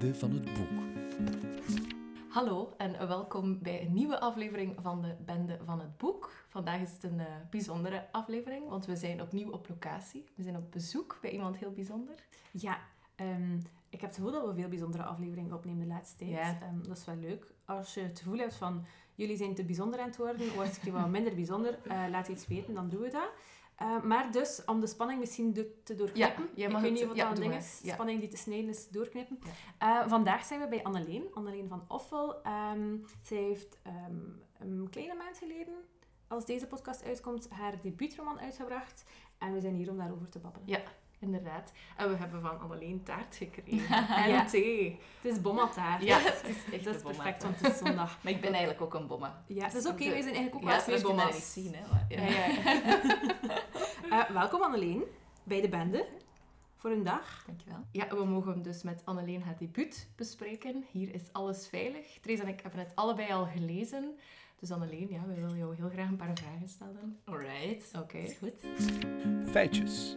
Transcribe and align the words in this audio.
Van 0.00 0.30
het 0.30 0.44
Boek. 0.44 0.68
Hallo 2.28 2.74
en 2.76 3.08
welkom 3.08 3.58
bij 3.62 3.82
een 3.82 3.92
nieuwe 3.92 4.20
aflevering 4.20 4.76
van 4.82 5.02
de 5.02 5.14
Bende 5.24 5.58
van 5.64 5.80
het 5.80 5.96
Boek. 5.96 6.32
Vandaag 6.48 6.80
is 6.80 6.92
het 6.92 7.02
een 7.02 7.18
uh, 7.18 7.24
bijzondere 7.50 8.06
aflevering, 8.12 8.68
want 8.68 8.86
we 8.86 8.96
zijn 8.96 9.22
opnieuw 9.22 9.50
op 9.50 9.68
locatie. 9.68 10.24
We 10.34 10.42
zijn 10.42 10.56
op 10.56 10.72
bezoek 10.72 11.18
bij 11.20 11.30
iemand 11.30 11.56
heel 11.56 11.72
bijzonder. 11.72 12.14
Ja, 12.50 12.78
um, 13.16 13.62
ik 13.88 14.00
heb 14.00 14.10
het 14.10 14.14
gevoel 14.14 14.32
dat 14.32 14.46
we 14.46 14.54
veel 14.54 14.68
bijzondere 14.68 15.02
afleveringen 15.02 15.52
opnemen 15.52 15.88
de 15.88 15.94
laatste 15.94 16.16
tijd. 16.16 16.30
Ja. 16.30 16.58
Um, 16.72 16.88
dat 16.88 16.96
is 16.96 17.04
wel 17.04 17.16
leuk. 17.16 17.46
Als 17.64 17.94
je 17.94 18.00
het 18.00 18.18
gevoel 18.18 18.38
hebt 18.38 18.54
van, 18.54 18.84
jullie 19.14 19.36
zijn 19.36 19.54
te 19.54 19.64
bijzonder 19.64 20.00
aan 20.00 20.06
het 20.06 20.16
worden, 20.16 20.54
word 20.54 20.86
ik 20.86 20.92
wat 20.92 21.08
minder 21.08 21.34
bijzonder, 21.34 21.78
uh, 21.86 22.04
laat 22.10 22.28
iets 22.28 22.46
weten, 22.46 22.74
dan 22.74 22.88
doen 22.88 23.00
we 23.00 23.10
dat. 23.10 23.30
Uh, 23.82 24.02
maar 24.02 24.32
dus, 24.32 24.62
om 24.66 24.80
de 24.80 24.86
spanning 24.86 25.20
misschien 25.20 25.52
do 25.52 25.62
te 25.84 25.94
doorknippen. 25.94 26.48
Ja, 26.54 26.66
ik 26.66 26.72
mag 26.72 26.80
weet 26.80 26.90
het- 26.90 26.98
niet 26.98 27.08
wat 27.08 27.16
ja, 27.16 27.28
dat 27.28 27.36
ding 27.36 27.54
is. 27.54 27.80
Ja. 27.82 27.92
Spanning 27.92 28.20
die 28.20 28.28
te 28.28 28.36
snijden 28.36 28.68
is 28.68 28.88
doorknippen. 28.88 29.38
Uh, 29.82 30.08
vandaag 30.08 30.44
zijn 30.44 30.60
we 30.60 30.68
bij 30.68 30.82
Anneleen. 30.84 31.24
Anneleen 31.34 31.68
van 31.68 31.84
Offel. 31.88 32.42
Ehm, 32.42 32.96
zij 33.22 33.38
heeft 33.38 33.78
ehm, 33.82 34.18
een 34.58 34.88
kleine 34.90 35.14
maand 35.14 35.38
geleden, 35.38 35.74
als 36.28 36.44
deze 36.44 36.66
podcast 36.66 37.04
uitkomt, 37.04 37.48
haar 37.50 37.80
debuutroman 37.82 38.40
uitgebracht. 38.40 39.04
En 39.38 39.52
we 39.52 39.60
zijn 39.60 39.74
hier 39.74 39.90
om 39.90 39.96
daarover 39.96 40.28
te 40.28 40.38
babbelen. 40.38 40.68
Ja, 40.68 40.80
inderdaad. 41.20 41.72
En 41.96 42.10
we 42.10 42.16
hebben 42.16 42.40
van 42.40 42.60
Anneleen 42.60 43.02
taart 43.02 43.36
gekregen. 43.36 44.08
en 44.24 44.30
Ja. 44.30 44.44
thee. 44.44 44.98
Het 45.20 45.32
is 45.32 45.40
bommeltaart. 45.40 46.02
Ja, 46.02 46.18
het 46.22 46.44
is 46.48 46.74
echt 46.74 46.84
Dat 46.84 46.94
is 46.94 47.02
perfect, 47.02 47.42
want 47.42 47.60
het 47.60 47.72
is 47.72 47.78
zondag. 47.78 48.18
Maar 48.22 48.32
ik 48.32 48.40
ben 48.40 48.50
eigenlijk 48.52 48.80
ook 48.82 48.94
een 48.94 49.06
bomma. 49.06 49.44
Ja, 49.46 49.62
dat 49.68 49.74
is 49.74 49.86
oké. 49.86 50.08
wij 50.10 50.22
zijn 50.22 50.34
eigenlijk 50.34 50.54
ook 50.54 50.62
Ja, 50.62 50.68
wel 50.68 50.78
twee 50.80 51.00
bomma's. 51.02 51.32
niet 51.34 51.42
zien, 51.42 51.74
hè. 51.74 51.80
maar- 51.90 52.06
Ja, 52.08 52.22
ja. 52.22 52.48
Eh, 54.10 54.30
welkom 54.30 54.62
Anneleen, 54.62 55.02
bij 55.44 55.60
de 55.60 55.68
bende, 55.68 56.06
voor 56.76 56.90
een 56.90 57.02
dag. 57.02 57.42
Dankjewel. 57.46 57.84
Ja, 57.92 58.08
we 58.08 58.24
mogen 58.24 58.62
dus 58.62 58.82
met 58.82 59.02
Anneleen 59.04 59.42
haar 59.42 59.56
debuut 59.58 60.08
bespreken. 60.16 60.84
Hier 60.90 61.14
is 61.14 61.22
alles 61.32 61.68
veilig. 61.68 62.18
Therese 62.20 62.42
en 62.42 62.48
ik 62.48 62.60
hebben 62.60 62.80
het 62.80 62.92
allebei 62.94 63.32
al 63.32 63.46
gelezen. 63.46 64.18
Dus 64.60 64.70
Anneleen, 64.70 65.08
ja, 65.10 65.20
we 65.26 65.34
willen 65.34 65.56
jou 65.58 65.74
heel 65.76 65.88
graag 65.88 66.08
een 66.08 66.16
paar 66.16 66.30
vragen 66.34 66.68
stellen. 66.68 67.18
Alright. 67.24 67.90
Oké. 67.98 68.18
Is 68.18 68.36
goed. 68.38 68.66
Feitjes. 69.50 70.16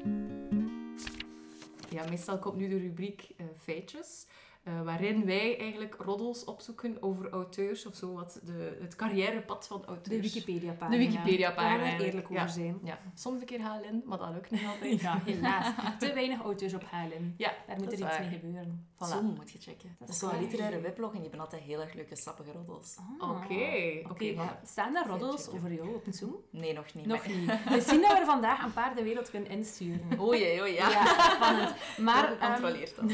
Ja, 1.93 2.09
meestal 2.09 2.39
komt 2.39 2.57
nu 2.57 2.67
de 2.67 2.77
rubriek 2.77 3.29
eh, 3.37 3.45
feitjes, 3.57 4.25
eh, 4.63 4.81
waarin 4.81 5.25
wij 5.25 5.59
eigenlijk 5.59 5.95
roddels 5.99 6.43
opzoeken 6.43 6.97
over 7.01 7.29
auteurs 7.29 7.85
of 7.85 7.95
zo, 7.95 8.13
wat 8.13 8.39
de, 8.43 8.77
het 8.81 8.95
carrièrepad 8.95 9.67
van 9.67 9.81
De 9.81 9.87
auteurs. 9.87 10.33
Wikipedia-pagina. 10.33 10.97
De 10.97 11.05
Wikipedia-pagina, 11.05 11.69
Daar 11.69 11.69
gaan 11.69 11.77
we 11.79 11.83
eigenlijk. 11.85 12.13
eerlijk 12.13 12.25
over 12.31 12.43
Ja. 12.43 12.47
zijn. 12.47 12.79
Ja, 12.83 12.99
soms 13.13 13.39
een 13.39 13.45
keer 13.45 13.61
HLN, 13.61 14.01
maar 14.05 14.17
dat 14.17 14.29
lukt 14.33 14.51
niet 14.51 14.65
altijd. 14.65 15.01
Ja, 15.01 15.21
helaas. 15.25 15.73
Te 15.99 16.13
weinig 16.13 16.41
auteurs 16.41 16.73
op 16.73 16.83
halen. 16.83 17.33
Ja, 17.37 17.53
Daar 17.67 17.75
moet 17.75 17.85
dat 17.85 17.93
er 17.93 17.99
iets 17.99 18.17
waar. 18.17 18.19
mee 18.21 18.29
gebeuren. 18.39 18.87
Voilà. 18.93 18.97
Zoom 19.07 19.25
moet 19.25 19.51
je 19.51 19.59
checken. 19.59 19.95
Dat, 19.99 20.09
is 20.09 20.13
is 20.15 20.29
zo'n 20.29 20.39
literaire 20.39 20.81
weblog 20.81 21.07
en 21.09 21.13
die 21.19 21.21
hebben 21.29 21.39
altijd 21.39 21.61
heel 21.61 21.81
erg 21.81 21.93
leuke 21.93 22.15
sappige 22.15 22.51
roddels. 22.51 22.97
Ah. 23.19 23.29
Oké, 23.29 24.01
oké. 24.11 24.35
Staan 24.65 24.95
er 24.95 25.07
roddels 25.07 25.49
over 25.49 25.73
jou 25.73 25.95
op 25.95 26.03
Zoom? 26.09 26.35
Nee, 26.49 26.73
nog 26.73 26.93
niet. 26.93 27.05
Nog 27.05 27.27
maar- 27.27 27.35
niet. 27.37 27.47
We 27.75 27.81
zien 27.81 28.01
dat 28.01 28.11
we 28.11 28.17
er 28.19 28.25
vandaag 28.25 28.63
een 28.63 28.73
paar 28.73 28.95
de 28.95 29.03
wereld 29.03 29.29
kunnen 29.29 29.49
insturen. 29.49 30.07
Jee, 30.29 30.61
oh 30.61 30.67
ja. 30.67 30.89
Ja, 30.89 31.29
spannend. 31.35 31.73
Maar 31.97 32.35
Maar 32.39 32.63
ehm, 32.63 32.85
dan. 32.95 33.11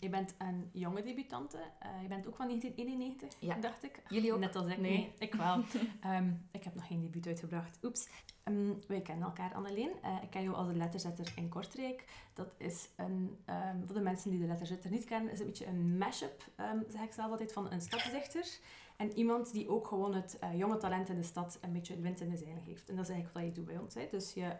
je 0.00 0.08
bent 0.08 0.34
een 0.38 0.70
jonge 0.82 1.02
debutante. 1.02 1.58
Eh, 1.78 2.02
je 2.02 2.08
bent 2.08 2.26
ook 2.26 2.36
van 2.36 2.46
1991, 2.46 3.40
Ja. 3.40 3.54
dacht 3.60 3.84
ik. 3.84 4.02
Jullie 4.08 4.32
ook? 4.32 4.38
Net 4.38 4.56
als 4.56 4.66
ik. 4.66 4.78
Nee. 4.78 5.12
ik 5.18 5.34
wel. 5.34 5.62
Ehm, 6.00 6.30
ik 6.50 6.64
heb 6.64 6.74
nog 6.74 6.86
geen 6.86 7.00
debuut 7.02 7.26
uitgebracht. 7.26 7.78
Oeps. 7.84 8.08
Ehm, 8.44 8.72
wij 8.88 9.00
kennen 9.00 9.26
elkaar, 9.26 9.54
Anneleen. 9.54 9.90
Eh, 10.02 10.16
ik 10.22 10.30
ken 10.30 10.42
jou 10.42 10.54
als 10.54 10.66
de 10.68 10.74
letterzetter 10.76 11.32
in 11.36 11.48
Kortrijk. 11.48 12.04
Dat 12.34 12.54
is 12.58 12.88
een... 12.96 13.36
ehm, 13.44 13.76
voor 13.86 13.94
de 13.94 14.00
mensen 14.00 14.30
die 14.30 14.40
de 14.40 14.46
letterzetter 14.46 14.90
niet 14.90 15.04
kennen, 15.04 15.32
is 15.32 15.40
een 15.40 15.46
beetje 15.46 15.66
een 15.66 15.98
mashup, 15.98 16.44
zeg 16.88 17.02
ik 17.02 17.12
zelf 17.12 17.30
altijd, 17.30 17.52
van 17.52 17.70
een 17.72 17.80
stadsdichter. 17.80 18.58
En 18.96 19.12
iemand 19.12 19.52
die 19.52 19.68
ook 19.68 19.86
gewoon 19.86 20.14
het 20.14 20.38
eh, 20.38 20.58
jonge 20.58 20.76
talent 20.76 21.08
in 21.08 21.16
de 21.16 21.22
stad 21.22 21.58
een 21.60 21.72
beetje 21.72 22.00
wind 22.00 22.20
in 22.20 22.30
de 22.30 22.36
zeilen 22.36 22.62
geeft. 22.62 22.88
En 22.88 22.96
dat 22.96 23.04
is 23.08 23.10
eigenlijk 23.10 23.38
wat 23.46 23.54
je 23.54 23.60
doet 23.62 23.72
bij 23.74 23.82
ons. 23.82 23.94
Hè. 23.94 24.08
Dus 24.10 24.34
je... 24.34 24.56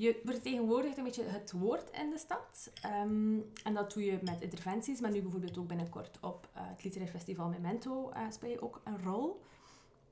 je 0.00 0.20
vertegenwoordigt 0.24 0.98
een 0.98 1.04
beetje 1.04 1.24
het 1.24 1.52
woord 1.52 1.90
in 1.90 2.10
de 2.10 2.18
stad. 2.18 2.70
Ehm, 2.82 3.38
en 3.64 3.74
dat 3.74 3.92
doe 3.92 4.04
je 4.04 4.18
met 4.22 4.40
interventies, 4.40 5.00
maar 5.00 5.10
nu 5.10 5.22
bijvoorbeeld 5.22 5.58
ook 5.58 5.66
binnenkort 5.66 6.18
op 6.20 6.48
eh, 6.52 6.62
het 6.64 6.84
Literair 6.84 7.10
Festival 7.10 7.48
Memento 7.48 8.10
eh, 8.10 8.22
speel 8.30 8.50
je 8.50 8.62
ook 8.62 8.80
een 8.84 9.02
rol. 9.02 9.42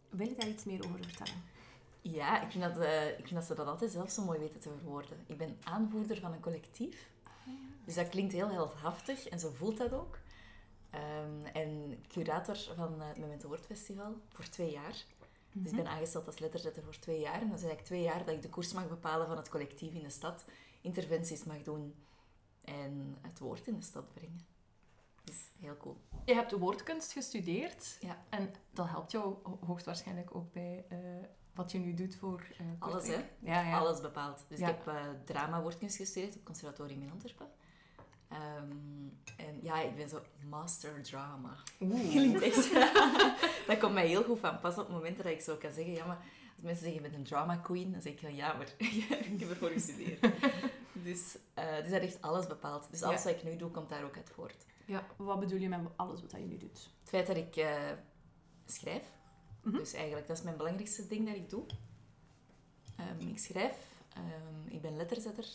Wil 0.09 0.29
je 0.29 0.35
daar 0.35 0.49
iets 0.49 0.65
meer 0.65 0.85
over 0.85 1.05
vertellen? 1.05 1.43
Ja, 2.01 2.43
ik 2.43 2.51
vind, 2.51 2.65
dat, 2.65 2.79
eh, 2.79 3.09
ik 3.09 3.27
vind 3.27 3.35
dat 3.35 3.45
ze 3.45 3.55
dat 3.55 3.67
altijd 3.67 3.91
zelf 3.91 4.11
zo 4.11 4.25
mooi 4.25 4.39
weten 4.39 4.61
te 4.61 4.71
verwoorden. 4.79 5.19
Ik 5.27 5.39
ben 5.39 5.57
aanvoerder 5.63 6.21
van 6.21 6.33
een 6.33 6.41
collectief. 6.41 7.11
Dus 7.85 7.95
dat 7.95 8.09
klinkt 8.09 8.33
heel 8.33 8.51
heldhaftig 8.51 9.29
en 9.29 9.39
zo 9.39 9.51
voelt 9.51 9.79
dat 9.79 9.93
ook. 9.93 10.19
Ehm, 10.91 11.45
en 11.53 12.03
curator 12.09 12.57
van 12.77 13.01
het 13.01 13.19
Memento 13.19 13.49
Woordfestival 13.49 14.21
voor 14.29 14.49
twee 14.49 14.71
jaar. 14.71 15.05
Dus 15.63 15.71
ik 15.71 15.77
ben 15.77 15.87
aangesteld 15.89 16.27
als 16.27 16.39
letterzetter 16.39 16.83
voor 16.83 16.99
twee 16.99 17.21
jaar. 17.21 17.41
En 17.41 17.49
dat 17.49 17.59
is 17.59 17.65
eigenlijk 17.65 17.85
twee 17.85 18.03
jaar 18.03 18.25
dat 18.25 18.35
ik 18.35 18.43
de 18.43 18.49
koers 18.49 18.73
mag 18.73 18.89
bepalen 18.89 19.27
van 19.27 19.37
het 19.37 19.49
collectief 19.49 19.95
in 19.95 20.03
de 20.03 20.11
stad. 20.11 20.45
Interventies 20.81 21.45
mag 21.45 21.63
doen 21.63 21.95
en 22.65 23.17
het 23.21 23.39
woord 23.39 23.67
in 23.67 23.75
de 23.77 23.83
stad 23.85 24.13
brengen. 24.15 24.47
Dat 25.25 25.35
is 25.35 25.51
heel 25.61 25.77
cool. 25.77 25.97
Je 26.25 26.35
hebt 26.35 26.53
woordkunst 26.53 27.13
gestudeerd. 27.13 27.97
Ja. 28.01 28.25
En 28.29 28.55
dat 28.73 28.89
helpt 28.89 29.11
jou 29.11 29.37
ho- 29.43 29.59
hoogstwaarschijnlijk 29.67 30.35
ook 30.35 30.53
bij 30.53 30.85
eh, 30.89 30.99
wat 31.55 31.73
je 31.73 31.79
nu 31.79 31.95
doet 31.95 32.17
voor 32.17 32.47
eh 32.59 32.67
Alles, 32.79 33.07
hè? 33.07 33.15
Ja, 33.39 33.61
ja. 33.61 33.79
Alles 33.79 34.01
bepaald. 34.01 34.45
Dus 34.49 34.59
Ja. 34.59 34.69
ik 34.69 34.75
heb 34.77 34.87
eh, 34.95 35.03
drama 35.25 35.63
woordkunst 35.63 35.97
gestudeerd 35.97 36.29
op 36.29 36.35
het 36.35 36.45
conservatorium 36.45 37.03
in 37.03 37.11
Antwerpen. 37.11 37.49
Ehm, 38.29 38.73
en 39.37 39.59
ja, 39.63 39.81
ik 39.81 39.97
ben 39.97 40.09
zo 40.09 40.21
master 40.49 41.03
drama. 41.03 41.57
Oeh. 41.81 42.11
Klinkt 42.15 42.43
echt... 42.43 42.73
dat 43.67 43.79
komt 43.79 43.93
mij 43.95 44.07
heel 44.07 44.23
goed 44.25 44.39
van 44.39 44.61
pas 44.61 44.73
op 44.79 44.87
het 44.87 44.97
moment 44.97 45.17
dat 45.17 45.27
ik 45.27 45.41
zo 45.41 45.57
kan 45.57 45.73
zeggen, 45.73 45.93
ja, 45.93 46.07
maar 46.07 46.17
als 46.17 46.65
mensen 46.67 46.83
zeggen, 46.85 47.03
je 47.03 47.09
bent 47.09 47.15
een 47.21 47.29
drama 47.29 47.57
queen, 47.57 47.93
dan 47.93 48.03
zeg 48.03 48.13
ik 48.13 48.19
van, 48.21 48.35
ja, 48.35 48.53
maar 48.53 48.73
ik 49.33 49.41
heb 49.41 49.51
ervoor 49.51 49.69
gestudeerd. 49.71 50.21
dus, 50.93 51.39
eh 51.55 51.77
dus 51.83 51.91
dat 51.91 52.01
heeft 52.01 52.23
alles 52.23 52.47
bepaald. 52.47 52.87
Dus 52.91 53.03
alles 53.03 53.23
Ja. 53.23 53.29
wat 53.31 53.39
ik 53.39 53.45
nu 53.51 53.57
doe, 53.57 53.71
komt 53.71 53.89
daar 53.89 54.05
ook 54.05 54.17
uit 54.17 54.31
voort. 54.35 54.67
Ja. 54.85 55.07
Wat 55.17 55.41
bedoel 55.41 55.59
je 55.59 55.69
met 55.69 55.81
alles 55.97 56.21
wat 56.21 56.31
je 56.31 56.39
nu 56.39 56.57
doet? 56.59 56.91
Het 57.01 57.09
feit 57.09 57.27
dat 57.27 57.37
ik 57.37 57.57
eh, 57.57 57.77
schrijf, 58.67 59.03
Mhm. 59.63 59.77
dus 59.77 59.93
eigenlijk 59.93 60.27
dat 60.27 60.37
is 60.39 60.43
mijn 60.43 60.57
belangrijkste 60.57 61.07
ding 61.07 61.27
dat 61.27 61.37
ik 61.37 61.51
doe. 61.51 61.65
Ehm, 62.97 63.29
ik 63.29 63.39
schrijf, 63.39 63.75
ehm, 64.15 64.75
ik 64.75 64.81
ben 64.81 64.97
letterzetter. 64.97 65.47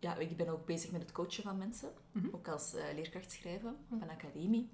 Ja, 0.00 0.16
ik 0.16 0.36
ben 0.36 0.48
ook 0.48 0.66
bezig 0.66 0.90
met 0.90 1.00
het 1.02 1.12
coachen 1.12 1.42
van 1.42 1.58
mensen, 1.58 1.92
Mhm. 2.12 2.26
ook 2.34 2.48
als 2.48 2.74
eh, 2.74 2.84
leerkracht 2.94 3.32
schrijven 3.32 3.76
op 3.90 4.02
een 4.02 4.10
academie. 4.10 4.70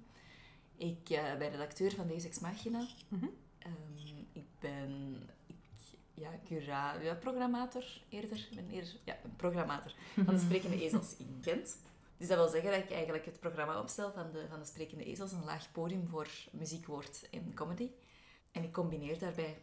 Ik 0.77 1.09
eh, 1.09 1.37
ben 1.37 1.49
redacteur 1.49 1.91
van 1.91 2.07
Deus 2.07 2.23
Ex 2.25 2.39
Machina. 2.39 2.87
Mhm. 3.07 3.25
Ehm, 3.59 4.17
ik 4.33 4.45
ben 4.59 5.21
ik, 5.47 5.55
ja, 6.13 6.29
cura, 6.45 6.93
ja, 7.01 7.13
programmator 7.15 7.83
eerder. 8.09 8.37
Ik 8.49 8.55
ben 8.55 8.69
eerder 8.69 8.95
ja, 9.03 9.17
een 9.23 9.35
programmator 9.35 9.93
van 10.15 10.33
de 10.33 10.39
Sprekende 10.45 10.81
Ezels 10.83 11.17
in 11.17 11.37
Gent. 11.41 11.77
Dus 12.17 12.27
dat 12.27 12.37
wil 12.37 12.47
zeggen 12.47 12.71
dat 12.71 12.79
ik 12.83 12.91
eigenlijk 12.91 13.25
het 13.25 13.39
programma 13.39 13.79
opstel 13.79 14.11
van 14.11 14.31
de, 14.31 14.45
van 14.49 14.59
de 14.59 14.65
Sprekende 14.65 15.03
Ezels, 15.05 15.31
een 15.31 15.43
laag 15.43 15.71
podium 15.71 16.07
voor 16.07 16.27
muziek, 16.51 16.85
woord 16.85 17.27
en 17.31 17.53
comedy. 17.53 17.89
En 18.51 18.63
ik 18.63 18.73
combineer 18.73 19.19
daarbij 19.19 19.61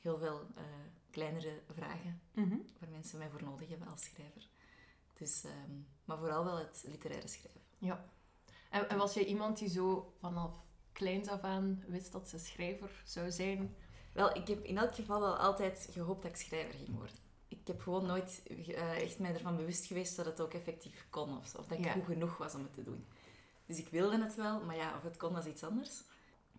heel 0.00 0.18
veel 0.18 0.40
eh, 0.54 0.62
kleinere 1.10 1.60
vragen 1.74 2.20
Mhm. 2.32 2.56
waar 2.80 2.88
mensen 2.90 3.18
mij 3.18 3.28
voor 3.30 3.42
nodig 3.42 3.68
hebben 3.68 3.88
als 3.88 4.02
schrijver. 4.04 4.48
Dus, 5.18 5.44
ehm, 5.44 5.70
maar 6.04 6.18
vooral 6.18 6.44
wel 6.44 6.56
het 6.58 6.84
literaire 6.86 7.28
schrijven. 7.28 7.60
Ja. 7.78 8.04
En, 8.70 8.88
en 8.88 8.98
was 8.98 9.14
jij 9.14 9.24
iemand 9.24 9.58
die 9.58 9.68
zo 9.68 10.14
vanaf 10.20 10.66
kleins 10.92 11.28
af 11.28 11.40
aan 11.40 11.84
wist 11.86 12.12
dat 12.12 12.28
ze 12.28 12.38
schrijver 12.38 13.02
zou 13.04 13.30
zijn? 13.30 13.76
Wel, 14.12 14.36
ik 14.36 14.48
heb 14.48 14.64
in 14.64 14.78
elk 14.78 14.94
geval 14.94 15.20
wel 15.20 15.36
altijd 15.36 15.88
gehoopt 15.90 16.22
dat 16.22 16.30
ik 16.30 16.36
schrijver 16.36 16.74
ging 16.74 16.96
worden. 16.96 17.16
Ik 17.48 17.66
heb 17.66 17.80
gewoon 17.80 18.06
nooit 18.06 18.42
eh, 18.46 19.02
echt 19.02 19.18
mij 19.18 19.34
ervan 19.34 19.56
bewust 19.56 19.86
geweest 19.86 20.16
dat 20.16 20.26
het 20.26 20.40
ook 20.40 20.54
effectief 20.54 21.06
kon. 21.10 21.38
Of, 21.38 21.54
of 21.54 21.66
dat 21.66 21.78
ik 21.78 21.84
Ja. 21.84 21.92
goed 21.92 22.04
genoeg 22.04 22.36
was 22.36 22.54
om 22.54 22.62
het 22.62 22.74
te 22.74 22.82
doen. 22.82 23.06
Dus 23.66 23.78
ik 23.78 23.88
wilde 23.88 24.22
het 24.22 24.34
wel, 24.34 24.64
maar 24.64 24.76
ja, 24.76 24.96
of 24.96 25.02
het 25.02 25.16
kon, 25.16 25.32
was 25.32 25.46
iets 25.46 25.62
anders. 25.62 25.90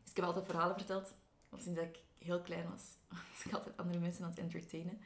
Dus 0.02 0.10
ik 0.10 0.16
heb 0.16 0.26
altijd 0.26 0.46
verhalen 0.46 0.76
verteld. 0.76 1.14
Of 1.50 1.62
sinds 1.62 1.80
dat 1.80 1.88
ik 1.88 2.00
heel 2.18 2.42
klein 2.42 2.70
was. 2.70 2.84
Dus 3.36 3.46
ik 3.46 3.54
altijd 3.54 3.78
andere 3.78 4.00
mensen 4.00 4.24
aan 4.24 4.30
het 4.30 4.40
entertainen. 4.40 5.02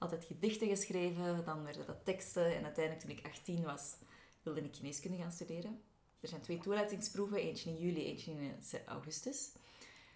Altijd 0.00 0.24
gedichten 0.24 0.68
geschreven, 0.68 1.44
dan 1.44 1.64
werden 1.64 1.86
dat 1.86 2.04
teksten. 2.04 2.56
En 2.56 2.64
uiteindelijk, 2.64 3.00
toen 3.06 3.16
ik 3.16 3.26
18 3.26 3.62
was, 3.64 3.96
wilde 4.42 4.60
ik 4.60 4.76
geneeskunde 4.76 5.16
gaan 5.16 5.32
studeren. 5.32 5.80
Er 6.20 6.28
zijn 6.28 6.40
twee 6.40 6.58
toelatingsproeven, 6.58 7.38
eentje 7.38 7.70
in 7.70 7.76
juli, 7.78 8.04
eentje 8.04 8.30
in 8.30 8.54
eh, 8.72 8.84
augustus. 8.86 9.52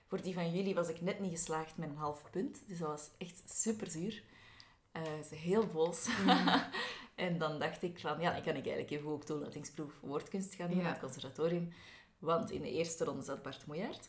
Voor 0.07 0.23
die 0.23 0.35
van 0.35 0.55
jullie 0.55 0.75
was 0.75 0.89
ik 0.89 1.01
net 1.01 1.21
niet 1.21 1.31
geslaagd 1.31 1.77
met 1.77 1.89
een 1.89 1.97
half 1.97 2.31
punt. 2.31 2.63
Dus 2.67 2.79
dat 2.79 2.89
was 2.89 3.11
echt 3.19 3.43
super 3.47 3.91
zuur. 3.91 4.23
Eh, 4.93 5.03
ze 5.29 5.35
heel 5.35 5.67
boos. 5.67 6.09
en 7.15 7.39
dan 7.39 7.59
dacht 7.59 7.83
ik 7.83 8.01
van, 8.01 8.21
ja, 8.21 8.33
dan 8.33 8.43
kan 8.43 8.57
ik 8.57 8.67
eigenlijk 8.67 8.91
even 8.91 9.11
ook 9.11 9.25
toelatingsproef 9.25 10.01
woordkunst 10.01 10.55
gaan 10.55 10.69
doen 10.69 10.79
Ja. 10.79 10.85
aan 10.85 10.91
het 10.93 11.01
conservatorium. 11.01 11.73
Want 12.19 12.51
in 12.51 12.63
de 12.63 12.71
eerste 12.71 13.05
ronde 13.05 13.23
zat 13.23 13.43
Bart 13.43 13.67
Moejaert. 13.67 14.09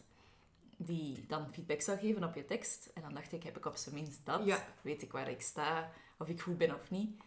Die 0.77 1.25
dan 1.27 1.53
feedback 1.53 1.81
zou 1.81 1.97
geven 1.97 2.23
op 2.23 2.35
je 2.35 2.45
tekst. 2.45 2.91
En 2.93 3.01
dan 3.01 3.13
dacht 3.13 3.31
ik, 3.31 3.43
heb 3.43 3.57
ik 3.57 3.65
op 3.65 3.75
zijn 3.75 3.95
minst 3.95 4.25
dat? 4.25 4.45
Ja. 4.45 4.65
Weet 4.81 5.01
ik 5.01 5.11
waar 5.11 5.29
ik 5.29 5.41
sta? 5.41 5.91
Of 6.17 6.27
ik 6.27 6.41
goed 6.41 6.57
ben 6.57 6.73
of 6.75 6.89
niet? 6.89 7.21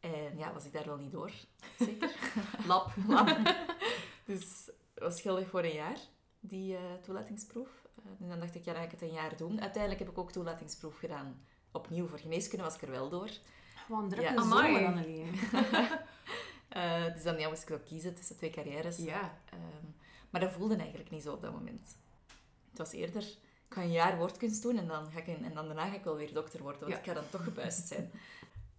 En 0.00 0.38
ja, 0.38 0.52
was 0.52 0.64
ik 0.64 0.72
daar 0.72 0.84
wel 0.84 0.96
niet 0.96 1.12
door. 1.12 1.30
Zeker. 1.78 2.14
lab, 2.66 2.92
lab. 3.08 3.28
Dus 4.26 4.66
het 4.94 5.02
was 5.02 5.20
geldig 5.20 5.48
voor 5.48 5.62
een 5.64 5.74
jaar, 5.74 5.98
die 6.40 6.76
eh, 6.76 6.82
toelatingsproef. 7.02 7.68
Uh, 7.98 8.10
en 8.20 8.28
dan 8.28 8.40
dacht 8.40 8.54
ik, 8.54 8.64
ja, 8.64 8.72
dan 8.72 8.80
ga 8.80 8.86
ik 8.86 8.92
het 8.92 9.02
een 9.02 9.12
jaar 9.12 9.36
doen. 9.36 9.60
Uiteindelijk 9.60 10.02
heb 10.02 10.10
ik 10.10 10.18
ook 10.18 10.32
toelatingsproef 10.32 10.98
gedaan. 10.98 11.44
Opnieuw 11.72 12.06
voor 12.06 12.18
geneeskunde 12.18 12.64
was 12.64 12.74
ik 12.74 12.82
er 12.82 12.90
wel 12.90 13.08
door. 13.08 13.30
Gewoon 13.86 14.08
drukke 14.08 14.32
Ja. 14.32 14.42
zomer. 14.42 15.04
Eh, 16.68 17.12
dus 17.12 17.22
dan 17.22 17.38
ja, 17.38 17.48
moest 17.48 17.62
ik 17.62 17.70
ook 17.70 17.84
kiezen 17.84 18.14
tussen 18.14 18.36
twee 18.36 18.50
carrières. 18.50 18.96
Ja. 18.96 19.38
Ehm, 19.50 19.86
maar 20.30 20.40
dat 20.40 20.52
voelde 20.52 20.76
eigenlijk 20.76 21.10
niet 21.10 21.22
zo 21.22 21.32
op 21.32 21.40
dat 21.40 21.52
moment. 21.52 21.96
Het 22.74 22.82
was 22.82 22.92
eerder, 22.92 23.22
ik 23.68 23.74
ga 23.74 23.82
een 23.82 23.92
jaar 23.92 24.16
woordkunst 24.16 24.62
doen 24.62 24.78
en 24.78 24.86
dan, 24.86 25.10
ga 25.10 25.18
ik 25.18 25.26
en 25.26 25.54
dan 25.54 25.66
daarna 25.66 25.88
ga 25.88 25.94
ik 25.94 26.04
wel 26.04 26.16
weer 26.16 26.32
dokter 26.32 26.62
worden, 26.62 26.80
want 26.80 26.92
Ja. 26.92 26.98
ik 26.98 27.04
ga 27.04 27.12
dan 27.14 27.28
toch 27.30 27.44
gebuist 27.44 27.86
zijn. 27.88 28.10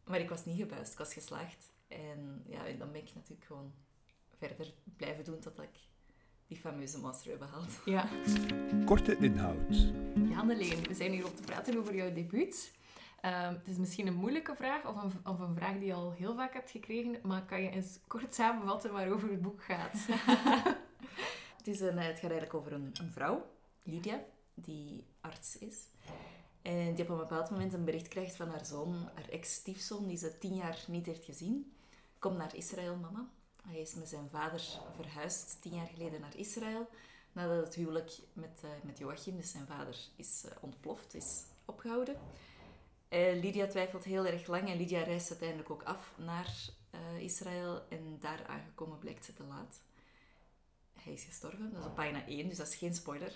Maar 0.09 0.19
ik 0.19 0.29
was 0.29 0.45
niet 0.45 0.57
gebuist, 0.59 0.91
ik 0.91 0.97
was 0.97 1.13
geslaagd. 1.13 1.73
En 1.87 2.43
ja, 2.47 2.65
en 2.67 2.77
dan 2.77 2.91
ben 2.91 3.01
ik 3.01 3.11
natuurlijk 3.15 3.45
gewoon 3.47 3.73
verder 4.37 4.73
blijven 4.97 5.23
doen 5.23 5.39
totdat 5.39 5.65
ik 5.65 5.79
die 6.47 6.57
fameuze 6.57 6.99
master 6.99 7.29
heb 7.29 7.39
behaald. 7.39 7.71
Ja. 7.85 8.07
Korte 8.85 9.17
inhoud. 9.17 9.75
Ja, 10.29 10.39
Anneleen, 10.39 10.83
we 10.87 10.93
zijn 10.93 11.11
hier 11.11 11.25
om 11.25 11.35
te 11.35 11.41
praten 11.41 11.77
over 11.77 11.95
jouw 11.95 12.13
debuut. 12.13 12.73
Ehm, 13.21 13.53
het 13.53 13.67
is 13.67 13.77
misschien 13.77 14.07
een 14.07 14.13
moeilijke 14.15 14.55
vraag 14.55 14.85
of 14.87 15.03
een, 15.03 15.11
of 15.31 15.39
een 15.39 15.55
vraag 15.55 15.73
die 15.73 15.85
je 15.85 15.93
al 15.93 16.11
heel 16.11 16.35
vaak 16.35 16.53
hebt 16.53 16.71
gekregen, 16.71 17.19
maar 17.23 17.45
kan 17.45 17.61
je 17.61 17.69
eens 17.69 17.99
kort 18.07 18.35
samenvatten 18.35 18.91
waarover 18.91 19.29
het 19.29 19.41
boek 19.41 19.63
gaat? 19.63 19.93
Het, 21.57 21.67
is 21.67 21.79
een, 21.81 21.97
eh, 21.97 22.05
het 22.05 22.19
gaat 22.19 22.31
eigenlijk 22.31 22.53
over 22.53 22.73
een, 22.73 22.91
een 23.01 23.11
vrouw, 23.11 23.45
Lydia, 23.85 24.23
die 24.53 25.03
arts 25.21 25.57
is. 25.57 25.87
En 26.61 26.95
die 26.95 27.03
op 27.03 27.09
een 27.09 27.17
bepaald 27.17 27.49
moment 27.49 27.73
een 27.73 27.85
bericht 27.85 28.07
krijgt 28.07 28.35
van 28.35 28.49
haar 28.49 28.65
zoon, 28.65 29.09
haar 29.13 29.29
ex-stiefzoon, 29.29 30.07
die 30.07 30.17
ze 30.17 30.37
tien 30.37 30.55
jaar 30.55 30.83
niet 30.87 31.05
heeft 31.05 31.25
gezien. 31.25 31.73
Komt 32.19 32.37
naar 32.37 32.55
Israël, 32.55 32.95
mama. 32.95 33.29
Hij 33.67 33.79
is 33.79 33.93
met 33.93 34.09
zijn 34.09 34.29
vader 34.29 34.79
verhuisd 34.95 35.61
tien 35.61 35.73
jaar 35.73 35.87
geleden 35.87 36.21
naar 36.21 36.35
Israël. 36.35 36.87
Nadat 37.31 37.65
het 37.65 37.75
huwelijk 37.75 38.11
met, 38.33 38.61
eh, 38.63 38.69
met 38.83 38.97
Joachim, 38.97 39.37
dus 39.37 39.51
zijn 39.51 39.67
vader, 39.67 39.97
is 40.15 40.43
eh, 40.45 40.51
ontploft, 40.61 41.13
is 41.13 41.43
opgehouden. 41.65 42.15
Eh, 43.07 43.41
Lydia 43.41 43.67
twijfelt 43.67 44.03
heel 44.03 44.25
erg 44.25 44.47
lang 44.47 44.69
en 44.69 44.77
Lydia 44.77 45.03
reist 45.03 45.29
uiteindelijk 45.29 45.69
ook 45.69 45.83
af 45.83 46.13
naar 46.17 46.69
Israël. 47.19 47.81
En 47.89 48.17
daar 48.19 48.45
aangekomen 48.47 48.99
blijkt 48.99 49.25
ze 49.25 49.33
te 49.33 49.43
laat. 49.43 49.81
Hij 51.05 51.13
is 51.13 51.23
gestorven, 51.23 51.71
dat 51.71 51.79
is 51.79 51.85
op 51.85 51.95
pagina 51.95 52.25
1, 52.27 52.47
dus 52.47 52.57
dat 52.57 52.67
is 52.67 52.75
geen 52.75 52.93
spoiler. 52.93 53.31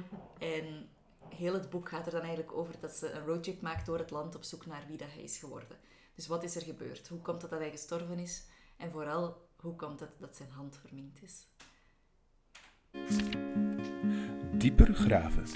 en 0.38 0.88
heel 1.28 1.54
het 1.54 1.70
boek 1.70 1.88
gaat 1.88 2.06
er 2.06 2.12
dan 2.12 2.20
eigenlijk 2.20 2.52
over 2.52 2.74
dat 2.80 2.92
ze 2.92 3.10
een 3.10 3.24
roadtrip 3.24 3.60
maakt 3.60 3.86
door 3.86 3.98
het 3.98 4.10
land 4.10 4.34
op 4.34 4.42
zoek 4.42 4.66
naar 4.66 4.84
wie 4.88 4.96
dat 4.96 5.12
hij 5.12 5.22
is 5.22 5.38
geworden. 5.38 5.78
Dus 6.14 6.26
wat 6.26 6.42
is 6.42 6.56
er 6.56 6.62
gebeurd? 6.62 7.08
Hoe 7.08 7.20
komt 7.20 7.42
het 7.42 7.50
dat 7.50 7.60
hij 7.60 7.70
gestorven 7.70 8.18
is? 8.18 8.44
En 8.76 8.90
vooral, 8.90 9.48
hoe 9.56 9.76
komt 9.76 10.00
het 10.00 10.16
dat 10.18 10.36
zijn 10.36 10.50
hand 10.50 10.76
verminkt 10.76 11.22
is? 11.22 11.46
Dieper 14.58 14.94
graven. 14.94 15.46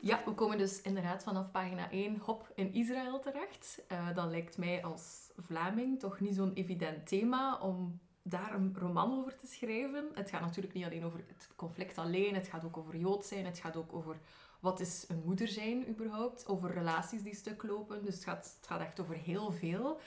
Ja, 0.00 0.22
we 0.24 0.32
komen 0.34 0.58
dus 0.58 0.80
inderdaad 0.80 1.22
vanaf 1.22 1.50
pagina 1.50 1.90
1 1.90 2.18
hop 2.18 2.52
in 2.54 2.74
Israël 2.74 3.20
terecht. 3.20 3.82
Eh, 3.88 4.14
dat 4.14 4.30
lijkt 4.30 4.58
mij 4.58 4.84
als 4.84 5.30
Vlaming 5.36 5.98
toch 5.98 6.20
niet 6.20 6.34
zo'n 6.34 6.52
evident 6.52 7.06
thema 7.06 7.58
om 7.58 8.00
daar 8.22 8.54
een 8.54 8.76
roman 8.78 9.18
over 9.18 9.36
te 9.36 9.46
schrijven. 9.46 10.08
Het 10.14 10.30
gaat 10.30 10.40
natuurlijk 10.40 10.74
niet 10.74 10.84
alleen 10.84 11.04
over 11.04 11.24
het 11.26 11.48
conflict 11.56 11.98
alleen, 11.98 12.34
het 12.34 12.48
gaat 12.48 12.64
ook 12.64 12.76
over 12.76 12.96
Jood 12.96 13.24
zijn, 13.24 13.44
het 13.44 13.58
gaat 13.58 13.76
ook 13.76 13.92
over 13.92 14.16
wat 14.60 14.80
is 14.80 15.04
een 15.08 15.22
moeder 15.24 15.48
zijn 15.48 15.88
überhaupt, 15.88 16.48
over 16.48 16.72
relaties 16.72 17.22
die 17.22 17.34
stuk 17.34 17.62
lopen. 17.62 18.04
Dus 18.04 18.14
het 18.14 18.24
gaat, 18.24 18.80
echt 18.80 19.00
over 19.00 19.14
heel 19.14 19.52
veel. 19.52 20.00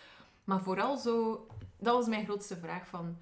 Maar 0.43 0.61
vooral 0.61 0.97
zo, 0.97 1.47
dat 1.77 1.95
was 1.95 2.07
mijn 2.07 2.25
grootste 2.25 2.57
vraag 2.57 2.87
van, 2.87 3.17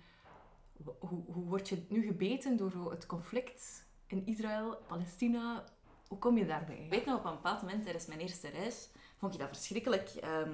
hoe, 0.83 1.23
hoe 1.25 1.45
word 1.45 1.69
je 1.69 1.85
nu 1.89 2.05
gebeten 2.05 2.57
door 2.57 2.91
het 2.91 3.05
conflict 3.05 3.85
in 4.07 4.25
Israël, 4.25 4.77
Palestina? 4.87 5.63
Hoe 6.07 6.17
kom 6.17 6.37
je 6.37 6.45
daarbij? 6.45 6.83
Ik 6.83 6.89
weet 6.89 7.05
nog, 7.05 7.19
op 7.19 7.25
een 7.25 7.31
bepaald 7.31 7.61
moment 7.61 7.83
tijdens 7.83 8.05
mijn 8.05 8.19
eerste 8.19 8.49
reis 8.49 8.89
vond 9.17 9.33
ik 9.33 9.39
dat 9.39 9.49
verschrikkelijk 9.49 10.09
ehm, 10.09 10.53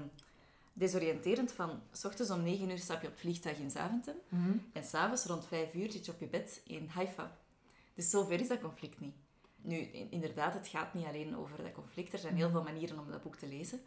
desoriënterend. 0.77 1.51
Van, 1.51 1.81
s 1.91 2.05
ochtends 2.05 2.31
om 2.31 2.41
9 2.43 2.69
uur 2.69 2.77
stap 2.77 3.01
je 3.01 3.07
op 3.07 3.13
het 3.13 3.21
vliegtuig 3.21 3.57
in 3.57 3.71
Zaventem. 3.71 4.15
Mhm. 4.29 4.57
En 4.73 4.83
s'avonds 4.83 5.25
rond 5.25 5.45
5 5.45 5.73
uur 5.73 5.91
zit 5.91 6.05
je 6.05 6.11
op 6.11 6.19
je 6.19 6.27
bed 6.27 6.61
in 6.65 6.87
Haifa. 6.87 7.37
Dus 7.93 8.09
zover 8.09 8.39
is 8.39 8.47
dat 8.47 8.61
conflict 8.61 8.99
niet. 8.99 9.15
Nu, 9.61 9.75
in- 9.77 10.11
inderdaad, 10.11 10.53
het 10.53 10.67
gaat 10.67 10.93
niet 10.93 11.05
alleen 11.05 11.37
over 11.37 11.63
dat 11.63 11.71
conflict. 11.71 12.13
Er 12.13 12.19
zijn 12.19 12.35
heel 12.35 12.49
veel 12.49 12.63
manieren 12.63 12.99
om 12.99 13.11
dat 13.11 13.21
boek 13.23 13.35
te 13.35 13.47
lezen. 13.47 13.81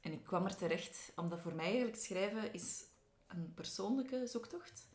En 0.00 0.12
ik 0.12 0.24
kwam 0.24 0.44
er 0.44 0.56
terecht, 0.56 1.12
omdat 1.16 1.40
voor 1.40 1.54
mij 1.54 1.64
eigenlijk 1.64 1.96
schrijven 1.96 2.52
is 2.52 2.84
een 3.26 3.52
persoonlijke 3.54 4.26
zoektocht. 4.26 4.88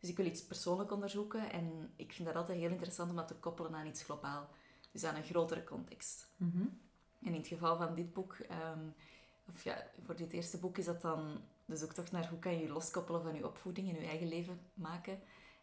Dus 0.00 0.10
ik 0.10 0.16
wil 0.16 0.26
iets 0.26 0.44
persoonlijk 0.44 0.90
onderzoeken 0.92 1.52
en 1.52 1.92
ik 1.96 2.12
vind 2.12 2.28
dat 2.28 2.36
altijd 2.36 2.58
heel 2.58 2.70
interessant 2.70 3.10
om 3.10 3.16
dat 3.16 3.28
te 3.28 3.34
koppelen 3.34 3.74
aan 3.74 3.86
iets 3.86 4.02
globaal. 4.02 4.48
Dus 4.92 5.04
aan 5.04 5.14
een 5.14 5.24
grotere 5.24 5.64
context. 5.64 6.28
Mhm. 6.36 6.62
En 7.22 7.32
in 7.32 7.34
het 7.34 7.46
geval 7.46 7.76
van 7.76 7.94
dit 7.94 8.12
boek, 8.12 8.34
ehm, 8.48 8.80
of 9.48 9.64
ja, 9.64 9.90
voor 10.04 10.16
dit 10.16 10.32
eerste 10.32 10.58
boek 10.58 10.78
is 10.78 10.84
dat 10.84 11.02
dan 11.02 11.40
de 11.64 11.76
zoektocht 11.76 12.12
naar 12.12 12.28
hoe 12.28 12.38
kan 12.38 12.52
je 12.52 12.62
je 12.62 12.72
loskoppelen 12.72 13.22
van 13.22 13.34
je 13.34 13.46
opvoeding 13.46 13.88
en 13.88 14.00
je 14.00 14.06
eigen 14.06 14.28
leven 14.28 14.60
maken. 14.74 15.20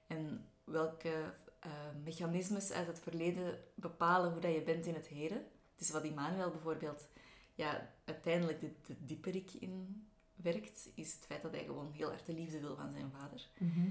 En 0.07 0.47
welke 0.63 1.33
eh, 1.59 1.71
mechanismes 2.03 2.71
uit 2.71 2.87
het 2.87 2.99
verleden 2.99 3.59
bepalen 3.75 4.31
hoe 4.31 4.41
dat 4.41 4.53
je 4.53 4.61
bent 4.61 4.85
in 4.85 4.93
het 4.93 5.07
heden. 5.07 5.45
Dus 5.75 5.89
wat 5.89 6.03
Immanuel 6.03 6.51
bijvoorbeeld 6.51 7.07
ja, 7.55 7.93
uiteindelijk 8.03 8.59
de, 8.59 8.71
de 9.05 9.41
in 9.59 10.07
werkt, 10.35 10.89
is 10.95 11.13
het 11.13 11.25
feit 11.25 11.41
dat 11.41 11.51
hij 11.51 11.63
gewoon 11.65 11.91
heel 11.91 12.11
erg 12.11 12.23
de 12.23 12.33
liefde 12.33 12.59
wil 12.59 12.75
van 12.75 12.91
zijn 12.91 13.11
vader. 13.11 13.47
Mhm. 13.57 13.89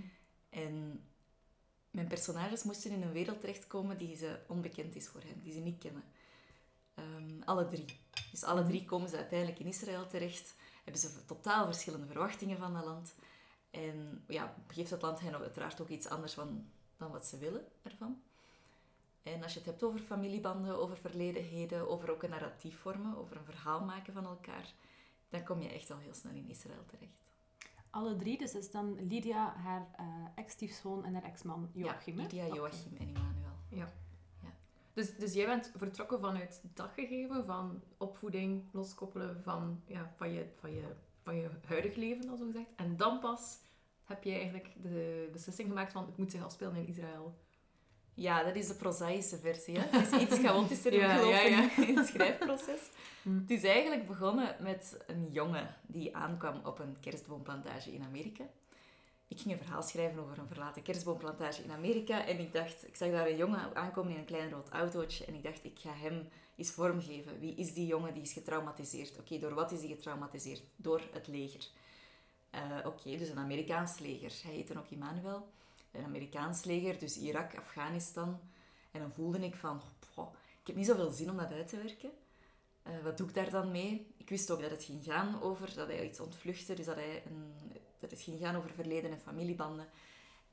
En 0.49 1.05
mijn 1.91 2.07
personages 2.07 2.63
moesten 2.63 2.91
in 2.91 3.03
een 3.03 3.13
wereld 3.13 3.41
terechtkomen 3.41 3.99
die 3.99 4.17
ze 4.17 4.39
onbekend 4.49 4.97
is 4.97 5.09
voor 5.09 5.21
hen, 5.21 5.43
die 5.43 5.53
ze 5.53 5.61
niet 5.61 5.79
kennen. 5.79 6.03
Ehm, 7.03 7.43
alle 7.45 7.67
drie. 7.67 7.85
Dus 8.31 8.45
alle 8.45 8.65
drie 8.65 8.85
komen 8.85 9.09
ze 9.09 9.17
uiteindelijk 9.17 9.59
in 9.59 9.67
Israël 9.67 10.07
terecht, 10.07 10.55
hebben 10.85 11.03
ze 11.03 11.25
totaal 11.25 11.65
verschillende 11.65 12.07
verwachtingen 12.07 12.59
van 12.59 12.73
dat 12.73 12.85
land. 12.85 13.15
En 13.71 14.25
ja, 14.29 14.55
geeft 14.67 14.91
het 14.91 15.03
land 15.03 15.21
hen 15.21 15.35
uiteraard 15.35 15.81
ook 15.81 15.89
iets 15.89 16.09
anders 16.09 16.35
van, 16.35 16.67
dan 16.97 17.11
wat 17.11 17.27
ze 17.27 17.39
willen 17.39 17.65
ervan. 17.83 18.23
En 19.23 19.43
als 19.43 19.53
je 19.53 19.59
het 19.59 19.69
hebt 19.69 19.83
over 19.83 20.01
familiebanden, 20.01 20.79
over 20.79 20.97
verledenheden, 20.97 21.89
over 21.89 22.11
ook 22.11 22.23
een 22.23 22.31
narratief 22.31 22.79
vormen, 22.79 23.17
over 23.17 23.37
een 23.37 23.45
verhaal 23.45 23.85
maken 23.85 24.13
van 24.13 24.27
elkaar, 24.27 24.75
dan 25.29 25.45
kom 25.45 25.61
je 25.61 25.69
echt 25.69 25.91
al 25.91 25.99
heel 25.99 26.15
snel 26.15 26.33
in 26.33 26.49
Israël 26.49 26.85
terecht. 26.87 27.31
Alle 27.91 28.17
drie, 28.17 28.39
dus 28.39 28.55
is 28.55 28.71
dan 28.71 29.09
Lydia, 29.09 29.55
haar 29.57 29.87
eh, 29.97 30.05
ex-stiefzoon 30.35 31.05
en 31.05 31.15
haar 31.15 31.23
ex-man 31.23 31.71
Joachim. 31.73 32.17
ja? 32.17 32.23
Lydia. 32.23 32.47
Joachim 32.47 32.97
en 32.97 33.09
Immanuel. 33.09 33.89
Dus, 34.93 35.17
dus 35.17 35.33
jij 35.33 35.47
bent 35.47 35.73
vertrokken 35.77 36.21
vanuit 36.21 36.61
dat 36.75 36.91
gegeven 36.95 37.45
van 37.45 37.83
opvoeding, 37.97 38.65
loskoppelen 38.73 39.43
van, 39.43 39.83
ja, 39.87 40.13
van, 40.17 40.33
je, 40.33 40.47
van, 40.61 40.75
je, 40.75 40.85
van 41.23 41.37
je 41.37 41.49
huidig 41.67 41.95
leven, 41.95 42.29
al 42.29 42.37
zo 42.37 42.45
gezegd. 42.45 42.69
En 42.77 42.97
dan 42.97 43.21
pas 43.21 43.59
heb 44.05 44.25
je 44.25 44.33
eigenlijk 44.33 44.69
de 44.83 45.29
beslissing 45.33 45.69
gemaakt 45.69 45.93
van 45.93 46.07
het 46.07 46.17
moet 46.17 46.31
zich 46.31 46.45
afspelen 46.45 46.77
in 46.77 46.87
Israël. 46.87 47.35
Ja, 48.15 48.43
dat 48.45 48.57
is 48.57 48.69
de 48.69 48.75
prozaïsche 48.75 49.39
versie. 49.39 49.79
Hè? 49.79 49.99
Het 49.99 50.13
is 50.13 50.21
iets 50.21 50.39
chaotischer 50.47 50.95
Ja, 50.95 51.15
gelopen 51.15 51.51
ja, 51.51 51.69
ja. 51.77 51.87
in 51.87 51.97
het 51.97 52.07
schrijfproces. 52.07 52.81
Hm. 53.23 53.39
Het 53.41 53.51
is 53.51 53.65
eigenlijk 53.65 54.07
begonnen 54.07 54.57
met 54.61 55.05
een 55.07 55.29
jongen 55.31 55.75
die 55.87 56.17
aankwam 56.17 56.61
op 56.65 56.79
een 56.79 56.97
kerstboomplantage 57.01 57.93
in 57.93 58.03
Amerika. 58.03 58.45
Ik 59.33 59.41
ging 59.41 59.53
een 59.53 59.65
verhaal 59.65 59.83
schrijven 59.83 60.21
over 60.23 60.39
een 60.39 60.47
verlaten 60.47 60.83
kerstboomplantage 60.83 61.63
in 61.63 61.71
Amerika. 61.71 62.27
En 62.27 62.39
ik 62.39 62.53
dacht, 62.53 62.87
ik 62.87 62.97
zag 62.97 63.11
daar 63.11 63.27
een 63.27 63.37
jongen 63.37 63.77
aankomen 63.77 64.13
in 64.13 64.19
een 64.19 64.25
klein 64.25 64.51
rood 64.51 64.69
autootje. 64.69 65.25
En 65.25 65.35
ik 65.35 65.43
dacht, 65.43 65.65
ik 65.65 65.79
ga 65.79 65.93
hem 65.93 66.29
eens 66.57 66.71
vormgeven. 66.71 67.41
Wie 67.41 67.55
is 67.55 67.75
die 67.75 67.87
jongen 67.87 68.15
die 68.15 68.23
is 68.23 68.33
getraumatiseerd? 68.33 69.19
Oké, 69.19 69.39
door 69.39 69.55
wat 69.55 69.73
is 69.73 69.79
hij 69.79 69.89
getraumatiseerd? 69.89 70.63
Door 70.77 71.03
het 71.13 71.27
leger. 71.27 71.69
Eh, 72.51 72.61
Oké, 72.85 73.17
dus 73.17 73.29
een 73.29 73.39
Amerikaans 73.39 73.99
leger. 73.99 74.33
Hij 74.43 74.53
heette 74.55 74.79
ook 74.79 74.91
Immanuel. 74.91 75.49
Een 75.91 76.05
Amerikaans 76.05 76.65
leger, 76.65 76.99
dus 76.99 77.19
Irak, 77.19 77.57
Afghanistan. 77.57 78.41
En 78.91 79.01
dan 79.01 79.13
voelde 79.13 79.39
ik 79.39 79.55
van, 79.55 79.81
"Poh, 80.15 80.35
ik 80.61 80.67
heb 80.67 80.77
niet 80.77 80.87
zoveel 80.87 81.11
zin 81.11 81.31
om 81.31 81.37
dat 81.37 81.53
uit 81.53 81.69
te 81.69 81.77
werken. 81.77 82.11
Eh, 82.83 82.93
wat 83.03 83.17
doe 83.17 83.29
ik 83.29 83.35
daar 83.35 83.51
dan 83.51 83.71
mee? 83.71 84.07
Ik 84.17 84.29
wist 84.29 84.51
ook 84.51 84.61
dat 84.61 84.71
het 84.71 84.85
ging 84.85 85.05
gaan 85.05 85.43
over, 85.43 85.75
dat 85.75 85.87
hij 85.89 86.09
iets 86.09 86.21
ontvluchtte, 86.21 86.75
dus 86.75 86.87
dat, 86.87 86.95
hij 86.95 87.23
een, 87.27 87.53
dat 88.03 88.11
het 88.11 88.21
ging 88.21 88.39
gaan 88.39 88.57
over 88.57 88.71
verleden 88.71 89.11
en 89.11 89.21
familiebanden. 89.21 89.89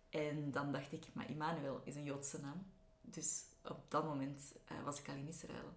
En 0.09 0.51
dan 0.51 0.71
dacht 0.71 0.91
ik, 0.91 1.05
maar 1.13 1.29
Immanuel 1.29 1.81
is 1.83 1.95
een 1.95 2.03
Joodse 2.03 2.41
naam. 2.41 2.65
Dus 3.01 3.43
op 3.63 3.79
dat 3.87 4.03
moment 4.03 4.53
eh, 4.65 4.83
was 4.83 4.99
ik 4.99 5.07
al 5.07 5.15
in 5.15 5.27
Israël. 5.27 5.73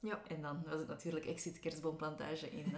Ja. 0.00 0.22
En 0.28 0.42
dan 0.42 0.62
was 0.66 0.78
het 0.78 0.88
natuurlijk 0.88 1.26
exit 1.26 1.58
kerstboomplantage 1.58 2.50
in... 2.50 2.74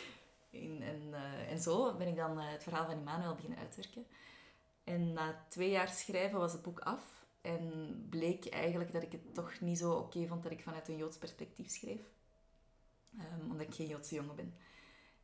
in 0.50 0.82
en, 0.82 1.14
eh, 1.14 1.50
en 1.50 1.58
zo 1.58 1.94
ben 1.94 2.08
ik 2.08 2.16
dan 2.16 2.40
eh, 2.40 2.50
het 2.50 2.62
verhaal 2.62 2.86
van 2.86 2.98
Immanuel 2.98 3.34
beginnen 3.34 3.58
uitwerken. 3.58 4.06
En 4.84 5.12
na 5.12 5.44
twee 5.48 5.70
jaar 5.70 5.88
schrijven 5.88 6.38
was 6.38 6.52
het 6.52 6.62
boek 6.62 6.80
af. 6.80 7.26
En 7.40 8.06
bleek 8.10 8.48
eigenlijk 8.48 8.92
dat 8.92 9.02
ik 9.02 9.12
het 9.12 9.34
toch 9.34 9.60
niet 9.60 9.78
zo 9.78 9.92
oké 9.92 10.26
vond 10.26 10.42
dat 10.42 10.52
ik 10.52 10.62
vanuit 10.62 10.88
een 10.88 10.96
Joods 10.96 11.18
perspectief 11.18 11.70
schreef. 11.70 12.00
Ehm, 13.18 13.50
omdat 13.50 13.66
ik 13.66 13.74
geen 13.74 13.86
Joodse 13.86 14.14
jongen 14.14 14.36
ben. 14.36 14.54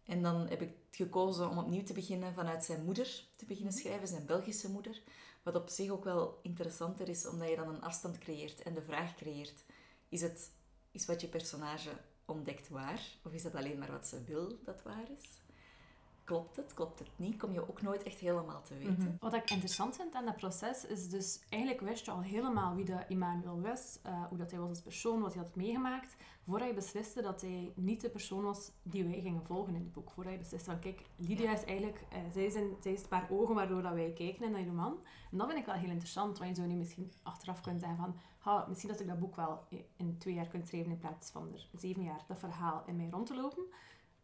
En 0.06 0.22
dan 0.22 0.48
heb 0.48 0.62
ik 0.62 0.72
gekozen 0.90 1.50
om 1.50 1.58
opnieuw 1.58 1.82
te 1.82 1.92
beginnen 1.92 2.34
vanuit 2.34 2.64
zijn 2.64 2.84
moeder 2.84 3.24
te 3.36 3.44
beginnen 3.44 3.72
schrijven, 3.72 4.08
zijn 4.08 4.26
Belgische 4.26 4.70
moeder. 4.70 5.02
Wat 5.42 5.54
op 5.54 5.68
zich 5.68 5.90
ook 5.90 6.04
wel 6.04 6.38
interessanter 6.42 7.08
is, 7.08 7.26
omdat 7.26 7.48
je 7.48 7.56
dan 7.56 7.68
een 7.68 7.82
afstand 7.82 8.18
creëert 8.18 8.62
en 8.62 8.74
de 8.74 8.82
vraag 8.82 9.14
creëert: 9.14 9.64
is, 10.08 10.20
het, 10.20 10.50
is 10.90 11.06
wat 11.06 11.20
je 11.20 11.28
personage 11.28 11.90
ontdekt 12.24 12.68
waar? 12.68 13.00
Of 13.24 13.32
is 13.32 13.42
dat 13.42 13.54
alleen 13.54 13.78
maar 13.78 13.90
wat 13.90 14.06
ze 14.06 14.24
wil 14.24 14.58
dat 14.64 14.82
waar 14.82 15.10
is? 15.18 15.43
Klopt 16.24 16.56
het, 16.56 16.74
klopt 16.74 16.98
het 16.98 17.08
niet? 17.16 17.36
Kom 17.36 17.52
je 17.52 17.68
ook 17.68 17.82
nooit 17.82 18.02
echt 18.02 18.18
helemaal 18.18 18.62
te 18.62 18.74
weten. 18.74 18.94
Mhm. 18.98 19.10
Wat 19.20 19.34
ik 19.34 19.50
interessant 19.50 19.96
vind 19.96 20.14
aan 20.14 20.24
dat 20.24 20.36
proces 20.36 20.86
is 20.86 21.08
dus 21.08 21.40
eigenlijk 21.48 21.82
wist 21.82 22.04
je 22.04 22.10
al 22.10 22.22
helemaal 22.22 22.74
wie 22.74 22.84
de 22.84 23.04
Emmanuel 23.08 23.60
was, 23.60 23.98
eh, 24.02 24.24
hoe 24.28 24.38
dat 24.38 24.50
hij 24.50 24.60
was 24.60 24.68
als 24.68 24.80
persoon, 24.80 25.20
wat 25.20 25.34
hij 25.34 25.42
had 25.42 25.54
meegemaakt, 25.54 26.16
voordat 26.44 26.68
je 26.68 26.74
besliste 26.74 27.22
dat 27.22 27.40
hij 27.40 27.72
niet 27.74 28.00
de 28.00 28.10
persoon 28.10 28.42
was 28.42 28.70
die 28.82 29.04
wij 29.04 29.20
gingen 29.20 29.44
volgen 29.44 29.74
in 29.74 29.80
het 29.80 29.92
boek. 29.92 30.10
Voordat 30.10 30.32
je 30.32 30.38
besliste 30.38 30.70
van 30.70 30.80
kijk, 30.80 31.02
Lydia 31.16 31.52
is 31.52 31.64
eigenlijk, 31.64 32.04
eh, 32.10 32.18
zij, 32.32 32.50
zijn, 32.50 32.76
zij 32.80 32.92
is 32.92 33.00
het 33.00 33.08
paar 33.08 33.26
ogen 33.30 33.54
waardoor 33.54 33.82
dat 33.82 33.94
wij 33.94 34.12
kijken 34.12 34.50
naar 34.50 34.60
die 34.60 34.68
roman. 34.68 34.98
En 35.30 35.38
dat 35.38 35.46
vind 35.46 35.58
ik 35.58 35.66
wel 35.66 35.74
heel 35.74 35.90
interessant, 35.90 36.38
want 36.38 36.50
je 36.50 36.56
zou 36.56 36.68
nu 36.68 36.74
misschien 36.74 37.12
achteraf 37.22 37.60
kunnen 37.60 37.80
zeggen 37.80 37.98
van 37.98 38.16
ha, 38.38 38.66
misschien 38.68 38.90
dat 38.90 39.00
ik 39.00 39.06
dat 39.06 39.18
boek 39.18 39.36
wel 39.36 39.64
in 39.96 40.18
twee 40.18 40.34
jaar 40.34 40.48
kunt 40.48 40.68
schrijven 40.68 40.90
in 40.90 40.98
plaats 40.98 41.30
van 41.30 41.52
er 41.52 41.68
zeven 41.72 42.02
jaar 42.02 42.24
dat 42.28 42.38
verhaal 42.38 42.82
in 42.86 42.96
mij 42.96 43.08
rond 43.10 43.26
te 43.26 43.34
lopen. 43.34 43.64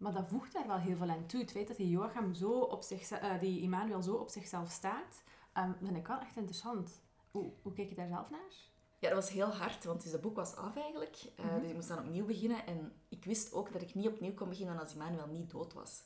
Maar 0.01 0.13
dat 0.13 0.29
voegt 0.29 0.53
daar 0.53 0.67
wel 0.67 0.77
heel 0.79 0.97
veel 0.97 1.09
aan 1.11 1.27
toe. 1.27 1.41
Het 1.41 1.51
feit 1.51 1.69
dat 1.69 1.77
die 1.77 1.89
Joachim 1.89 2.35
zo 2.35 2.51
op 2.61 2.83
zich, 2.83 3.11
eh, 3.11 3.41
die 3.41 3.63
Emmanuel 3.63 4.03
zo 4.03 4.15
op 4.15 4.29
zichzelf 4.29 4.71
staat, 4.71 5.23
um, 5.59 5.77
vind 5.83 5.97
ik 5.97 6.07
wel 6.07 6.19
echt 6.21 6.37
interessant. 6.37 7.01
Hoe, 7.31 7.53
hoe 7.63 7.73
kijk 7.73 7.89
je 7.89 7.95
daar 7.95 8.09
zelf 8.09 8.31
naar? 8.31 8.51
Ja, 8.99 9.09
dat 9.09 9.19
was 9.19 9.31
heel 9.31 9.49
hard, 9.55 9.85
want 9.85 10.03
dus 10.03 10.11
dat 10.13 10.21
boek 10.21 10.37
was 10.37 10.55
af 10.57 10.77
eigenlijk. 10.77 11.17
Uh, 11.41 11.45
Mhm. 11.47 11.61
Dus 11.61 11.69
ik 11.69 11.75
moest 11.75 11.89
dan 11.89 11.99
opnieuw 11.99 12.25
beginnen. 12.25 12.67
En 12.67 12.93
ik 13.09 13.25
wist 13.25 13.53
ook 13.53 13.73
dat 13.73 13.83
ik 13.83 13.95
niet 13.95 14.07
opnieuw 14.09 14.35
kon 14.35 14.49
beginnen 14.49 14.79
als 14.79 14.93
Emmanuel 14.93 15.27
niet 15.27 15.51
dood 15.51 15.73
was. 15.73 16.03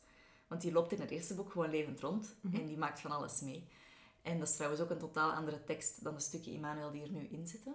Want 0.47 0.61
die 0.61 0.73
loopt 0.73 0.93
in 0.93 1.01
het 1.01 1.11
eerste 1.11 1.35
boek 1.35 1.51
gewoon 1.53 1.71
levend 1.71 2.01
rond 2.01 2.37
Mhm. 2.41 2.55
en 2.57 2.67
die 2.67 2.77
maakt 2.79 3.01
van 3.01 3.11
alles 3.11 3.41
mee. 3.41 3.69
En 4.23 4.39
dat 4.39 4.49
is 4.49 4.55
trouwens 4.55 4.83
ook 4.83 4.91
een 4.91 4.99
totaal 4.99 5.31
andere 5.33 5.65
tekst 5.65 6.05
dan 6.05 6.15
de 6.15 6.21
stukken 6.21 6.55
Emmanuel 6.55 6.91
die 6.91 7.03
er 7.03 7.11
nu 7.11 7.27
in 7.27 7.47
zitten. 7.49 7.75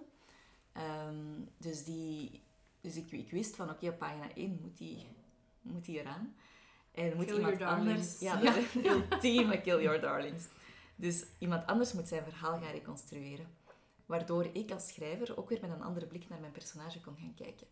Ehm, 0.72 1.40
dus 1.56 1.84
die, 1.84 2.42
dus 2.80 2.96
ik, 2.96 3.10
ik 3.12 3.30
wist 3.30 3.56
van 3.56 3.70
oké, 3.70 3.88
op 3.88 3.98
pagina 3.98 4.34
1 4.34 4.58
moet 4.62 4.76
die, 4.78 5.06
moet 5.62 5.84
die 5.84 6.00
eraan. 6.00 6.34
En 6.92 7.16
moet 7.16 7.24
Kill 7.24 7.36
iemand 7.36 7.62
anders... 7.62 8.18
Ja, 8.18 8.36
de 8.36 8.70
ultieme 9.10 9.60
kill 9.60 9.82
your 9.82 10.00
darlings. 10.00 10.44
Dus 10.96 11.24
iemand 11.38 11.66
anders 11.66 11.92
moet 11.92 12.08
zijn 12.08 12.24
verhaal 12.24 12.60
gaan 12.60 12.72
reconstrueren. 12.72 13.46
Waardoor 14.06 14.44
ik 14.52 14.70
als 14.70 14.88
schrijver 14.88 15.38
ook 15.38 15.48
weer 15.48 15.60
met 15.60 15.70
een 15.70 15.82
andere 15.82 16.06
blik 16.06 16.28
naar 16.28 16.40
mijn 16.40 16.52
personage 16.52 17.00
kon 17.00 17.16
gaan 17.16 17.34
kijken. 17.34 17.66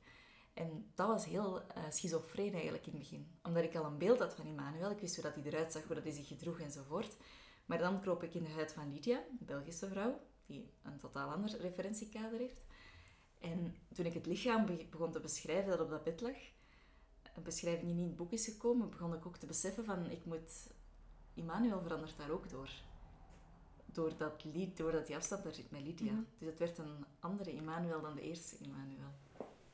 En 0.54 0.90
dat 0.94 1.06
was 1.06 1.24
heel 1.24 1.60
uh, 1.60 1.82
schizofreen 1.90 2.52
eigenlijk 2.52 2.86
in 2.86 2.92
het 2.92 3.00
begin. 3.00 3.28
Omdat 3.42 3.64
ik 3.64 3.76
al 3.76 3.84
een 3.84 3.98
beeld 3.98 4.18
had 4.18 4.34
van 4.34 4.46
Emmanuel. 4.46 4.90
Ik 4.90 5.00
wist 5.00 5.14
hoe 5.14 5.24
dat 5.24 5.34
hij 5.34 5.44
eruit 5.44 5.72
zag, 5.72 5.84
hoe 5.84 5.94
dat 5.94 6.04
hij 6.04 6.12
zich 6.12 6.26
gedroeg 6.26 6.60
enzovoort. 6.60 7.16
Maar 7.66 7.78
dan 7.78 8.00
kroop 8.00 8.22
ik 8.22 8.34
in 8.34 8.42
de 8.42 8.50
huid 8.50 8.72
van 8.72 8.92
Lydia, 8.92 9.16
een 9.16 9.46
Belgische 9.46 9.88
vrouw, 9.88 10.20
die 10.46 10.70
een 10.82 10.98
totaal 10.98 11.30
ander 11.30 11.60
referentiekader 11.60 12.38
heeft. 12.38 12.60
En 13.40 13.76
toen 13.94 14.06
ik 14.06 14.14
het 14.14 14.26
lichaam 14.26 14.66
begon 14.90 15.12
te 15.12 15.20
beschrijven 15.20 15.70
dat 15.70 15.80
op 15.80 15.90
dat 15.90 16.04
bed 16.04 16.20
lag, 16.20 16.36
beschrijving 17.44 17.84
die 17.86 17.94
niet 17.94 18.02
in 18.02 18.08
het 18.08 18.16
boek 18.16 18.32
is 18.32 18.44
gekomen, 18.44 18.90
begon 18.90 19.14
ik 19.14 19.26
ook 19.26 19.36
te 19.36 19.46
beseffen 19.46 19.84
van, 19.84 20.10
ik 20.10 20.24
moet... 20.24 20.70
Emmanuel 21.34 21.80
verandert 21.82 22.16
daar 22.16 22.30
ook 22.30 22.50
door. 22.50 22.70
Doordat, 23.86 24.44
doordat 24.74 25.06
die 25.06 25.16
afstand 25.16 25.44
er 25.44 25.54
zit 25.54 25.70
met 25.70 25.80
Lydia. 25.82 26.12
Mhm. 26.12 26.22
Dus 26.38 26.48
het 26.48 26.58
werd 26.58 26.78
een 26.78 27.04
andere 27.20 27.50
Emmanuel 27.50 28.00
dan 28.00 28.14
de 28.14 28.22
eerste 28.22 28.56
Emmanuel. 28.64 29.10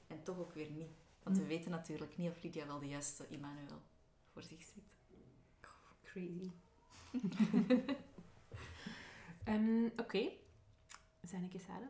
En 0.06 0.22
toch 0.22 0.38
ook 0.38 0.52
weer 0.52 0.70
niet. 0.70 0.88
Want 1.22 1.36
we 1.36 1.42
Mhm. 1.42 1.52
weten 1.52 1.70
natuurlijk 1.70 2.16
niet 2.16 2.30
of 2.30 2.42
Lydia 2.42 2.66
wel 2.66 2.78
de 2.78 2.88
juiste 2.88 3.26
Emmanuel 3.26 3.80
voor 4.32 4.42
zich 4.42 4.62
ziet. 4.62 4.84
Crazy. 6.02 6.50
Ehm, 9.44 9.86
Oké. 9.96 10.28
Zijn 11.22 11.44
ik 11.44 11.52
eens 11.54 11.62
Sarah? 11.64 11.88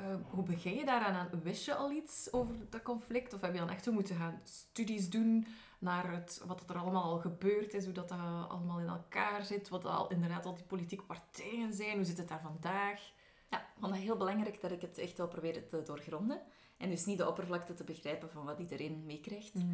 Uh, 0.00 0.06
hoe 0.30 0.42
begin 0.42 0.74
je 0.74 0.84
daaraan 0.84 1.14
aan? 1.14 1.42
Wist 1.42 1.64
je 1.64 1.74
al 1.74 1.90
iets 1.90 2.32
over 2.32 2.54
dat 2.70 2.82
conflict? 2.82 3.32
Of 3.32 3.40
heb 3.40 3.52
je 3.52 3.58
dan 3.58 3.70
echt 3.70 3.84
zo 3.84 3.92
moeten 3.92 4.16
gaan 4.16 4.40
studies 4.44 5.10
doen 5.10 5.46
naar 5.78 6.12
het, 6.12 6.42
wat 6.46 6.70
er 6.70 6.76
allemaal 6.76 7.02
al 7.02 7.18
gebeurd 7.18 7.74
is, 7.74 7.84
hoe 7.84 7.94
dat, 7.94 8.08
dat 8.08 8.18
allemaal 8.48 8.80
in 8.80 8.88
elkaar 8.88 9.44
zit, 9.44 9.68
wat 9.68 9.84
al, 9.84 10.10
inderdaad 10.10 10.46
al 10.46 10.54
die 10.54 10.64
politieke 10.64 11.04
partijen 11.04 11.72
zijn, 11.72 11.96
hoe 11.96 12.04
zit 12.04 12.18
het 12.18 12.28
daar 12.28 12.40
vandaag? 12.40 13.12
Ja, 13.50 13.60
ik 13.60 13.80
vond 13.80 13.94
het 13.94 14.02
heel 14.02 14.16
belangrijk 14.16 14.60
dat 14.60 14.70
ik 14.70 14.80
het 14.80 14.98
echt 14.98 15.16
wel 15.16 15.28
probeerde 15.28 15.66
te 15.66 15.82
doorgronden. 15.82 16.42
En 16.76 16.90
dus 16.90 17.04
niet 17.04 17.18
de 17.18 17.28
oppervlakte 17.28 17.74
te 17.74 17.84
begrijpen 17.84 18.30
van 18.30 18.44
wat 18.44 18.58
iedereen 18.58 19.02
meekrijgt. 19.06 19.54
Mhm. 19.54 19.66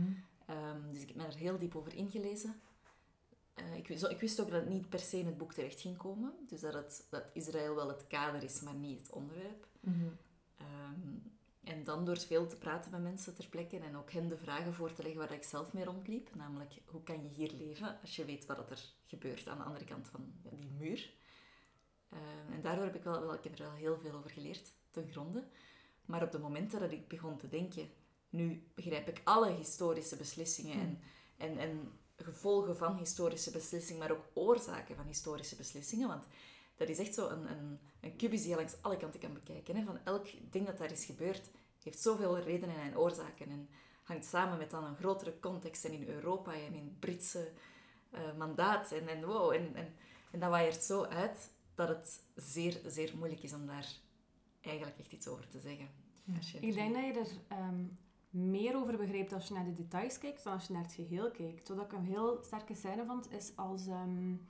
Um, 0.51 0.93
dus 0.93 1.03
ik 1.03 1.09
heb 1.09 1.17
me 1.17 1.27
er 1.27 1.37
heel 1.37 1.59
diep 1.59 1.77
over 1.77 1.95
ingelezen. 1.95 2.61
Uh, 3.55 3.77
ik, 3.77 3.89
wist, 3.89 4.05
ik, 4.05 4.21
wist 4.21 4.41
ook 4.41 4.51
dat 4.51 4.61
het 4.61 4.69
niet 4.69 4.89
per 4.89 4.99
se 4.99 5.19
in 5.19 5.27
het 5.27 5.39
boek 5.39 5.53
terecht 5.53 5.81
ging 5.81 5.97
komen. 5.97 6.33
Dus 6.47 6.61
dat, 6.61 6.75
het, 6.75 7.07
dat 7.11 7.25
Israël 7.33 7.75
wel 7.75 7.89
het 7.89 8.07
kader 8.07 8.43
is, 8.43 8.61
maar 8.61 8.75
niet 8.75 9.01
het 9.01 9.11
onderwerp. 9.11 9.67
Mm 9.81 9.93
-hmm. 9.93 10.17
um, 10.61 11.23
en 11.61 11.85
dan 11.85 12.05
door 12.05 12.19
veel 12.19 12.47
te 12.47 12.57
praten 12.57 12.91
met 12.91 13.03
mensen 13.03 13.35
ter 13.35 13.49
plekke 13.49 13.79
en 13.79 13.97
ook 13.97 14.11
hen 14.11 14.29
de 14.29 14.37
vragen 14.37 14.75
voor 14.75 14.93
te 14.93 15.03
leggen 15.03 15.21
waar 15.21 15.33
ik 15.33 15.45
zelf 15.45 15.73
mee 15.73 15.85
rondliep. 15.85 16.35
Namelijk, 16.35 16.81
hoe 16.85 17.03
kan 17.03 17.23
je 17.23 17.29
hier 17.29 17.53
leven 17.53 18.01
als 18.01 18.17
je 18.17 18.25
weet 18.25 18.47
wat 18.47 18.71
er 18.71 18.93
gebeurt 19.07 19.49
aan 19.49 19.59
de 19.59 19.65
andere 19.65 19.85
kant 19.85 20.09
van 20.09 20.33
die 20.43 20.71
muur. 20.79 21.11
Uh, 22.13 22.55
en 22.55 22.63
daardoor 22.63 22.85
heb 22.85 22.95
ik, 22.95 23.03
wel, 23.03 23.21
wel, 23.21 23.35
ik 23.35 23.45
heb 23.45 23.59
er 23.59 23.65
wel 23.65 23.75
heel 23.75 23.99
veel 23.99 24.15
over 24.15 24.31
geleerd, 24.31 24.73
ten 24.91 25.09
gronde. 25.11 25.45
Maar 26.05 26.23
op 26.23 26.33
de 26.33 26.39
momenten 26.39 26.81
dat 26.81 26.93
ik 26.93 27.09
begon 27.09 27.37
te 27.37 27.49
denken, 27.49 27.91
nu 28.29 28.71
begrijp 28.75 29.09
ik 29.09 29.21
alle 29.25 29.51
historische 29.51 30.17
beslissingen 30.17 30.81
en, 30.81 31.01
en, 31.37 31.59
en 31.59 31.93
gevolgen 32.17 32.77
van 32.77 32.97
historische 32.97 33.51
beslissingen, 33.51 34.01
maar 34.01 34.11
ook 34.11 34.25
oorzaken 34.33 34.97
van 34.97 35.07
historische 35.07 35.57
beslissingen. 35.57 36.09
Want 36.09 36.27
dat 36.81 36.89
is 36.89 36.99
echt 36.99 37.15
zo 37.15 37.29
een, 37.29 37.51
een, 37.51 37.79
een 38.01 38.17
kubus 38.17 38.41
die 38.41 38.51
je 38.51 38.57
langs 38.57 38.83
alle 38.83 38.97
kanten 38.97 39.21
kan 39.21 39.33
bekijken. 39.33 39.77
Hè? 39.77 39.85
Van 39.85 39.99
elk 40.05 40.27
ding 40.51 40.67
dat 40.67 40.79
daar 40.79 40.91
is 40.91 41.05
gebeurd, 41.05 41.51
heeft 41.83 42.01
zoveel 42.01 42.39
redenen 42.39 42.77
en 42.77 42.99
oorzaken. 42.99 43.51
En 43.51 43.69
hangt 44.03 44.25
samen 44.25 44.59
met 44.59 44.71
dan 44.71 44.85
een 44.85 44.97
grotere 44.97 45.41
context 45.41 45.85
en 45.85 45.93
in 45.93 46.09
Europa 46.09 46.53
en 46.53 46.75
in 46.75 46.85
het 46.85 47.01
Britse 47.01 47.53
uh, 48.15 48.21
mandaat. 48.39 48.93
En, 48.93 49.09
en 49.09 49.25
wow, 49.25 49.53
en, 49.53 49.75
en, 49.75 49.95
en 50.31 50.41
dat 50.41 50.51
waaiert 50.51 50.83
zo 50.83 51.05
uit 51.05 51.51
dat 51.75 51.89
het 51.89 52.21
zeer, 52.35 52.81
zeer 52.87 53.17
moeilijk 53.17 53.43
is 53.43 53.53
om 53.53 53.67
daar 53.67 53.89
eigenlijk 54.61 54.99
echt 54.99 55.13
iets 55.13 55.29
over 55.29 55.49
te 55.49 55.59
zeggen. 55.59 55.89
Je 56.25 56.61
Ik 56.61 56.75
denk 56.75 56.95
dat 56.95 57.05
je 57.05 57.21
er 57.21 57.59
um, 57.59 57.99
meer 58.31 58.77
over 58.77 58.97
begrijpt 58.97 59.33
als 59.33 59.49
je 59.49 59.55
naar 59.55 59.65
de 59.65 59.75
details 59.75 60.19
kijkt 60.19 60.45
dan 60.45 60.53
als 60.53 60.67
je 60.67 60.73
naar 60.73 60.83
het 60.83 60.93
geheel 60.93 61.31
kijkt. 61.31 61.69
Wat 61.69 61.85
ik 61.85 61.93
een 61.93 62.05
heel 62.05 62.39
sterke 62.43 62.75
scène 62.75 63.05
vond, 63.07 63.33
is 63.33 63.53
als 63.57 63.87
um, 63.87 64.47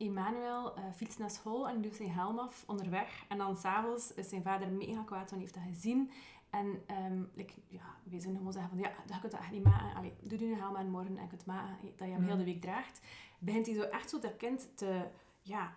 Emmanuel 0.00 0.78
uh, 0.78 0.84
fietst 0.94 1.18
naar 1.18 1.30
school 1.30 1.68
en 1.68 1.82
doet 1.82 1.94
zijn 1.96 2.10
helm 2.10 2.38
af 2.38 2.64
onderweg. 2.66 3.24
En 3.28 3.38
dan 3.38 3.56
s'avonds 3.56 4.14
is 4.14 4.28
zijn 4.28 4.42
vader 4.42 4.68
mega 4.68 5.02
kwaad, 5.02 5.30
want 5.30 5.30
hij 5.30 5.40
heeft 5.40 5.54
dat 5.54 5.62
gezien. 5.62 6.10
En 6.50 6.82
um, 7.10 7.30
like, 7.34 7.52
ja, 7.68 7.96
we 8.02 8.20
zijn 8.20 8.36
gewoon 8.36 8.52
zeggen 8.52 8.70
van, 8.70 8.78
ja, 8.78 8.92
dat 9.06 9.32
je 9.32 9.38
echt 9.38 9.50
niet 9.50 9.64
maken. 9.64 9.96
Allee, 9.96 10.14
doe 10.20 10.48
je 10.48 10.56
helm 10.56 10.76
aan 10.76 10.90
morgen 10.90 11.16
en 11.16 11.28
kunt 11.28 11.46
maken 11.46 11.76
dat 11.96 12.06
je 12.06 12.12
hem 12.12 12.20
Mm. 12.20 12.26
heel 12.26 12.36
de 12.36 12.44
week 12.44 12.60
draagt. 12.60 13.00
Begint 13.38 13.66
hij 13.66 13.74
zo 13.74 13.82
echt 13.82 14.10
zo 14.10 14.18
dat 14.18 14.36
kind 14.36 14.76
te, 14.76 15.08
ja... 15.42 15.74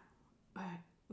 Uh, 0.58 0.64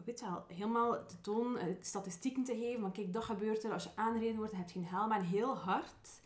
weet 0.05 0.21
wel, 0.21 0.45
helemaal 0.49 1.07
te 1.07 1.21
tonen, 1.21 1.69
uh, 1.69 1.75
statistieken 1.81 2.45
te 2.45 2.57
geven. 2.57 2.81
Van 2.81 2.93
kijk, 2.93 3.13
dat 3.13 3.25
gebeurt 3.25 3.65
er. 3.65 3.73
Als 3.73 3.85
je 3.85 3.91
aangereden 3.95 4.37
wordt, 4.37 4.51
dan 4.51 4.61
heb 4.61 4.71
je 4.71 4.79
geen 4.79 4.89
helm 4.89 5.13
aan. 5.13 5.21
Heel 5.21 5.57
hard. 5.57 6.21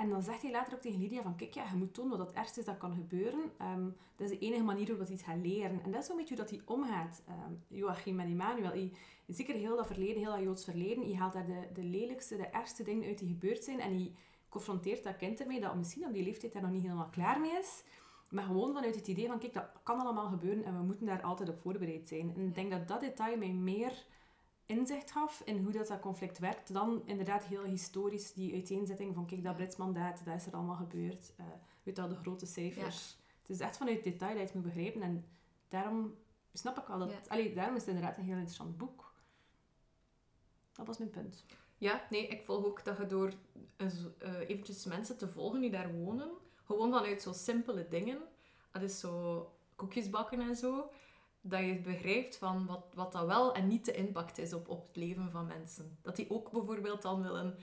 En 0.00 0.08
dan 0.08 0.22
zegt 0.22 0.42
hij 0.42 0.50
later 0.50 0.74
ook 0.74 0.80
tegen 0.80 1.00
Lydia 1.00 1.22
van 1.22 1.36
kijk, 1.36 1.54
ja, 1.54 1.64
je 1.70 1.76
moet 1.76 1.94
tonen 1.94 2.18
wat 2.18 2.26
het 2.26 2.36
ergste 2.36 2.60
is 2.60 2.66
dat 2.66 2.76
kan 2.76 2.94
gebeuren. 2.94 3.40
Um, 3.62 3.96
dat 4.16 4.30
is 4.30 4.38
de 4.38 4.44
enige 4.46 4.62
manier 4.62 4.86
waarop 4.86 5.06
hij 5.06 5.14
iets 5.14 5.22
gaat 5.22 5.38
leren. 5.42 5.82
En 5.82 5.90
dat 5.90 6.00
is 6.00 6.06
zo'n 6.06 6.16
beetje 6.16 6.34
hoe 6.34 6.44
dat 6.44 6.50
hij 6.50 6.62
omgaat. 6.64 7.22
Um, 7.28 7.62
Joachim 7.68 8.20
en 8.20 8.26
Emmanuel. 8.26 8.70
Hij, 8.70 8.92
zeker 9.26 9.54
heel 9.54 9.76
dat 9.76 9.86
verleden, 9.86 10.22
heel 10.22 10.32
dat 10.32 10.42
Joods 10.42 10.64
verleden. 10.64 11.08
Je 11.08 11.16
haalt 11.16 11.32
daar 11.32 11.46
de, 11.46 11.68
de 11.74 11.82
lelijkste, 11.82 12.36
de 12.36 12.46
ergste 12.46 12.82
dingen 12.82 13.08
uit 13.08 13.18
die 13.18 13.28
gebeurd 13.28 13.64
zijn. 13.64 13.80
En 13.80 13.92
hij 13.92 14.12
confronteert 14.48 15.04
dat 15.04 15.16
kind 15.16 15.40
ermee 15.40 15.60
dat 15.60 15.74
misschien 15.76 16.06
op 16.06 16.12
die 16.12 16.24
leeftijd 16.24 16.52
daar 16.52 16.62
nog 16.62 16.70
niet 16.70 16.82
helemaal 16.82 17.08
klaar 17.10 17.40
mee 17.40 17.58
is. 17.58 17.84
Maar 18.28 18.44
gewoon 18.44 18.72
vanuit 18.74 18.94
het 18.94 19.08
idee 19.08 19.26
van, 19.26 19.38
kijk, 19.38 19.52
dat 19.52 19.70
kan 19.82 20.00
allemaal 20.00 20.28
gebeuren 20.28 20.64
en 20.64 20.76
we 20.76 20.82
moeten 20.82 21.06
daar 21.06 21.22
altijd 21.22 21.48
op 21.48 21.60
voorbereid 21.60 22.08
zijn. 22.08 22.34
En 22.34 22.46
ik 22.46 22.54
denk 22.54 22.70
dat 22.70 22.88
dat 22.88 23.00
detail 23.00 23.36
mij 23.36 23.52
meer 23.52 24.06
inzicht 24.70 25.10
gaf 25.10 25.42
in 25.44 25.62
hoe 25.62 25.72
dat, 25.72 25.86
dat 25.86 26.00
conflict 26.00 26.38
werkt, 26.38 26.72
dan 26.72 27.02
inderdaad 27.04 27.44
heel 27.44 27.62
historisch 27.62 28.32
die 28.32 28.54
uiteenzetting 28.54 29.14
van, 29.14 29.26
kijk, 29.26 29.44
dat 29.44 29.56
Brits 29.56 29.76
mandaat, 29.76 30.24
dat 30.24 30.34
is 30.34 30.46
er 30.46 30.52
allemaal 30.52 30.76
gebeurd. 30.76 31.32
Uh, 31.40 31.46
weet 31.82 31.98
al 31.98 32.08
de 32.08 32.14
grote 32.14 32.46
cijfers. 32.46 33.10
Ja. 33.10 33.24
Het 33.40 33.50
is 33.50 33.60
echt 33.60 33.76
vanuit 33.76 34.04
detail 34.04 34.30
dat 34.30 34.38
je 34.38 34.44
het 34.44 34.54
moet 34.54 34.64
begrijpen 34.64 35.02
en 35.02 35.24
daarom 35.68 36.14
snap 36.52 36.78
ik 36.78 36.86
wel 36.86 36.98
dat... 36.98 37.10
Ja. 37.10 37.18
Allee, 37.28 37.54
daarom 37.54 37.74
is 37.74 37.80
het 37.80 37.94
inderdaad 37.94 38.18
een 38.18 38.24
heel 38.24 38.34
interessant 38.34 38.76
boek. 38.76 39.14
Dat 40.72 40.86
was 40.86 40.98
mijn 40.98 41.10
punt. 41.10 41.44
Ja, 41.78 42.06
nee, 42.10 42.26
ik 42.26 42.44
volg 42.44 42.64
ook 42.64 42.84
dat 42.84 42.96
je 42.96 43.06
door 43.06 43.32
uh, 43.76 43.88
eventjes 44.48 44.84
mensen 44.84 45.16
te 45.16 45.28
volgen 45.28 45.60
die 45.60 45.70
daar 45.70 45.92
wonen, 45.92 46.30
gewoon 46.64 46.92
vanuit 46.92 47.22
zo 47.22 47.32
simpele 47.32 47.88
dingen. 47.88 48.18
Dat 48.70 48.82
is 48.82 49.00
zo 49.00 49.52
koekjes 49.76 50.10
bakken 50.10 50.40
en 50.40 50.56
zo. 50.56 50.90
Dat 51.40 51.60
je 51.60 51.80
begrijpt 51.80 52.36
van 52.36 52.66
wat, 52.66 52.84
wat 52.94 53.12
dat 53.12 53.26
wel 53.26 53.54
en 53.54 53.66
niet 53.66 53.84
de 53.84 53.92
impact 53.92 54.38
is 54.38 54.52
op, 54.52 54.68
op 54.68 54.86
het 54.86 54.96
leven 54.96 55.30
van 55.30 55.46
mensen. 55.46 55.98
Dat 56.02 56.16
die 56.16 56.30
ook 56.30 56.50
bijvoorbeeld 56.50 57.02
dan 57.02 57.22
willen 57.22 57.56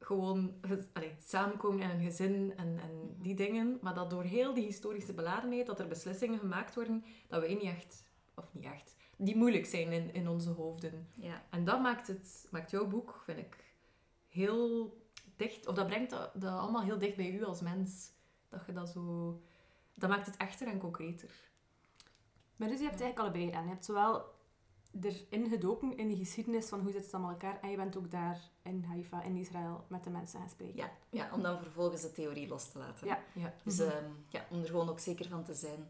gewoon 0.00 0.54
allee, 0.92 1.14
samenkomen 1.18 1.80
in 1.80 1.90
een 1.90 2.04
gezin 2.04 2.52
en, 2.56 2.78
en 2.78 3.16
die 3.18 3.34
dingen. 3.34 3.78
Maar 3.80 3.94
dat 3.94 4.10
door 4.10 4.22
heel 4.22 4.54
die 4.54 4.64
historische 4.64 5.12
beladenheid, 5.12 5.66
dat 5.66 5.80
er 5.80 5.88
beslissingen 5.88 6.38
gemaakt 6.38 6.74
worden 6.74 7.04
dat 7.28 7.40
wij 7.40 7.54
niet 7.54 7.62
echt, 7.62 8.04
of 8.34 8.44
niet 8.52 8.64
echt, 8.64 8.96
die 9.16 9.36
moeilijk 9.36 9.66
zijn 9.66 9.92
in, 9.92 10.14
in 10.14 10.28
onze 10.28 10.50
hoofden. 10.50 11.08
Ja. 11.14 11.42
En 11.50 11.64
dat 11.64 11.80
maakt, 11.80 12.06
het, 12.06 12.48
maakt 12.50 12.70
jouw 12.70 12.86
boek, 12.86 13.20
vind 13.24 13.38
ik, 13.38 13.64
heel 14.28 14.96
dicht, 15.36 15.66
of 15.66 15.74
dat 15.74 15.86
brengt 15.86 16.10
dat, 16.10 16.30
dat 16.34 16.58
allemaal 16.58 16.82
heel 16.82 16.98
dicht 16.98 17.16
bij 17.16 17.30
u 17.30 17.44
als 17.44 17.60
mens. 17.60 18.12
Dat 18.48 18.66
je 18.66 18.72
dat 18.72 18.88
zo, 18.88 19.40
dat 19.94 20.10
maakt 20.10 20.26
het 20.26 20.36
echter 20.36 20.66
en 20.66 20.78
concreter. 20.78 21.49
Maar 22.60 22.68
dus 22.68 22.78
je 22.78 22.84
hebt 22.88 23.00
eigenlijk 23.00 23.18
allebei 23.18 23.44
gedaan. 23.44 23.62
Je 23.64 23.68
hebt 23.70 23.84
zowel 23.84 24.24
erin 25.00 25.48
gedoken 25.48 25.96
in 25.96 26.08
die 26.08 26.16
geschiedenis 26.16 26.68
van 26.68 26.80
hoe 26.80 26.92
zit 26.92 27.04
het 27.04 27.12
allemaal 27.14 27.30
elkaar 27.30 27.60
en 27.60 27.70
je 27.70 27.76
bent 27.76 27.96
ook 27.96 28.10
daar 28.10 28.50
in 28.62 28.84
Haifa, 28.84 29.22
in 29.22 29.36
Israël, 29.36 29.84
met 29.88 30.04
de 30.04 30.10
mensen 30.10 30.38
gaan 30.40 30.48
spreken. 30.48 30.76
Ja, 30.76 30.90
ja, 31.10 31.30
om 31.34 31.42
dan 31.42 31.58
vervolgens 31.62 32.02
de 32.02 32.12
theorie 32.12 32.48
los 32.48 32.70
te 32.72 32.78
laten. 32.78 33.06
Ja. 33.06 33.18
Ja. 33.34 33.54
Dus 33.64 33.78
Mhm. 33.78 33.88
ehm, 33.88 34.10
ja, 34.28 34.46
om 34.50 34.60
er 34.60 34.66
gewoon 34.68 34.88
ook 34.88 34.98
zeker 34.98 35.28
van 35.28 35.44
te 35.44 35.54
zijn 35.54 35.88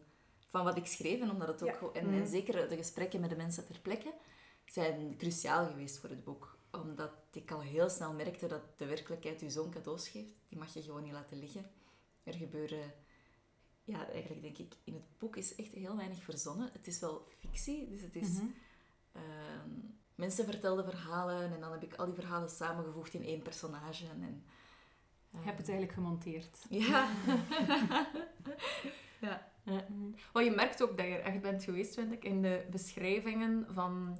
van 0.48 0.64
wat 0.64 0.76
ik 0.76 0.86
schreef. 0.86 1.20
En, 1.20 1.30
omdat 1.30 1.48
het 1.48 1.62
ook 1.62 1.68
Ja. 1.94 2.00
en, 2.00 2.06
Mhm. 2.06 2.14
en 2.20 2.26
zeker 2.26 2.68
de 2.68 2.76
gesprekken 2.76 3.20
met 3.20 3.30
de 3.30 3.36
mensen 3.36 3.66
ter 3.66 3.78
plekke 3.80 4.12
zijn 4.64 5.16
cruciaal 5.16 5.66
geweest 5.66 5.98
voor 5.98 6.08
het 6.10 6.24
boek. 6.24 6.58
Omdat 6.72 7.12
ik 7.32 7.50
al 7.50 7.60
heel 7.60 7.88
snel 7.88 8.12
merkte 8.12 8.46
dat 8.46 8.62
de 8.76 8.86
werkelijkheid 8.86 9.42
u 9.42 9.50
zo'n 9.50 9.70
cadeaus 9.70 10.08
geeft. 10.08 10.32
Die 10.48 10.58
mag 10.58 10.74
je 10.74 10.82
gewoon 10.82 11.02
niet 11.02 11.12
laten 11.12 11.38
liggen. 11.38 11.70
Er 12.22 12.34
gebeuren... 12.34 12.92
Ja, 13.84 14.08
eigenlijk 14.10 14.42
denk 14.42 14.58
ik, 14.58 14.75
in 14.84 14.94
het 14.94 15.18
boek 15.18 15.37
is 15.37 15.54
echt 15.54 15.72
heel 15.72 15.96
weinig 15.96 16.22
verzonnen. 16.22 16.70
Het 16.72 16.87
is 16.87 17.00
wel 17.00 17.26
fictie, 17.38 17.88
dus 17.88 18.00
het 18.02 18.16
is... 18.16 18.28
Mhm. 18.28 18.46
Ehm, 19.12 19.70
mensen 20.14 20.44
vertelden 20.44 20.84
verhalen 20.84 21.52
en 21.52 21.60
dan 21.60 21.72
heb 21.72 21.82
ik 21.82 21.94
al 21.94 22.04
die 22.04 22.14
verhalen 22.14 22.50
samengevoegd 22.50 23.14
in 23.14 23.25
één 23.25 23.42
personage. 23.42 24.04
En, 24.06 24.22
en, 24.22 24.44
Je 25.30 25.46
hebt 25.46 25.58
het 25.58 25.68
eigenlijk 25.68 25.92
gemonteerd. 25.92 26.66
Ja. 26.68 27.08
ja. 29.20 29.49
Je 30.32 30.50
merkt 30.50 30.82
ook 30.82 30.96
dat 30.96 31.06
je 31.06 31.12
er 31.12 31.25
echt 31.25 31.40
bent 31.40 31.64
geweest, 31.64 31.94
vind 31.94 32.12
ik, 32.12 32.25
in 32.25 32.42
de 32.42 32.66
beschrijvingen 32.70 33.66
van... 33.70 34.18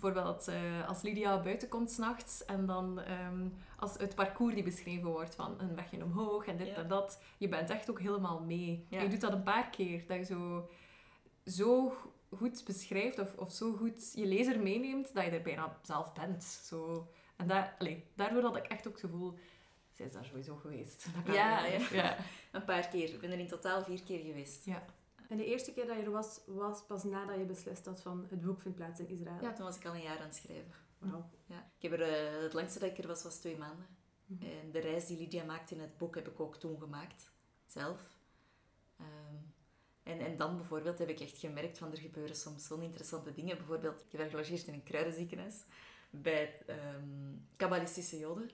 Bijvoorbeeld 0.00 0.48
eh, 0.48 0.88
als 0.88 1.02
Lydia 1.02 1.42
buiten 1.42 1.68
komt 1.68 1.90
s'nachts 1.90 2.44
en 2.44 2.66
dan 2.66 3.00
ehm, 3.00 3.48
als 3.78 3.94
het 3.98 4.14
parcours 4.14 4.54
die 4.54 4.62
beschreven 4.62 5.08
wordt 5.10 5.34
van 5.34 5.54
een 5.60 5.74
wegje 5.74 6.04
omhoog 6.04 6.46
en 6.46 6.56
dit 6.56 6.66
Ja. 6.66 6.74
en 6.74 6.88
dat. 6.88 7.22
Je 7.38 7.48
bent 7.48 7.70
echt 7.70 7.90
ook 7.90 8.00
helemaal 8.00 8.40
mee. 8.40 8.86
Ja. 8.88 9.00
Je 9.00 9.08
doet 9.08 9.20
dat 9.20 9.32
een 9.32 9.42
paar 9.42 9.70
keer, 9.70 10.06
dat 10.06 10.16
je 10.16 10.24
zo, 10.24 10.68
zo 11.46 11.92
goed 12.36 12.64
beschrijft 12.64 13.18
of, 13.18 13.34
of 13.36 13.52
zo 13.52 13.72
goed 13.72 14.12
je 14.14 14.26
lezer 14.26 14.60
meeneemt 14.60 15.14
dat 15.14 15.24
je 15.24 15.30
er 15.30 15.42
bijna 15.42 15.78
zelf 15.82 16.12
bent. 16.12 16.44
Zo. 16.44 17.08
En 17.36 17.46
daar, 17.46 17.74
allee, 17.78 18.04
daardoor 18.14 18.42
had 18.42 18.56
ik 18.56 18.66
echt 18.66 18.86
ook 18.86 18.92
het 18.92 19.02
gevoel, 19.02 19.38
zij 19.92 20.06
is 20.06 20.12
daar 20.12 20.24
sowieso 20.24 20.56
geweest. 20.56 21.06
Dat 21.14 21.22
kan 21.24 21.34
Ja, 21.34 21.64
ja. 21.66 21.78
ja. 21.92 22.16
Een 22.52 22.64
paar 22.64 22.88
keer. 22.88 23.08
Ik 23.08 23.20
ben 23.20 23.30
er 23.32 23.38
in 23.38 23.48
totaal 23.48 23.82
vier 23.84 24.02
keer 24.02 24.18
geweest. 24.24 24.64
Ja. 24.64 24.84
En 25.28 25.36
de 25.36 25.44
eerste 25.44 25.72
keer 25.72 25.86
dat 25.86 25.96
je 25.96 26.02
er 26.02 26.10
was, 26.10 26.40
was 26.46 26.84
pas 26.86 27.04
nadat 27.04 27.36
je 27.36 27.44
beslist 27.44 27.86
had 27.86 28.00
van 28.00 28.26
het 28.30 28.40
boek 28.40 28.60
vindt 28.60 28.76
plaats 28.76 29.00
in 29.00 29.08
Israël. 29.08 29.42
Ja, 29.42 29.52
toen 29.52 29.64
was 29.64 29.76
ik 29.76 29.86
al 29.86 29.94
een 29.94 30.02
jaar 30.02 30.18
aan 30.18 30.24
het 30.24 30.34
schrijven. 30.34 30.74
Wauw. 30.98 31.30
Ja. 31.46 31.70
Ik 31.78 31.90
heb 31.90 32.00
er, 32.00 32.02
eh, 32.02 32.42
het 32.42 32.52
langste 32.52 32.78
dat 32.78 32.90
ik 32.90 32.98
er 32.98 33.06
was, 33.06 33.22
was 33.22 33.36
twee 33.36 33.56
maanden. 33.56 33.86
Mhm. 34.26 34.44
En 34.44 34.70
de 34.70 34.78
reis 34.78 35.06
die 35.06 35.18
Lydia 35.18 35.44
maakte 35.44 35.74
in 35.74 35.80
het 35.80 35.96
boek 35.96 36.14
heb 36.14 36.28
ik 36.28 36.40
ook 36.40 36.56
toen 36.56 36.78
gemaakt. 36.78 37.32
Zelf. 37.66 38.18
Ehm, 38.96 39.36
en, 40.02 40.18
en 40.18 40.36
dan 40.36 40.56
bijvoorbeeld 40.56 40.98
heb 40.98 41.08
ik 41.08 41.20
echt 41.20 41.38
gemerkt 41.38 41.78
van 41.78 41.90
er 41.90 41.98
gebeuren 41.98 42.36
soms 42.36 42.66
zo'n 42.66 42.82
interessante 42.82 43.32
dingen. 43.32 43.56
Bijvoorbeeld, 43.56 44.00
ik 44.00 44.06
heb 44.10 44.20
daar 44.20 44.30
gelogeerd 44.30 44.66
in 44.66 44.74
een 44.74 44.82
kruidenziekenhuis. 44.82 45.64
Bij 46.10 46.62
ehm 46.66 47.34
kabbalistische 47.56 48.18
joden. 48.18 48.50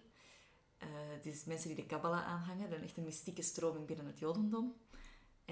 Eh, 0.79 0.89
dus 1.23 1.45
mensen 1.45 1.69
die 1.69 1.77
de 1.77 1.87
kabbala 1.87 2.25
aanhangen. 2.25 2.73
Is 2.73 2.83
echt 2.83 2.97
een 2.97 3.05
mystieke 3.05 3.43
stroming 3.43 3.87
binnen 3.87 4.07
het 4.07 4.19
jodendom. 4.19 4.75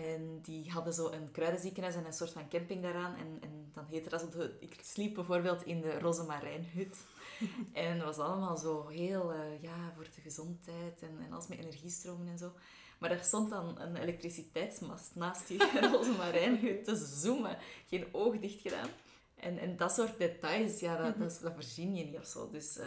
En 0.04 0.40
die 0.42 0.70
hadden 0.70 0.92
zo 0.94 1.10
een 1.10 1.30
kruidenziekenhuis 1.30 1.94
en 1.94 2.04
een 2.06 2.12
soort 2.12 2.32
van 2.32 2.48
camping 2.48 2.82
daaraan. 2.82 3.16
En, 3.16 3.38
en 3.40 3.70
dan 3.74 3.84
heette 3.90 4.08
dat 4.08 4.20
zo... 4.32 4.48
ik 4.60 4.76
sliep 4.82 5.14
bijvoorbeeld 5.14 5.62
in 5.62 5.80
de 5.80 5.98
Rozemarijnhut. 5.98 6.96
en 7.72 7.98
dat 7.98 8.06
was 8.16 8.26
allemaal 8.26 8.56
zo 8.56 8.86
heel... 8.88 9.32
eh, 9.32 9.62
ja, 9.62 9.92
voor 9.94 10.04
de 10.14 10.20
gezondheid 10.20 11.02
en, 11.02 11.18
en 11.26 11.32
alles 11.32 11.46
met 11.46 11.58
energiestromen 11.58 12.28
en 12.28 12.38
zo. 12.38 12.52
Maar 12.98 13.08
daar 13.08 13.24
stond 13.24 13.50
dan 13.50 13.80
een 13.80 13.96
elektriciteitsmast 13.96 15.14
naast 15.14 15.48
die 15.48 15.80
Rozemarijnhut 15.92 16.84
te 16.84 16.96
zoomen. 16.96 17.58
Geen 17.86 18.06
oog 18.12 18.38
dicht 18.38 18.60
gedaan. 18.60 18.88
En, 19.34 19.58
en 19.58 19.76
dat 19.76 19.92
soort 19.92 20.18
details, 20.18 20.80
ja, 20.80 20.96
dat, 20.96 21.18
dat, 21.18 21.38
dat 21.42 21.54
verzin 21.54 21.94
je 21.94 22.04
niet 22.04 22.16
of 22.18 22.26
zo. 22.26 22.50
Dus, 22.50 22.76
eh, 22.78 22.86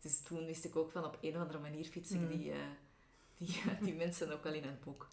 dus 0.00 0.20
toen 0.20 0.46
wist 0.46 0.64
ik 0.64 0.76
ook 0.76 0.90
van 0.90 1.04
op 1.04 1.18
een 1.20 1.34
of 1.34 1.40
andere 1.40 1.58
manier 1.58 1.84
fiets 1.84 2.10
ik 2.10 2.20
Mm. 2.20 2.28
die, 2.28 2.50
eh, 2.52 2.58
die, 3.36 3.60
die 3.86 3.94
mensen 3.94 4.32
ook 4.32 4.44
wel 4.44 4.52
in 4.52 4.62
het 4.64 4.80
boek. 4.80 5.08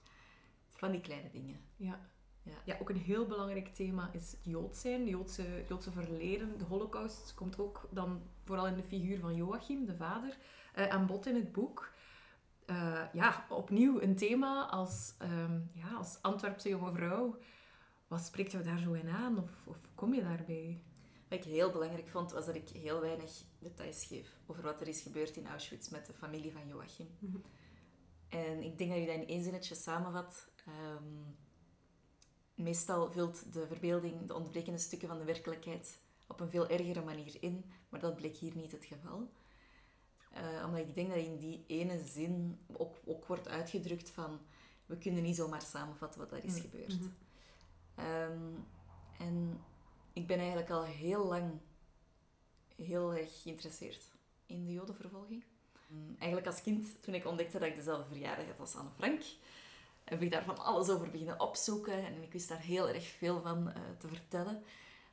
Van 0.80 0.92
die 0.92 1.02
kleine 1.02 1.30
dingen. 1.30 1.60
Ja. 1.76 2.00
Ja. 2.44 2.54
Ja, 2.66 2.78
ook 2.82 2.90
een 2.90 2.98
heel 2.98 3.26
belangrijk 3.26 3.74
thema 3.74 4.10
is 4.14 4.32
het 4.32 4.40
Jood 4.44 4.78
zijn, 4.78 5.08
Joodse, 5.08 5.64
Joodse 5.68 5.92
verleden. 5.92 6.58
De 6.58 6.64
holocaust 6.64 7.34
komt 7.34 7.60
ook 7.60 7.88
dan 7.92 8.22
vooral 8.44 8.68
in 8.68 8.76
de 8.76 8.84
figuur 8.84 9.20
van 9.20 9.36
Joachim, 9.36 9.86
de 9.86 9.96
vader, 9.96 10.38
eh, 10.74 10.88
aan 10.88 11.06
bod 11.06 11.26
in 11.26 11.36
het 11.36 11.52
boek. 11.52 11.92
Eh, 12.66 13.04
ja, 13.14 13.46
opnieuw 13.50 14.02
een 14.02 14.16
thema 14.16 14.70
als, 14.70 15.16
ehm, 15.18 15.60
ja, 15.74 15.94
als 15.98 16.22
Antwerpse 16.22 16.70
jonge 16.70 16.94
vrouw. 16.94 17.38
Wat 18.08 18.22
spreekt 18.22 18.52
jou 18.52 18.64
daar 18.64 18.80
zo 18.80 18.94
in 18.94 19.10
aan? 19.10 19.38
Of, 19.38 19.52
of 19.66 19.78
kom 19.96 20.14
je 20.14 20.22
daarbij? 20.22 20.84
Wat 21.30 21.40
ik 21.40 21.46
heel 21.46 21.72
belangrijk 21.72 22.08
vond, 22.08 22.32
was 22.32 22.46
dat 22.46 22.56
ik 22.56 22.70
heel 22.70 23.02
weinig 23.02 23.44
details 23.60 24.06
geef 24.06 24.38
over 24.46 24.64
wat 24.64 24.82
er 24.82 24.88
is 24.88 25.02
gebeurd 25.02 25.38
in 25.38 25.48
Auschwitz 25.48 25.90
met 25.90 26.06
de 26.06 26.14
familie 26.14 26.52
van 26.52 26.68
Joachim. 26.68 27.08
Mhm. 27.20 27.38
En 28.30 28.64
ik 28.64 28.78
denk 28.78 28.90
dat 28.90 29.00
je 29.00 29.06
dat 29.06 29.16
in 29.16 29.28
één 29.28 29.44
zinnetje 29.44 29.76
samenvat. 29.76 30.49
Ehm, 30.78 31.04
meestal 32.54 33.12
vult 33.12 33.54
de 33.54 33.68
verbeelding 33.68 34.26
de 34.28 34.34
ontbrekende 34.36 34.80
stukken 34.80 35.08
van 35.08 35.18
de 35.18 35.24
werkelijkheid 35.24 36.00
op 36.28 36.40
een 36.40 36.50
veel 36.50 36.68
ergere 36.68 37.04
manier 37.04 37.38
in, 37.40 37.66
maar 37.90 38.00
dat 38.00 38.16
bleek 38.16 38.36
hier 38.36 38.56
niet 38.56 38.72
het 38.72 38.86
geval. 38.86 39.30
Eh, 40.32 40.64
omdat 40.66 40.80
ik 40.80 40.96
denk 40.96 41.08
dat 41.10 41.18
in 41.18 41.38
die 41.38 41.64
ene 41.68 42.04
zin 42.06 42.60
ook, 42.74 42.96
ook 43.06 43.26
wordt 43.26 43.48
uitgedrukt 43.48 44.10
van 44.10 44.40
we 44.86 44.98
kunnen 44.98 45.24
niet 45.24 45.36
zomaar 45.36 45.62
samenvatten 45.62 46.20
wat 46.20 46.30
daar 46.30 46.44
is 46.44 46.54
Mm. 46.56 46.62
gebeurd. 46.62 47.00
Mhm. 47.00 47.10
Ehm, 47.96 48.54
en 49.18 49.62
ik 50.14 50.28
ben 50.28 50.38
eigenlijk 50.38 50.70
al 50.70 50.84
heel 50.84 51.26
lang 51.26 51.52
heel 52.76 53.14
erg 53.14 53.42
geïnteresseerd 53.42 54.04
in 54.46 54.66
de 54.66 54.72
jodenvervolging. 54.74 55.44
Mm, 55.88 56.16
Eigenlijk 56.18 56.48
als 56.48 56.62
kind, 56.62 57.04
toen 57.04 57.14
ik 57.14 57.26
ontdekte 57.26 57.60
dat 57.60 57.68
ik 57.68 57.76
dezelfde 57.76 58.08
verjaardag 58.08 58.46
had 58.46 58.60
als 58.60 58.76
Anne 58.76 58.90
Frank, 58.98 59.22
heb 60.10 60.22
ik 60.22 60.32
daar 60.32 60.44
van 60.44 60.58
alles 60.58 60.90
over 60.90 61.10
beginnen 61.10 61.40
opzoeken 61.40 62.06
en 62.06 62.22
ik 62.24 62.32
wist 62.32 62.48
daar 62.48 62.62
heel 62.62 62.90
erg 62.90 63.08
veel 63.08 63.42
van 63.42 63.72
eh, 63.72 63.82
te 63.98 64.08
vertellen. 64.08 64.64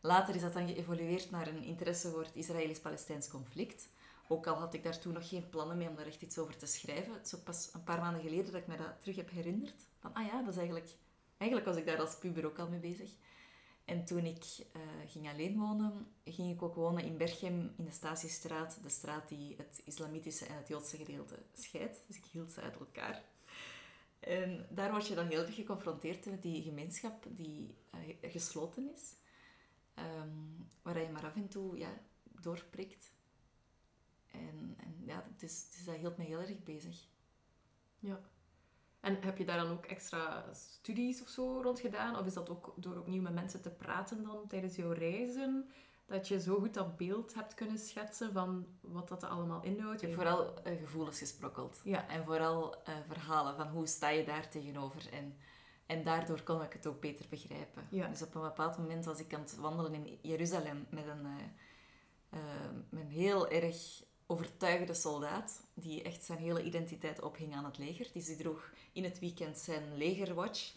Later 0.00 0.35
is 0.35 0.40
dat 0.40 0.52
dan 0.52 0.68
geëvolueerd 0.68 1.30
naar 1.30 1.46
een 1.46 1.62
interesse 1.62 2.11
voor 2.11 2.22
het 2.22 2.37
Israëlisch-Palestijns 2.37 3.28
conflict. 3.28 3.88
Ook 4.28 4.46
al 4.46 4.54
had 4.54 4.74
ik 4.74 4.82
daar 4.82 4.98
toen 4.98 5.12
nog 5.12 5.28
geen 5.28 5.48
plannen 5.48 5.76
mee 5.76 5.88
om 5.88 5.96
daar 5.96 6.06
echt 6.06 6.22
iets 6.22 6.38
over 6.38 6.56
te 6.56 6.66
schrijven. 6.66 7.12
Het 7.12 7.26
is 7.26 7.38
pas 7.38 7.70
een 7.72 7.85
paar 7.85 8.00
maanden 8.00 8.22
geleden 8.22 8.52
dat 8.52 8.61
ik 8.61 8.66
me 8.66 8.76
dat 8.76 9.00
terug 9.00 9.16
heb 9.16 9.30
herinnerd. 9.30 9.87
Van, 9.98 10.14
ah 10.14 10.26
ja, 10.26 10.40
dat 10.40 10.52
is 10.52 10.56
eigenlijk... 10.56 10.88
Eigenlijk 11.37 11.70
was 11.70 11.78
ik 11.78 11.87
daar 11.87 12.00
als 12.00 12.18
puber 12.18 12.46
ook 12.46 12.59
al 12.59 12.68
mee 12.68 12.78
bezig. 12.78 13.11
En 13.85 14.04
toen 14.04 14.24
ik 14.24 14.44
eh, 14.72 14.80
ging 15.06 15.28
alleen 15.28 15.59
wonen, 15.59 16.06
ging 16.24 16.52
ik 16.52 16.62
ook 16.62 16.74
wonen 16.74 17.04
in 17.04 17.16
Berchem, 17.16 17.72
in 17.76 17.85
de 17.85 17.90
Statiestraat. 17.90 18.78
De 18.82 18.88
straat 18.88 19.28
die 19.28 19.54
het 19.56 19.82
islamitische 19.85 20.46
en 20.46 20.56
het 20.56 20.68
joodse 20.68 20.96
gedeelte 20.96 21.38
scheidt. 21.52 22.00
Dus 22.06 22.16
ik 22.16 22.24
hield 22.24 22.52
ze 22.52 22.61
uit 22.61 22.76
elkaar. 22.78 23.22
En 24.26 24.66
daar 24.70 24.90
word 24.90 25.06
je 25.06 25.14
dan 25.14 25.26
heel 25.26 25.42
erg 25.42 25.54
geconfronteerd 25.54 26.26
met 26.26 26.42
die 26.42 26.62
gemeenschap 26.62 27.26
die 27.30 27.74
eh, 27.90 28.30
gesloten 28.30 28.92
is. 28.94 29.14
Ehm, 29.94 30.28
waar 30.82 31.00
je 31.00 31.08
maar 31.08 31.24
af 31.24 31.34
en 31.34 31.48
toe 31.48 31.78
ja, 31.78 32.00
doorprikt. 32.22 33.12
En, 34.30 34.74
en 34.76 35.02
ja, 35.04 35.24
dus, 35.36 35.70
dus 35.70 35.84
dat 35.84 35.96
hield 35.96 36.16
me 36.16 36.24
heel 36.24 36.40
erg 36.40 36.62
bezig. 36.62 37.06
Ja. 37.98 38.20
En 39.00 39.22
heb 39.22 39.38
je 39.38 39.44
daar 39.44 39.58
dan 39.58 39.70
ook 39.70 39.86
extra 39.86 40.52
studies 40.52 41.22
of 41.22 41.28
zo 41.28 41.60
rond 41.60 41.80
gedaan? 41.80 42.18
Of 42.18 42.26
is 42.26 42.34
dat 42.34 42.48
ook 42.48 42.74
door 42.76 42.98
opnieuw 42.98 43.22
met 43.22 43.34
mensen 43.34 43.62
te 43.62 43.70
praten 43.70 44.22
dan 44.22 44.46
tijdens 44.48 44.76
jouw 44.76 44.92
reizen? 44.92 45.70
Dat 46.06 46.28
je 46.28 46.40
zo 46.40 46.58
goed 46.58 46.74
dat 46.74 46.96
beeld 46.96 47.34
hebt 47.34 47.54
kunnen 47.54 47.78
schetsen 47.78 48.32
van 48.32 48.66
wat 48.80 49.08
dat 49.08 49.24
allemaal 49.24 49.62
inhoudt? 49.62 50.02
Ik 50.02 50.08
heb 50.08 50.16
vooral 50.16 50.54
gevoelens 50.64 51.18
gesprokkeld. 51.18 51.80
Ja. 51.84 52.08
En 52.08 52.24
vooral 52.24 52.82
eh, 52.84 52.94
verhalen 53.06 53.56
van 53.56 53.68
hoe 53.68 53.86
sta 53.86 54.08
je 54.08 54.24
daar 54.24 54.48
tegenover. 54.48 55.12
En, 55.12 55.36
en 55.86 56.04
daardoor 56.04 56.42
kon 56.42 56.62
ik 56.62 56.72
het 56.72 56.86
ook 56.86 57.00
beter 57.00 57.26
begrijpen. 57.28 57.86
Ja. 57.90 58.08
Dus 58.08 58.22
op 58.22 58.34
een 58.34 58.42
bepaald 58.42 58.78
moment 58.78 59.04
was 59.04 59.20
ik 59.20 59.34
aan 59.34 59.40
het 59.40 59.56
wandelen 59.56 59.94
in 59.94 60.18
Jeruzalem 60.22 60.86
met 60.90 61.06
een, 61.06 61.26
met 62.88 63.02
een 63.02 63.10
heel 63.10 63.48
erg 63.48 64.04
overtuigde 64.26 64.94
soldaat. 64.94 65.62
Die 65.74 66.02
echt 66.02 66.24
zijn 66.24 66.38
hele 66.38 66.62
identiteit 66.62 67.22
ophing 67.22 67.54
aan 67.54 67.64
het 67.64 67.78
leger. 67.78 68.10
Dus 68.12 68.26
die 68.26 68.36
droeg 68.36 68.70
in 68.92 69.04
het 69.04 69.18
weekend 69.18 69.58
zijn 69.58 69.96
legerwatch. 69.96 70.74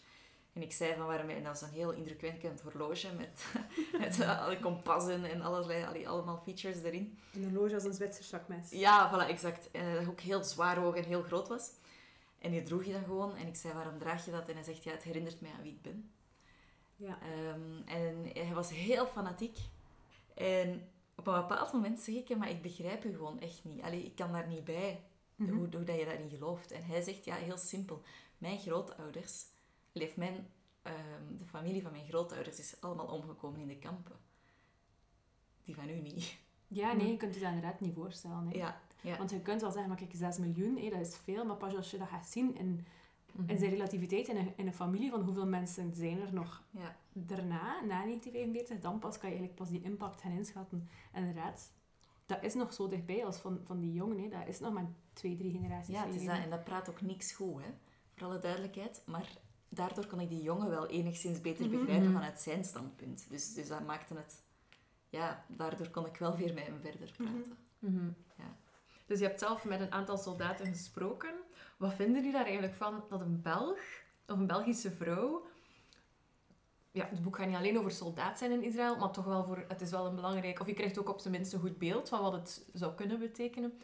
En 0.52 0.62
ik 0.62 0.72
zei 0.72 0.94
van 0.96 1.06
waarom... 1.06 1.28
En 1.28 1.42
dat 1.42 1.60
was 1.60 1.62
een 1.62 1.74
heel 1.74 1.90
indrukwekkend 1.92 2.60
horloge 2.60 3.08
met, 3.16 3.44
met 4.00 4.20
eh, 4.20 4.44
alle 4.44 4.58
kompassen 4.60 5.24
en 5.24 5.40
allerlei, 5.40 5.84
allee, 5.84 6.08
allemaal 6.08 6.40
features 6.44 6.82
erin. 6.82 7.18
Een 7.34 7.44
horloge 7.50 7.74
als 7.74 7.84
een 7.84 7.92
Zwitser 7.94 8.24
zakmes. 8.24 8.70
Ja, 8.70 9.10
voilà, 9.12 9.28
exact. 9.28 9.70
En 9.70 9.94
dat 9.94 10.08
ook 10.08 10.20
heel 10.20 10.44
zwaar 10.44 10.76
hoog 10.78 10.96
en 10.96 11.04
heel 11.04 11.22
groot 11.22 11.48
was. 11.48 11.70
En 12.38 12.50
die 12.50 12.62
droeg 12.62 12.84
je 12.84 12.92
dan 12.92 13.04
gewoon. 13.04 13.36
En 13.36 13.46
ik 13.46 13.56
zei, 13.56 13.74
waarom 13.74 13.98
draag 13.98 14.24
je 14.24 14.30
dat? 14.30 14.48
En 14.48 14.54
hij 14.54 14.64
zegt, 14.64 14.84
ja, 14.84 14.90
het 14.92 15.02
herinnert 15.02 15.40
mij 15.40 15.50
aan 15.50 15.62
wie 15.62 15.72
ik 15.72 15.82
ben. 15.82 16.10
Ja. 16.96 17.18
Ehm, 17.22 17.88
en 17.98 18.44
hij 18.46 18.54
was 18.54 18.70
heel 18.70 19.06
fanatiek. 19.06 19.58
En 20.34 20.88
op 21.16 21.26
een 21.26 21.34
bepaald 21.34 21.72
moment 21.72 22.00
zeg 22.00 22.14
ik 22.14 22.28
hem, 22.28 22.38
maar 22.38 22.50
ik 22.50 22.62
begrijp 22.62 23.04
u 23.04 23.12
gewoon 23.14 23.40
echt 23.40 23.60
niet. 23.64 23.82
Allee, 23.82 24.04
ik 24.04 24.14
kan 24.14 24.32
daar 24.32 24.46
niet 24.46 24.64
bij, 24.64 25.00
Mhm. 25.34 25.50
hoe, 25.52 25.68
hoe 25.76 25.84
dat 25.84 25.96
je 25.98 26.04
daarin 26.04 26.30
gelooft. 26.30 26.70
En 26.72 26.84
hij 26.84 27.02
zegt, 27.02 27.24
ja, 27.24 27.34
heel 27.34 27.56
simpel. 27.58 28.02
Mijn 28.38 28.58
grootouders, 28.58 29.44
leef 29.92 30.16
mijn, 30.16 30.46
ehm, 30.82 31.36
de 31.36 31.44
familie 31.44 31.82
van 31.82 31.90
mijn 31.92 32.06
grootouders 32.08 32.58
is 32.58 32.80
allemaal 32.80 33.06
omgekomen 33.06 33.60
in 33.60 33.68
de 33.68 33.78
kampen. 33.78 34.16
Die 35.64 35.74
van 35.74 35.88
u 35.88 36.00
niet. 36.00 36.38
Ja, 36.68 36.92
nee, 36.92 37.10
je 37.10 37.16
kunt 37.16 37.34
je 37.34 37.40
dat 37.40 37.48
inderdaad 37.52 37.80
niet 37.80 37.94
voorstellen. 37.94 38.48
Hè. 38.48 38.56
Ja, 38.58 38.80
ja. 39.02 39.16
Want 39.18 39.30
je 39.30 39.40
kunt 39.40 39.60
wel 39.60 39.70
zeggen, 39.70 39.88
maar 39.88 39.98
kijk, 39.98 40.14
6 40.14 40.38
miljoen, 40.38 40.76
hé, 40.76 40.88
dat 40.90 41.00
is 41.00 41.16
veel. 41.16 41.44
Maar 41.44 41.56
pas 41.56 41.74
als 41.76 41.90
je 41.90 41.98
dat 41.98 42.08
gaat 42.08 42.26
zien 42.26 42.56
in, 42.56 42.86
Mhm. 43.32 43.50
in 43.50 43.58
zijn 43.58 43.70
relativiteit 43.70 44.28
in 44.28 44.36
een, 44.36 44.52
in 44.56 44.66
een 44.66 44.74
familie, 44.74 45.10
van 45.10 45.22
hoeveel 45.22 45.46
mensen 45.46 45.94
zijn 45.94 46.20
er 46.20 46.32
nog 46.34 46.62
ja. 46.70 46.96
daarna, 47.12 47.80
na 47.80 48.04
1945, 48.04 48.78
dan 48.78 48.98
pas 48.98 49.18
kan 49.18 49.30
je 49.30 49.36
eigenlijk 49.36 49.54
pas 49.54 49.68
die 49.70 49.82
impact 49.82 50.20
gaan 50.20 50.32
inschatten. 50.32 50.88
En 51.12 51.20
inderdaad, 51.26 51.72
dat 52.26 52.42
is 52.42 52.54
nog 52.54 52.72
zo 52.72 52.88
dichtbij 52.88 53.24
als 53.26 53.36
van, 53.36 53.60
van 53.64 53.80
die 53.80 53.92
jongen. 53.92 54.18
Hè. 54.18 54.28
Dat 54.28 54.46
is 54.46 54.60
nog 54.60 54.72
maar 54.72 54.86
twee, 55.12 55.36
drie 55.36 55.52
generaties 55.52 55.94
Ja, 55.94 56.06
het 56.06 56.14
is 56.14 56.24
dat, 56.24 56.36
en 56.36 56.50
dat 56.50 56.64
praat 56.64 56.90
ook 56.90 57.00
niks 57.00 57.32
goed, 57.32 57.62
hè? 57.62 57.68
voor 58.14 58.26
alle 58.26 58.38
duidelijkheid. 58.38 59.02
Maar 59.06 59.36
daardoor 59.70 60.06
kon 60.06 60.20
ik 60.20 60.28
die 60.28 60.42
jongen 60.42 60.68
wel 60.70 60.86
enigszins 60.86 61.40
beter 61.40 61.66
Mhm. 61.68 61.78
begrijpen 61.78 62.12
vanuit 62.12 62.40
zijn 62.40 62.64
standpunt. 62.64 63.26
Dus, 63.30 63.54
dus 63.54 63.68
dat 63.68 63.86
maakte 63.86 64.14
het... 64.14 64.42
Ja, 65.08 65.44
daardoor 65.48 65.88
kon 65.88 66.06
ik 66.06 66.16
wel 66.16 66.36
weer 66.36 66.54
met 66.54 66.66
hem 66.66 66.80
verder 66.80 67.12
praten. 67.16 67.56
Mhm. 67.78 68.06
Ja. 68.36 68.56
Dus 69.06 69.18
je 69.18 69.24
hebt 69.26 69.38
zelf 69.40 69.64
met 69.64 69.80
een 69.80 69.92
aantal 69.92 70.16
soldaten 70.18 70.66
gesproken. 70.66 71.34
Wat 71.76 71.94
vinden 71.94 72.14
jullie 72.14 72.32
daar 72.32 72.44
eigenlijk 72.44 72.74
van 72.74 73.04
dat 73.08 73.20
een 73.20 73.42
Belg 73.42 73.78
of 74.26 74.38
een 74.38 74.46
Belgische 74.46 74.90
vrouw... 74.90 75.46
Ja, 76.92 77.06
het 77.10 77.22
boek 77.22 77.36
gaat 77.36 77.46
niet 77.46 77.56
alleen 77.56 77.78
over 77.78 77.90
soldaat 77.90 78.38
zijn 78.38 78.50
in 78.50 78.62
Israël, 78.62 78.96
maar 78.96 79.10
toch 79.10 79.24
wel 79.24 79.44
voor... 79.44 79.64
Het 79.68 79.80
is 79.80 79.90
wel 79.90 80.06
een 80.06 80.14
belangrijk... 80.14 80.60
Of 80.60 80.66
je 80.66 80.72
krijgt 80.74 80.98
ook 80.98 81.08
op 81.08 81.20
zijn 81.20 81.32
minst 81.34 81.52
een 81.52 81.60
goed 81.60 81.78
beeld 81.78 82.08
van 82.08 82.20
wat 82.20 82.32
het 82.32 82.66
zou 82.72 82.94
kunnen 82.94 83.18
betekenen. 83.18 83.78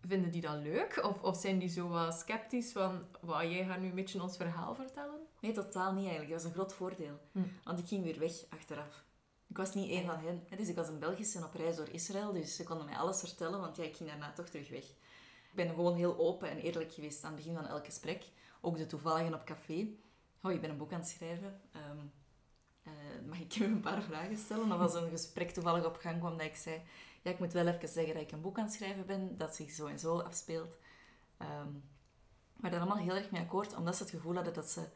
Vinden 0.00 0.30
die 0.30 0.40
dat 0.40 0.56
leuk? 0.62 1.04
Of, 1.04 1.22
of 1.22 1.36
zijn 1.36 1.58
die 1.58 1.68
zo 1.68 1.88
wat 1.88 2.14
sceptisch 2.14 2.72
van... 2.72 3.06
Wauw, 3.20 3.48
jij 3.48 3.64
gaat 3.64 3.78
nu 3.80 3.88
een 3.88 3.94
beetje 3.94 4.22
ons 4.22 4.36
verhaal 4.36 4.74
vertellen? 4.74 5.20
Nee, 5.40 5.52
totaal 5.52 5.92
niet 5.92 6.08
eigenlijk. 6.08 6.30
Dat 6.32 6.42
was 6.42 6.50
een 6.50 6.56
groot 6.56 6.74
voordeel. 6.74 7.18
Hm. 7.32 7.40
Want 7.64 7.78
ik 7.78 7.88
ging 7.88 8.04
weer 8.04 8.18
weg 8.18 8.32
achteraf. 8.48 9.04
Ik 9.48 9.56
was 9.56 9.74
niet 9.74 9.90
één 9.90 10.06
van 10.06 10.18
hen. 10.18 10.46
Dus 10.56 10.68
ik 10.68 10.76
was 10.76 10.88
een 10.88 10.98
Belgische 10.98 11.44
op 11.44 11.54
reis 11.54 11.76
door 11.76 11.88
Israël. 11.88 12.32
Dus 12.32 12.56
ze 12.56 12.64
konden 12.64 12.86
mij 12.86 12.96
alles 12.96 13.20
vertellen, 13.20 13.60
want 13.60 13.76
ja, 13.76 13.84
ik 13.84 13.96
ging 13.96 14.08
daarna 14.08 14.32
toch 14.32 14.48
terug 14.48 14.68
weg. 14.68 14.84
Ik 15.50 15.54
ben 15.54 15.68
gewoon 15.68 15.96
heel 15.96 16.18
open 16.18 16.50
en 16.50 16.58
eerlijk 16.58 16.92
geweest 16.92 17.24
aan 17.24 17.32
het 17.32 17.40
begin 17.40 17.56
van 17.56 17.66
elk 17.66 17.84
gesprek. 17.84 18.24
Ook 18.60 18.76
de 18.76 18.86
toevalligen 18.86 19.34
op 19.34 19.44
café. 19.44 19.88
Oh, 20.42 20.52
ik 20.52 20.60
ben 20.60 20.70
een 20.70 20.76
boek 20.76 20.92
aan 20.92 21.00
het 21.00 21.08
schrijven. 21.08 21.60
Ehm, 21.72 21.98
eh, 22.82 22.92
mag 23.26 23.40
ik 23.40 23.52
je 23.52 23.64
een 23.64 23.80
paar 23.80 24.02
vragen 24.02 24.36
stellen? 24.36 24.68
Dat 24.68 24.78
was 24.78 24.94
een 24.94 25.10
gesprek 25.10 25.50
toevallig 25.50 25.86
op 25.86 25.96
gang 25.96 26.18
kwam 26.18 26.36
dat 26.36 26.46
ik 26.46 26.56
zei... 26.56 26.82
Ja, 27.22 27.30
ik 27.30 27.38
moet 27.38 27.52
wel 27.52 27.66
even 27.66 27.88
zeggen 27.88 28.14
dat 28.14 28.22
ik 28.22 28.32
een 28.32 28.40
boek 28.40 28.58
aan 28.58 28.64
het 28.64 28.72
schrijven 28.72 29.06
ben, 29.06 29.36
dat 29.36 29.54
zich 29.54 29.70
zo 29.70 29.86
en 29.86 29.98
zo 29.98 30.18
afspeelt. 30.20 30.76
Ehm, 31.36 31.72
maar 32.56 32.70
daar 32.70 32.80
allemaal 32.80 32.98
heel 33.04 33.14
erg 33.14 33.30
mee 33.30 33.40
akkoord, 33.42 33.76
omdat 33.76 33.96
ze 33.96 34.02
het 34.02 34.12
gevoel 34.12 34.34
hadden 34.34 34.54
dat 34.54 34.70
ze 34.70 34.88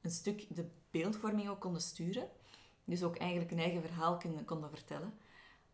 een 0.00 0.10
stuk 0.10 0.56
de 0.56 0.70
beeldvorming 0.90 1.48
ook 1.48 1.60
konden 1.60 1.82
sturen. 1.82 2.28
Dus 2.84 3.02
ook 3.02 3.16
eigenlijk 3.16 3.50
hun 3.50 3.58
eigen 3.58 3.82
verhaal 3.82 4.16
konden, 4.16 4.44
konden 4.44 4.70
vertellen. 4.70 5.18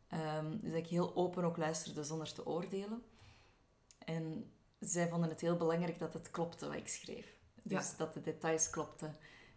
Ehm, 0.09 0.51
dus 0.51 0.71
dat 0.71 0.79
ik 0.81 0.87
heel 0.87 1.17
open 1.17 1.45
ook 1.45 1.57
luisterde 1.57 2.05
zonder 2.05 2.33
te 2.33 2.47
oordelen. 2.47 3.03
En 3.99 4.53
zij 4.81 5.09
vonden 5.09 5.29
het 5.29 5.41
heel 5.41 5.57
belangrijk 5.57 5.99
dat 5.99 6.13
het 6.13 6.31
klopte 6.31 6.67
wat 6.67 6.77
ik 6.77 6.89
schreef. 6.89 7.39
Dus 7.63 7.91
Ja. 7.91 7.97
dat 7.97 8.15
de 8.15 8.21
details 8.21 8.71
klopten. 8.71 9.17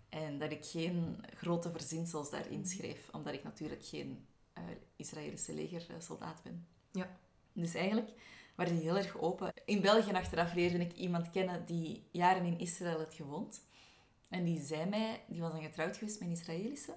En 0.10 0.40
dat 0.40 0.52
ik 0.52 0.66
geen 0.66 1.24
grote 1.36 1.72
verzinsels 1.72 2.30
daarin 2.30 2.66
schreef. 2.66 3.10
Omdat 3.12 3.34
ik 3.34 3.44
natuurlijk 3.44 3.86
geen 3.86 4.28
eh, 4.58 4.76
Israëlische 4.96 5.54
legersoldaat 5.54 6.44
ben. 6.44 6.68
Ja. 6.92 7.18
Dus 7.54 7.74
eigenlijk 7.74 8.10
waren 8.56 8.74
die 8.74 8.84
heel 8.84 8.98
erg 8.98 9.18
open. 9.18 9.54
In 9.66 9.82
België 9.82 10.14
achteraf 10.14 10.54
leerde 10.54 10.78
ik 10.78 10.94
iemand 10.94 11.30
kennen 11.30 11.66
die 11.66 12.08
jaren 12.12 12.46
in 12.46 12.60
Israël 12.60 12.98
had 12.98 13.14
gewoond. 13.14 13.66
En 14.30 14.44
die 14.44 14.60
zei 14.60 14.90
mij, 14.90 15.24
die 15.28 15.42
was 15.42 15.52
dan 15.52 15.62
getrouwd 15.62 15.98
geweest 15.98 16.20
met 16.20 16.28
een 16.28 16.36
Israëlische. 16.36 16.96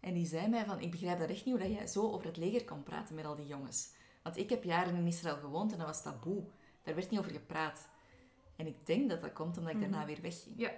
En 0.00 0.14
die 0.14 0.26
zei 0.26 0.48
mij 0.48 0.64
van, 0.64 0.80
ik 0.80 0.90
begrijp 0.90 1.18
dat 1.18 1.28
echt 1.28 1.44
niet 1.44 1.54
hoe 1.54 1.68
dat 1.68 1.76
jij 1.76 1.86
zo 1.86 2.10
over 2.12 2.26
het 2.26 2.36
leger 2.36 2.64
kon 2.64 2.82
praten 2.82 3.14
met 3.14 3.24
al 3.24 3.36
die 3.36 3.46
jongens. 3.46 3.88
Want 4.22 4.36
ik 4.36 4.50
heb 4.50 4.64
jaren 4.64 4.96
in 4.96 5.06
Israël 5.06 5.36
gewoond 5.36 5.72
en 5.72 5.78
dat 5.78 5.86
was 5.86 6.02
taboe. 6.02 6.44
Daar 6.82 6.94
werd 6.94 7.10
niet 7.10 7.18
over 7.18 7.32
gepraat. 7.32 7.88
En 8.56 8.66
ik 8.66 8.86
denk 8.86 9.10
dat 9.10 9.20
dat 9.20 9.32
komt 9.32 9.58
omdat 9.58 9.72
ik 9.72 9.80
daarna 9.80 10.04
weer 10.04 10.20
wegging. 10.22 10.54
Ja. 10.58 10.70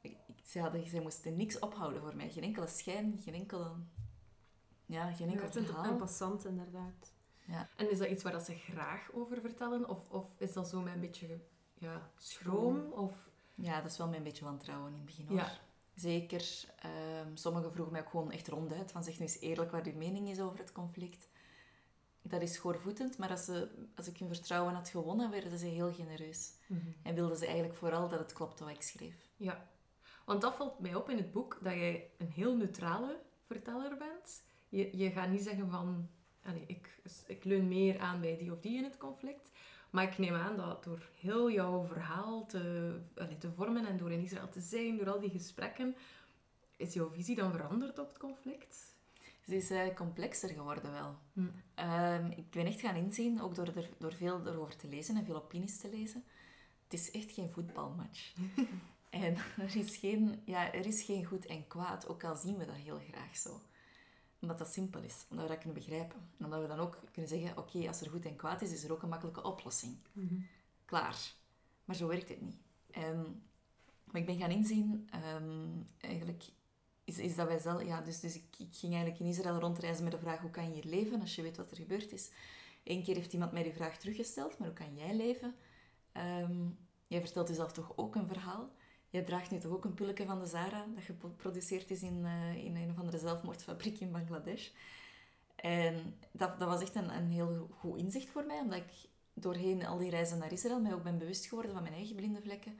Ik, 0.00 0.16
ik, 0.26 0.36
zij, 0.42 0.62
hadden, 0.62 0.86
zij 0.86 1.00
moesten 1.00 1.36
niks 1.36 1.58
ophouden 1.58 2.02
voor 2.02 2.16
mij. 2.16 2.30
Geen 2.30 2.42
enkele 2.42 2.66
schijn, 2.66 3.20
geen 3.24 3.34
enkele... 3.34 3.72
Ja, 4.86 5.12
geen 5.12 5.30
enkel 5.30 5.44
een, 5.44 5.66
verhaal. 5.66 5.84
een 5.84 5.96
passant, 5.96 6.44
inderdaad. 6.44 7.14
En 7.76 7.90
is 7.90 7.98
dat 7.98 8.08
iets 8.08 8.22
waar 8.22 8.32
dat 8.32 8.44
ze 8.44 8.54
graag 8.54 9.12
over 9.12 9.40
vertellen? 9.40 9.88
Of, 9.88 10.10
of 10.10 10.34
is 10.38 10.52
dat 10.52 10.68
zo 10.68 10.80
met 10.80 10.94
een 10.94 11.00
beetje 11.00 11.40
ja, 11.74 12.10
schroom? 12.16 12.92
Of... 12.92 13.12
Ja, 13.54 13.80
dat 13.80 13.90
is 13.90 13.98
wel 13.98 14.08
mijn 14.08 14.22
beetje 14.22 14.44
wantrouwen 14.44 14.88
in 14.88 14.96
het 14.96 15.04
begin 15.04 15.26
hoor. 15.26 15.36
Ja. 15.36 15.58
Zeker. 15.94 16.64
ehm, 16.78 17.34
sommigen 17.34 17.72
vroegen 17.72 17.92
mij 17.92 18.02
ook 18.02 18.10
gewoon 18.10 18.30
echt 18.30 18.48
ronduit 18.48 18.92
van 18.92 19.04
zeg 19.04 19.18
nu 19.18 19.24
eens 19.24 19.40
eerlijk 19.40 19.70
wat 19.70 19.86
uw 19.86 19.96
mening 19.96 20.28
is 20.28 20.40
over 20.40 20.58
het 20.58 20.72
conflict. 20.72 21.28
Dat 22.22 22.42
is 22.42 22.52
schoorvoetend, 22.52 23.18
maar 23.18 23.30
als, 23.30 23.44
ze, 23.44 23.86
als 23.96 24.06
ik 24.06 24.18
hun 24.18 24.28
vertrouwen 24.28 24.74
had 24.74 24.88
gewonnen, 24.88 25.30
werden 25.30 25.58
ze 25.58 25.66
heel 25.66 25.92
genereus. 25.92 26.52
En 27.02 27.14
wilden 27.14 27.36
ze 27.36 27.44
eigenlijk 27.44 27.74
vooral 27.74 28.08
dat 28.08 28.18
het 28.18 28.32
klopte 28.32 28.64
wat 28.64 28.72
ik 28.72 28.82
schreef. 28.82 29.28
Ja, 29.36 29.68
want 30.24 30.40
dat 30.40 30.54
valt 30.54 30.78
mij 30.78 30.94
op 30.94 31.10
in 31.10 31.16
het 31.16 31.32
boek, 31.32 31.58
dat 31.62 31.72
jij 31.72 32.10
een 32.18 32.30
heel 32.30 32.56
neutrale 32.56 33.20
verteller 33.46 33.96
bent. 33.96 34.42
Je, 34.68 34.96
je 34.96 35.10
gaat 35.10 35.28
niet 35.28 35.42
zeggen 35.42 35.70
van, 35.70 36.08
allee, 36.42 36.64
ik, 36.66 37.00
ik 37.26 37.44
leun 37.44 37.68
meer 37.68 37.98
aan 37.98 38.20
bij 38.20 38.36
die 38.36 38.52
of 38.52 38.60
die 38.60 38.76
in 38.76 38.84
het 38.84 38.96
conflict. 38.96 39.50
Maar 39.90 40.04
ik 40.04 40.18
neem 40.18 40.34
aan 40.34 40.56
dat 40.56 40.84
door 40.84 41.10
heel 41.20 41.50
jouw 41.50 41.84
verhaal 41.84 42.46
te, 42.46 42.94
allee, 43.14 43.38
te 43.38 43.52
vormen 43.52 43.86
en 43.86 43.96
door 43.96 44.12
in 44.12 44.22
Israël 44.22 44.48
te 44.48 44.60
zijn, 44.60 44.96
door 44.96 45.10
al 45.10 45.20
die 45.20 45.30
gesprekken, 45.30 45.96
is 46.76 46.94
jouw 46.94 47.10
visie 47.10 47.36
dan 47.36 47.52
veranderd 47.52 47.98
op 47.98 48.08
het 48.08 48.18
conflict? 48.18 48.94
Ze 49.46 49.56
is 49.56 49.70
eh, 49.70 49.94
complexer 49.94 50.48
geworden 50.48 50.92
wel. 50.92 51.16
Hm. 51.32 51.46
Ehm, 51.74 52.30
ik 52.30 52.50
ben 52.50 52.66
echt 52.66 52.80
gaan 52.80 52.96
inzien, 52.96 53.42
ook 53.42 53.54
door, 53.54 53.66
er, 53.66 53.88
door 53.98 54.14
veel 54.14 54.46
erover 54.46 54.76
te 54.76 54.88
lezen 54.88 55.16
en 55.16 55.24
veel 55.24 55.36
opinies 55.36 55.78
te 55.78 55.88
lezen. 55.88 56.24
Het 56.84 56.92
is 56.92 57.10
echt 57.10 57.32
geen 57.32 57.50
voetbalmatch. 57.50 58.32
en 59.10 59.36
er 59.56 59.76
is, 59.76 59.96
geen, 59.96 60.42
ja, 60.44 60.72
er 60.72 60.86
is 60.86 61.02
geen 61.02 61.24
goed 61.24 61.46
en 61.46 61.66
kwaad, 61.66 62.08
ook 62.08 62.24
al 62.24 62.36
zien 62.36 62.56
we 62.56 62.64
dat 62.64 62.76
heel 62.76 63.00
graag 63.10 63.36
zo. 63.36 63.60
Omdat 64.40 64.58
dat 64.58 64.68
simpel 64.68 65.02
is, 65.02 65.26
omdat 65.30 65.44
we 65.44 65.50
dat 65.52 65.62
kunnen 65.62 65.78
begrijpen. 65.82 66.16
En 66.38 66.44
omdat 66.44 66.60
we 66.60 66.66
dan 66.66 66.78
ook 66.78 66.98
kunnen 67.12 67.30
zeggen, 67.30 67.58
oké, 67.58 67.88
als 67.88 68.00
er 68.00 68.10
goed 68.10 68.24
en 68.24 68.36
kwaad 68.36 68.62
is, 68.62 68.72
is 68.72 68.84
er 68.84 68.92
ook 68.92 69.02
een 69.02 69.08
makkelijke 69.08 69.42
oplossing. 69.42 69.96
Klaar. 70.84 71.34
Maar 71.84 71.96
zo 71.96 72.06
werkt 72.06 72.28
het 72.28 72.40
niet. 72.40 72.56
En 72.90 73.42
wat 74.04 74.16
ik 74.16 74.26
ben 74.26 74.38
gaan 74.38 74.50
inzien, 74.50 75.08
ehm, 75.10 75.68
eigenlijk, 76.00 76.44
is, 77.04 77.18
is 77.18 77.36
dat 77.36 77.46
wij 77.46 77.58
zelf... 77.58 77.84
Ja, 77.84 78.00
dus, 78.00 78.20
dus 78.20 78.34
ik, 78.34 78.58
ik 78.58 78.74
ging 78.76 78.92
eigenlijk 78.92 79.20
in 79.20 79.26
Israël 79.26 79.58
rondreizen 79.58 80.04
met 80.04 80.12
de 80.12 80.18
vraag, 80.18 80.40
hoe 80.40 80.50
kan 80.50 80.64
je 80.68 80.74
hier 80.74 80.84
leven 80.84 81.20
als 81.20 81.34
je 81.34 81.42
weet 81.42 81.56
wat 81.56 81.70
er 81.70 81.76
gebeurd 81.76 82.12
is? 82.12 82.30
Eén 82.84 83.02
keer 83.02 83.14
heeft 83.14 83.32
iemand 83.32 83.52
mij 83.52 83.62
die 83.62 83.72
vraag 83.72 83.98
teruggesteld, 83.98 84.58
maar 84.58 84.68
hoe 84.68 84.76
kan 84.76 84.94
jij 84.94 85.16
leven? 85.16 85.54
Ehm, 86.12 86.68
jij 87.06 87.20
vertelt 87.20 87.48
jezelf 87.48 87.72
toch 87.72 87.92
ook 87.96 88.14
een 88.14 88.28
verhaal? 88.28 88.70
Jij 89.10 89.22
draagt 89.22 89.50
nu 89.50 89.58
toch 89.58 89.72
ook 89.72 89.84
een 89.84 89.94
pulletje 89.94 90.26
van 90.26 90.38
de 90.38 90.46
Zara, 90.46 90.86
dat 90.94 91.04
geproduceerd 91.04 91.90
is 91.90 92.02
in, 92.02 92.24
eh, 92.24 92.64
in 92.64 92.76
een 92.76 92.90
of 92.90 92.98
andere 92.98 93.18
zelfmoordfabriek 93.18 94.00
in 94.00 94.12
Bangladesh. 94.12 94.70
En 95.56 96.18
dat, 96.30 96.58
dat 96.58 96.68
was 96.68 96.80
echt 96.80 96.94
een, 96.94 97.16
een 97.16 97.30
heel 97.30 97.68
goed 97.78 97.98
inzicht 97.98 98.28
voor 98.28 98.44
mij, 98.44 98.60
omdat 98.60 98.78
ik 98.78 99.08
doorheen 99.34 99.86
al 99.86 99.98
die 99.98 100.10
reizen 100.10 100.38
naar 100.38 100.52
Israël 100.52 100.80
mij 100.80 100.94
ook 100.94 101.02
ben 101.02 101.18
bewust 101.18 101.46
geworden 101.46 101.72
van 101.72 101.82
mijn 101.82 101.94
eigen 101.94 102.16
blinde 102.16 102.40
vlekken. 102.40 102.78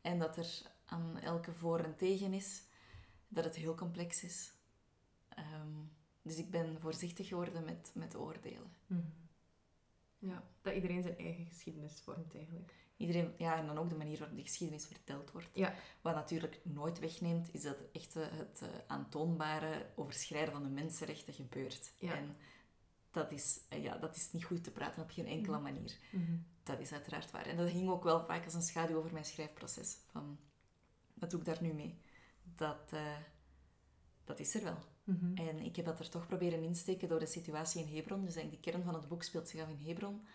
En 0.00 0.18
dat 0.18 0.36
er 0.36 0.62
aan 0.84 1.18
elke 1.18 1.52
voor 1.52 1.78
en 1.78 1.96
tegen 1.96 2.32
is, 2.32 2.62
dat 3.28 3.44
het 3.44 3.56
heel 3.56 3.74
complex 3.74 4.22
is. 4.22 4.52
Ehm, 5.28 5.76
dus 6.22 6.36
ik 6.36 6.50
ben 6.50 6.80
voorzichtig 6.80 7.28
geworden 7.28 7.64
met, 7.64 7.90
met 7.94 8.16
oordelen. 8.16 8.72
Ja, 10.18 10.42
dat 10.62 10.74
iedereen 10.74 11.02
zijn 11.02 11.18
eigen 11.18 11.46
geschiedenis 11.46 12.00
vormt 12.00 12.34
eigenlijk. 12.34 12.74
Iedereen, 12.96 13.34
ja, 13.38 13.56
en 13.56 13.66
dan 13.66 13.78
ook 13.78 13.88
de 13.88 13.96
manier 13.96 14.18
waarop 14.18 14.36
de 14.36 14.42
geschiedenis 14.42 14.86
verteld 14.86 15.30
wordt. 15.30 15.50
Ja. 15.54 15.74
Wat 16.00 16.14
natuurlijk 16.14 16.60
nooit 16.62 16.98
wegneemt, 16.98 17.54
is 17.54 17.62
dat 17.62 17.76
echt 17.92 18.16
eh, 18.16 18.22
het 18.30 18.60
eh, 18.62 18.68
aantoonbare 18.86 19.86
overschrijden 19.94 20.52
van 20.52 20.62
de 20.62 20.68
mensenrechten 20.68 21.34
gebeurt. 21.34 21.92
Ja. 21.98 22.14
En 22.16 22.36
dat 23.10 23.32
is, 23.32 23.60
eh, 23.68 23.82
ja, 23.82 23.98
dat 23.98 24.16
is 24.16 24.32
niet 24.32 24.44
goed 24.44 24.64
te 24.64 24.70
praten 24.70 25.02
op 25.02 25.10
geen 25.10 25.26
enkele 25.26 25.58
manier. 25.58 25.98
Dat 26.62 26.80
is 26.80 26.92
uiteraard 26.92 27.30
waar. 27.30 27.46
En 27.46 27.56
dat 27.56 27.68
hing 27.68 27.88
ook 27.88 28.04
wel 28.04 28.24
vaak 28.24 28.44
als 28.44 28.54
een 28.54 28.62
schaduw 28.62 28.96
over 28.96 29.12
mijn 29.12 29.24
schrijfproces. 29.24 29.98
Van, 30.10 30.38
wat 31.14 31.30
doe 31.30 31.40
ik 31.40 31.46
daar 31.46 31.62
nu 31.62 31.72
mee? 31.72 31.98
dat, 32.56 32.92
dat 34.24 34.40
is 34.40 34.54
er 34.54 34.62
wel. 34.62 34.78
Mhm. 35.04 35.34
En 35.34 35.58
ik 35.58 35.76
heb 35.76 35.84
dat 35.84 35.98
er 35.98 36.08
toch 36.08 36.26
proberen 36.26 36.62
insteken 36.62 37.08
door 37.08 37.18
de 37.18 37.26
situatie 37.26 37.86
in 37.86 37.96
Hebron. 37.96 38.24
Dus 38.24 38.34
eigenlijk 38.34 38.64
de 38.64 38.70
kern 38.70 38.84
van 38.84 38.94
het 38.94 39.08
boek 39.08 39.22
speelt 39.22 39.48
zich 39.48 39.62
af 39.62 39.68
in 39.68 39.86
Hebron. 39.86 40.26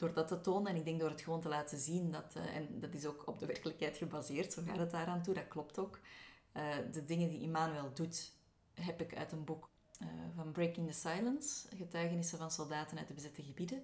Door 0.00 0.12
dat 0.12 0.28
te 0.28 0.40
tonen 0.40 0.70
en 0.70 0.76
ik 0.76 0.84
denk 0.84 1.00
door 1.00 1.10
het 1.10 1.20
gewoon 1.20 1.40
te 1.40 1.48
laten 1.48 1.78
zien, 1.78 2.10
dat, 2.10 2.34
eh, 2.34 2.56
en 2.56 2.80
dat 2.80 2.94
is 2.94 3.06
ook 3.06 3.22
op 3.26 3.38
de 3.38 3.46
werkelijkheid 3.46 3.96
gebaseerd, 3.96 4.52
zo 4.52 4.62
gaat 4.66 4.78
het 4.78 4.90
daaraan 4.90 5.22
toe, 5.22 5.34
dat 5.34 5.48
klopt 5.48 5.78
ook. 5.78 5.98
Eh, 6.52 6.76
de 6.92 7.04
dingen 7.04 7.28
die 7.28 7.40
Immanuel 7.40 7.92
doet, 7.94 8.32
heb 8.74 9.00
ik 9.00 9.16
uit 9.16 9.32
een 9.32 9.44
boek 9.44 9.68
eh, 9.98 10.08
van 10.34 10.52
Breaking 10.52 10.86
the 10.86 10.98
Silence, 10.98 11.68
getuigenissen 11.76 12.38
van 12.38 12.50
soldaten 12.50 12.98
uit 12.98 13.08
de 13.08 13.14
bezette 13.14 13.42
gebieden, 13.42 13.82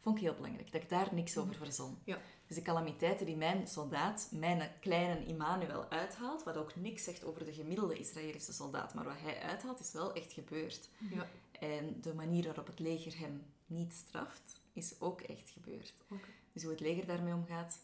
vond 0.00 0.16
ik 0.16 0.22
heel 0.22 0.34
belangrijk, 0.34 0.72
dat 0.72 0.82
ik 0.82 0.88
daar 0.88 1.08
niks 1.14 1.38
over 1.38 1.54
verzon. 1.54 1.98
Ja. 2.04 2.18
Dus 2.46 2.56
de 2.56 2.62
calamiteiten 2.62 3.26
die 3.26 3.36
mijn 3.36 3.68
soldaat, 3.68 4.28
mijn 4.30 4.70
kleine 4.80 5.24
Immanuel 5.24 5.90
uithaalt, 5.90 6.42
wat 6.42 6.56
ook 6.56 6.76
niks 6.76 7.04
zegt 7.04 7.24
over 7.24 7.44
de 7.44 7.52
gemiddelde 7.52 7.98
Israëlische 7.98 8.52
soldaat, 8.52 8.94
maar 8.94 9.04
wat 9.04 9.20
hij 9.20 9.40
uithaalt, 9.40 9.80
is 9.80 9.92
wel 9.92 10.12
echt 10.12 10.32
gebeurd. 10.32 10.88
Ja. 11.10 11.26
En 11.52 12.00
de 12.00 12.14
manier 12.14 12.44
waarop 12.44 12.66
het 12.66 12.78
leger 12.78 13.18
hem 13.18 13.44
niet 13.66 13.92
straft, 13.92 14.61
is 14.72 15.00
ook 15.00 15.20
echt 15.20 15.50
gebeurd. 15.50 15.94
Oké. 16.08 16.28
Dus 16.52 16.62
hoe 16.62 16.70
het 16.72 16.80
leger 16.80 17.06
daarmee 17.06 17.34
omgaat. 17.34 17.78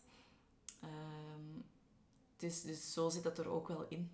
Ehm, 0.81 1.61
dus, 2.37 2.63
dus 2.63 2.93
zo 2.93 3.09
zit 3.09 3.23
dat 3.23 3.39
er 3.39 3.49
ook 3.49 3.69
wel 3.69 3.87
in. 3.89 4.11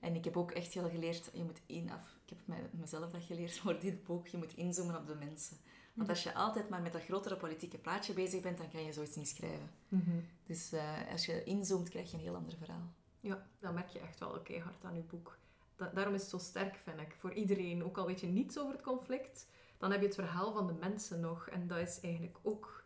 En 0.00 0.14
ik 0.14 0.24
heb 0.24 0.36
ook 0.36 0.50
echt 0.50 0.72
heel 0.72 0.88
geleerd, 0.90 1.30
je 1.32 1.44
moet 1.44 1.60
in, 1.66 1.90
af, 1.90 2.16
ik 2.26 2.36
heb 2.46 2.70
mezelf 2.72 3.10
dat 3.10 3.22
geleerd 3.22 3.58
voor 3.58 3.78
dit 3.80 4.04
boek, 4.04 4.26
je 4.26 4.36
moet 4.36 4.56
inzoomen 4.56 4.96
op 4.96 5.06
de 5.06 5.14
mensen. 5.14 5.56
Want 5.94 6.08
als 6.08 6.22
je 6.22 6.34
altijd 6.34 6.68
maar 6.68 6.82
met 6.82 6.92
dat 6.92 7.02
grotere 7.02 7.36
politieke 7.36 7.78
plaatje 7.78 8.12
bezig 8.12 8.40
bent, 8.42 8.58
dan 8.58 8.70
kan 8.70 8.84
je 8.84 8.92
zoiets 8.92 9.16
niet 9.16 9.28
schrijven. 9.28 9.70
Mhm. 9.88 10.10
Dus 10.46 10.72
eh, 10.72 11.10
als 11.10 11.26
je 11.26 11.44
inzoomt, 11.44 11.88
krijg 11.88 12.10
je 12.10 12.16
een 12.16 12.22
heel 12.22 12.34
ander 12.34 12.56
verhaal. 12.56 12.92
Ja, 13.20 13.46
dat 13.58 13.72
merk 13.72 13.88
je 13.88 13.98
echt 13.98 14.18
wel 14.18 14.40
keihard 14.40 14.84
aan 14.84 14.96
je 14.96 15.02
boek. 15.02 15.38
Da- 15.76 15.90
daarom 15.94 16.14
is 16.14 16.20
het 16.20 16.30
zo 16.30 16.38
sterk, 16.38 16.74
vind 16.76 17.00
ik. 17.00 17.14
Voor 17.18 17.32
iedereen, 17.32 17.84
ook 17.84 17.98
al 17.98 18.06
weet 18.06 18.20
je 18.20 18.26
niets 18.26 18.58
over 18.58 18.72
het 18.72 18.82
conflict, 18.82 19.46
dan 19.80 19.90
heb 19.90 20.00
je 20.00 20.06
het 20.06 20.14
verhaal 20.14 20.52
van 20.52 20.66
de 20.66 20.72
mensen 20.72 21.20
nog. 21.20 21.48
En 21.48 21.66
dat 21.66 21.78
is 21.78 22.00
eigenlijk 22.00 22.38
ook... 22.42 22.84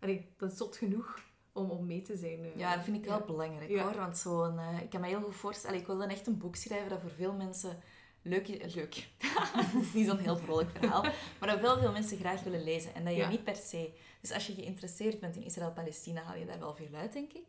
Allee, 0.00 0.34
dat 0.36 0.50
is 0.52 0.56
zot 0.58 0.76
genoeg 0.76 1.18
om, 1.52 1.70
om 1.70 1.86
mee 1.86 2.02
te 2.02 2.16
zijn. 2.16 2.44
eh. 2.44 2.56
Ja, 2.56 2.74
dat 2.74 2.84
vind 2.84 2.96
ik 2.96 3.04
wel 3.04 3.18
Ja. 3.18 3.24
belangrijk 3.24 3.70
Ja. 3.70 3.82
hoor. 3.82 3.94
Want 3.96 4.16
zo'n, 4.18 4.58
eh, 4.58 4.80
ik 4.82 4.90
kan 4.90 5.00
me 5.00 5.06
heel 5.06 5.22
goed 5.22 5.34
voorstellen, 5.36 5.80
ik 5.80 5.86
wil 5.86 5.98
dan 5.98 6.08
echt 6.08 6.26
een 6.26 6.38
boek 6.38 6.56
schrijven 6.56 6.88
dat 6.88 7.00
voor 7.00 7.10
veel 7.10 7.32
mensen 7.32 7.78
leuk 8.22 8.48
is. 8.48 8.74
Leuk. 8.74 9.08
dat 9.72 9.82
is 9.82 9.92
niet 9.92 10.06
zo'n 10.06 10.18
heel 10.18 10.36
vrolijk 10.36 10.70
verhaal. 10.70 11.02
Maar 11.40 11.48
dat 11.48 11.60
wel 11.60 11.78
veel 11.78 11.92
mensen 11.92 12.18
graag 12.18 12.42
willen 12.42 12.64
lezen. 12.64 12.94
En 12.94 13.04
dat 13.04 13.12
je 13.12 13.18
Ja. 13.18 13.28
niet 13.28 13.44
per 13.44 13.56
se. 13.56 13.92
Dus 14.20 14.32
als 14.32 14.46
je 14.46 14.54
geïnteresseerd 14.54 15.20
bent 15.20 15.36
in 15.36 15.42
Israël-Palestina, 15.44 16.22
haal 16.22 16.36
je 16.36 16.46
daar 16.46 16.58
wel 16.58 16.74
veel 16.74 16.94
uit, 16.94 17.12
denk 17.12 17.32
ik. 17.32 17.46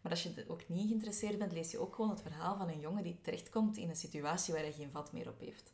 Maar 0.00 0.12
als 0.12 0.22
je 0.22 0.44
ook 0.48 0.68
niet 0.68 0.86
geïnteresseerd 0.88 1.38
bent, 1.38 1.52
lees 1.52 1.70
je 1.70 1.78
ook 1.78 1.94
gewoon 1.94 2.10
het 2.10 2.22
verhaal 2.22 2.56
van 2.56 2.68
een 2.68 2.80
jongen 2.80 3.02
die 3.02 3.18
terechtkomt 3.22 3.76
in 3.76 3.88
een 3.88 3.96
situatie 3.96 4.54
waar 4.54 4.62
hij 4.62 4.72
geen 4.72 4.90
vat 4.90 5.12
meer 5.12 5.28
op 5.28 5.38
heeft. 5.40 5.72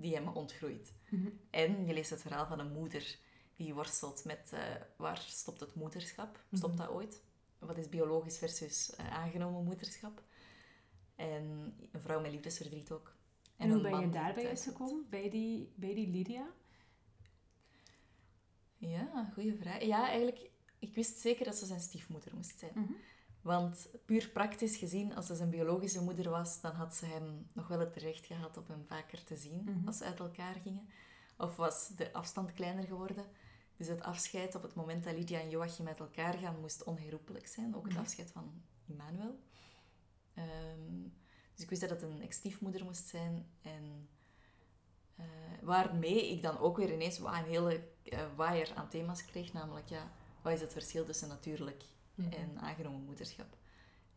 Die 0.00 0.14
hem 0.14 0.28
ontgroeit. 0.28 0.92
Mhm. 1.08 1.28
En 1.50 1.86
je 1.86 1.92
leest 1.92 2.10
het 2.10 2.22
verhaal 2.22 2.46
van 2.46 2.58
een 2.58 2.72
moeder 2.72 3.18
die 3.56 3.74
worstelt 3.74 4.24
met 4.24 4.50
eh, 4.52 4.60
waar 4.96 5.18
stopt 5.18 5.60
het 5.60 5.74
moederschap? 5.74 6.44
Stopt 6.52 6.76
dat 6.76 6.88
ooit? 6.88 7.22
Wat 7.58 7.78
is 7.78 7.88
biologisch 7.88 8.38
versus 8.38 8.94
eh, 8.94 9.10
aangenomen 9.10 9.64
moederschap? 9.64 10.22
En 11.14 11.74
een 11.92 12.00
vrouw 12.00 12.20
met 12.20 12.30
liefdesverdriet 12.30 12.90
ook. 12.90 13.16
En, 13.56 13.70
hoe 13.70 13.80
ben 13.80 14.00
je 14.00 14.08
daarbij 14.08 14.48
uitgekomen? 14.48 15.06
Bij 15.10 15.30
die, 15.30 15.72
bij 15.74 15.94
die 15.94 16.08
Lydia? 16.08 16.52
Ja, 18.76 19.30
goede 19.34 19.56
vraag. 19.56 19.82
Ja, 19.82 20.08
eigenlijk, 20.08 20.50
ik 20.78 20.94
wist 20.94 21.18
zeker 21.18 21.44
dat 21.44 21.56
ze 21.56 21.66
zijn 21.66 21.80
stiefmoeder 21.80 22.34
moest 22.34 22.58
zijn. 22.58 22.96
Want 23.42 23.88
puur 24.04 24.28
praktisch 24.28 24.76
gezien, 24.76 25.14
als 25.14 25.26
ze 25.26 25.34
zijn 25.34 25.50
biologische 25.50 26.02
moeder 26.02 26.30
was, 26.30 26.60
dan 26.60 26.72
had 26.74 26.94
ze 26.94 27.06
hem 27.06 27.46
nog 27.52 27.68
wel 27.68 27.78
het 27.80 27.96
recht 27.96 28.26
gehad 28.26 28.56
om 28.56 28.64
hem 28.66 28.84
vaker 28.86 29.24
te 29.24 29.36
zien 29.36 29.62
Mhm. 29.64 29.86
als 29.86 29.96
ze 29.98 30.04
uit 30.04 30.18
elkaar 30.20 30.54
gingen. 30.54 30.88
Of 31.36 31.56
was 31.56 31.88
de 31.96 32.12
afstand 32.12 32.52
kleiner 32.52 32.84
geworden. 32.84 33.24
Dus 33.76 33.86
het 33.88 34.02
afscheid 34.02 34.54
op 34.54 34.62
het 34.62 34.74
moment 34.74 35.04
dat 35.04 35.14
Lydia 35.14 35.40
en 35.40 35.50
Joachim 35.50 35.86
uit 35.86 36.00
elkaar 36.00 36.34
gaan, 36.38 36.60
moest 36.60 36.84
onherroepelijk 36.84 37.46
zijn. 37.46 37.76
Ook 37.76 37.84
het 37.84 37.92
Mhm. 37.92 38.02
afscheid 38.02 38.30
van 38.30 38.62
Immanuel. 38.86 39.38
Ehm, 40.34 41.02
dus 41.54 41.62
ik 41.64 41.68
wist 41.68 41.80
dat 41.80 41.90
het 41.90 42.02
een 42.02 42.22
ex-stiefmoeder 42.22 42.84
moest 42.84 43.06
zijn. 43.08 43.46
En 43.62 44.08
eh, 45.16 45.26
waarmee 45.62 46.30
ik 46.30 46.42
dan 46.42 46.58
ook 46.58 46.76
weer 46.76 46.92
ineens 46.92 47.18
een 47.18 47.34
hele 47.44 47.88
eh, 48.04 48.26
waaier 48.36 48.72
aan 48.74 48.88
thema's 48.88 49.24
kreeg. 49.24 49.52
Namelijk, 49.52 49.88
ja, 49.88 50.10
wat 50.42 50.52
is 50.52 50.60
het 50.60 50.72
verschil 50.72 51.04
tussen 51.04 51.28
natuurlijk 51.28 51.82
Mhm. 52.14 52.32
en 52.32 52.58
aangenomen 52.60 53.04
moederschap. 53.04 53.56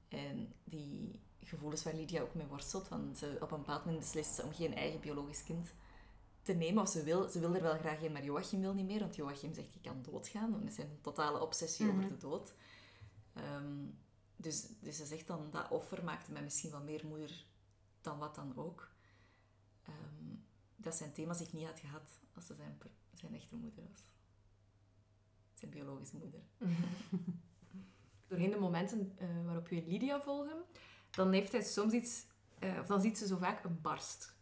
En 0.08 0.53
die 0.63 1.19
gevoelens 1.41 1.84
waar 1.84 1.93
Lydia 1.95 2.21
ook 2.21 2.34
mee 2.34 2.47
worstelt, 2.47 2.88
want 2.88 3.17
ze 3.17 3.38
op 3.41 3.51
een 3.51 3.58
bepaald 3.58 3.86
moment 3.86 4.03
beslist 4.03 4.34
ze 4.36 4.43
om 4.43 4.53
geen 4.53 4.73
eigen 4.75 4.99
biologisch 4.99 5.43
kind 5.43 5.73
te 6.41 6.53
nemen. 6.53 6.84
Of 6.84 6.89
ze 6.89 7.03
wil, 7.03 7.29
ze 7.29 7.39
wil 7.39 7.56
er 7.56 7.62
wel 7.62 7.77
graag 7.77 8.01
een, 8.01 8.12
maar 8.12 8.23
Joachim 8.23 8.60
wil 8.62 8.73
niet 8.73 8.86
meer, 8.86 8.99
want 8.99 9.15
Joachim 9.15 9.53
zegt, 9.53 9.73
je 9.73 9.79
kan 9.82 10.01
doodgaan. 10.01 10.51
Dat 10.51 10.62
is 10.71 10.77
een 10.77 10.97
totale 11.01 11.39
obsessie 11.41 11.86
Mhm. 11.86 11.97
over 11.97 12.10
de 12.10 12.17
dood. 12.17 12.53
Ehm, 13.34 13.86
dus, 14.36 14.67
dus 14.79 14.97
ze 14.97 15.06
zegt 15.06 15.27
dan, 15.27 15.49
dat 15.51 15.69
offer 15.71 16.03
maakte 16.03 16.32
mij 16.32 16.43
misschien 16.43 16.71
wel 16.71 16.84
meer 16.84 17.06
moeder 17.08 17.45
dan 18.01 18.17
wat 18.17 18.36
dan 18.36 18.56
ook. 18.58 18.91
Ehm, 19.84 20.36
dat 20.75 20.95
zijn 20.95 21.12
thema's 21.13 21.38
die 21.38 21.47
ik 21.47 21.53
niet 21.53 21.65
had 21.67 21.79
gehad 21.79 22.19
als 22.36 22.45
ze 22.45 22.56
zijn, 22.56 22.77
zijn 23.13 23.34
echte 23.36 23.56
moeder 23.56 23.84
was. 23.89 24.01
Zijn 25.53 25.71
biologische 25.71 26.17
moeder. 26.17 26.41
Doorheen 28.33 28.51
de 28.51 28.59
momenten 28.59 29.13
eh, 29.17 29.27
waarop 29.45 29.67
we 29.67 29.83
Lydia 29.87 30.21
volgen, 30.21 30.63
dan 31.11 31.31
heeft 31.31 31.51
hij 31.51 31.61
soms 31.61 31.93
iets, 31.93 32.25
eh, 32.59 32.77
of 32.79 32.87
dan 32.87 33.01
ziet 33.01 33.17
ze 33.17 33.27
zo 33.27 33.37
vaak 33.37 33.63
een 33.63 33.81
barst. 33.81 34.35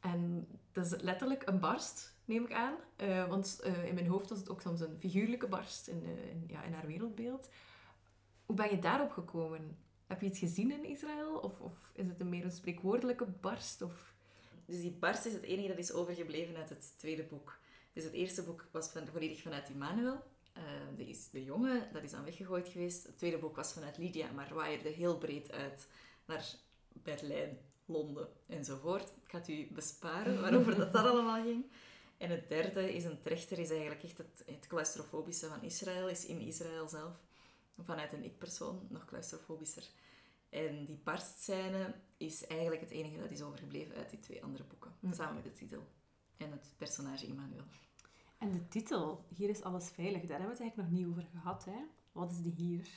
En 0.00 0.48
dat 0.72 0.84
is 0.84 1.00
letterlijk 1.00 1.42
een 1.46 1.58
barst, 1.58 2.16
neem 2.24 2.44
ik 2.44 2.52
aan. 2.52 2.74
Eh, 2.96 3.28
want 3.28 3.60
in 3.84 3.94
mijn 3.94 4.06
hoofd 4.06 4.28
was 4.28 4.38
het 4.38 4.50
ook 4.50 4.60
soms 4.60 4.80
een 4.80 4.96
figuurlijke 4.98 5.46
barst 5.48 5.88
in, 5.88 6.04
ja, 6.46 6.62
in 6.62 6.72
haar 6.72 6.86
wereldbeeld. 6.86 7.48
Hoe 8.46 8.56
ben 8.56 8.70
je 8.70 8.78
daarop 8.78 9.10
gekomen? 9.10 9.78
Heb 10.06 10.20
je 10.20 10.26
iets 10.26 10.38
gezien 10.38 10.70
in 10.70 10.84
Israël? 10.84 11.36
Of, 11.36 11.60
of 11.60 11.92
is 11.94 12.06
het 12.06 12.20
een 12.20 12.28
meer 12.28 12.44
een 12.44 12.50
spreekwoordelijke 12.50 13.26
barst? 13.26 13.82
Of... 13.82 14.14
Dus 14.64 14.80
die 14.80 14.92
barst 14.92 15.24
is 15.24 15.32
het 15.32 15.42
enige 15.42 15.68
dat 15.68 15.78
is 15.78 15.92
overgebleven 15.92 16.56
uit 16.56 16.68
het 16.68 16.94
tweede 16.98 17.24
boek. 17.24 17.58
Dus 17.92 18.04
het 18.04 18.12
eerste 18.12 18.42
boek 18.42 18.68
was 18.70 18.90
volledig 19.12 19.42
vanuit 19.42 19.68
Immanuel. 19.68 20.22
Eh, 20.54 20.62
de, 20.96 21.08
is, 21.08 21.30
de 21.30 21.44
jongen, 21.44 21.92
dat 21.92 22.02
is 22.02 22.10
dan 22.10 22.24
weggegooid 22.24 22.68
geweest. 22.68 23.06
Het 23.06 23.18
tweede 23.18 23.38
boek 23.38 23.56
was 23.56 23.72
vanuit 23.72 23.98
Lydia, 23.98 24.30
maar 24.32 24.54
waaide 24.54 24.88
heel 24.88 25.18
breed 25.18 25.52
uit 25.52 25.86
naar 26.24 26.54
Berlijn, 26.92 27.58
Londen 27.86 28.28
enzovoort. 28.46 29.08
Ik 29.08 29.30
ga 29.30 29.38
het 29.38 29.48
u 29.48 29.68
besparen 29.72 30.40
waarover 30.40 30.76
dat, 30.76 30.92
dat 30.92 31.06
allemaal 31.06 31.42
ging. 31.42 31.64
En 32.16 32.30
het 32.30 32.48
derde 32.48 32.94
is 32.94 33.04
een 33.04 33.20
trechter, 33.20 33.58
is 33.58 33.70
eigenlijk 33.70 34.02
echt 34.02 34.18
het, 34.18 34.42
het 34.46 34.66
claustrofobische 34.66 35.48
van 35.48 35.62
Israël, 35.62 36.08
is 36.08 36.26
in 36.26 36.40
Israël 36.40 36.88
zelf. 36.88 37.12
Vanuit 37.82 38.12
een 38.12 38.24
ik-persoon, 38.24 38.86
nog 38.88 39.04
claustrofobischer. 39.04 39.88
En 40.48 40.84
die 40.84 41.00
barstscène 41.04 41.94
is 42.16 42.46
eigenlijk 42.46 42.80
het 42.80 42.90
enige 42.90 43.18
dat 43.18 43.30
is 43.30 43.42
overgebleven 43.42 43.96
uit 43.96 44.10
die 44.10 44.20
twee 44.20 44.42
andere 44.42 44.64
boeken. 44.64 44.94
Hm. 45.00 45.12
Samen 45.12 45.34
met 45.34 45.44
de 45.44 45.52
titel. 45.52 45.86
En 46.36 46.50
het 46.50 46.72
personage 46.76 47.26
Immanuel. 47.26 47.64
En 48.38 48.52
de 48.52 48.68
titel, 48.68 49.24
Hier 49.36 49.48
is 49.48 49.62
alles 49.62 49.88
veilig, 49.90 50.20
daar 50.20 50.38
hebben 50.38 50.46
we 50.46 50.52
het 50.52 50.60
eigenlijk 50.60 50.90
nog 50.90 50.98
niet 51.00 51.06
over 51.08 51.26
gehad. 51.32 51.64
Hè? 51.64 51.84
Wat 52.12 52.30
is 52.30 52.42
de 52.42 52.48
hier? 52.56 52.88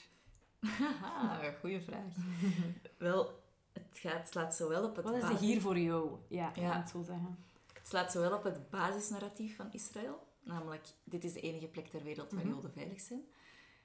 Haha, 1.01 1.51
goede 1.51 1.81
vraag. 1.81 2.15
Wel, 2.97 3.43
het 3.73 3.87
gaat, 3.99 4.29
slaat 4.29 4.55
zowel 4.55 4.83
op 4.83 4.95
het 4.95 5.05
Wat 5.05 5.15
is 5.15 5.27
de 5.27 5.45
hier 5.45 5.61
voor 5.61 5.77
jou? 5.79 6.17
Ja, 6.27 6.51
Ja. 6.55 6.61
ja. 6.61 6.79
het 6.79 6.89
zo 6.89 7.01
zeggen. 7.01 7.37
Het 7.73 7.87
slaat 7.87 8.11
zowel 8.11 8.33
op 8.37 8.43
het 8.43 8.69
basisnarratief 8.69 9.55
van 9.55 9.71
Israël, 9.71 10.27
namelijk 10.43 10.87
dit 11.03 11.23
is 11.23 11.33
de 11.33 11.41
enige 11.41 11.67
plek 11.67 11.87
ter 11.87 12.03
wereld 12.03 12.31
waar 12.31 12.45
Mhm. 12.45 12.53
Joden 12.53 12.71
veilig 12.71 13.01
zijn, 13.01 13.21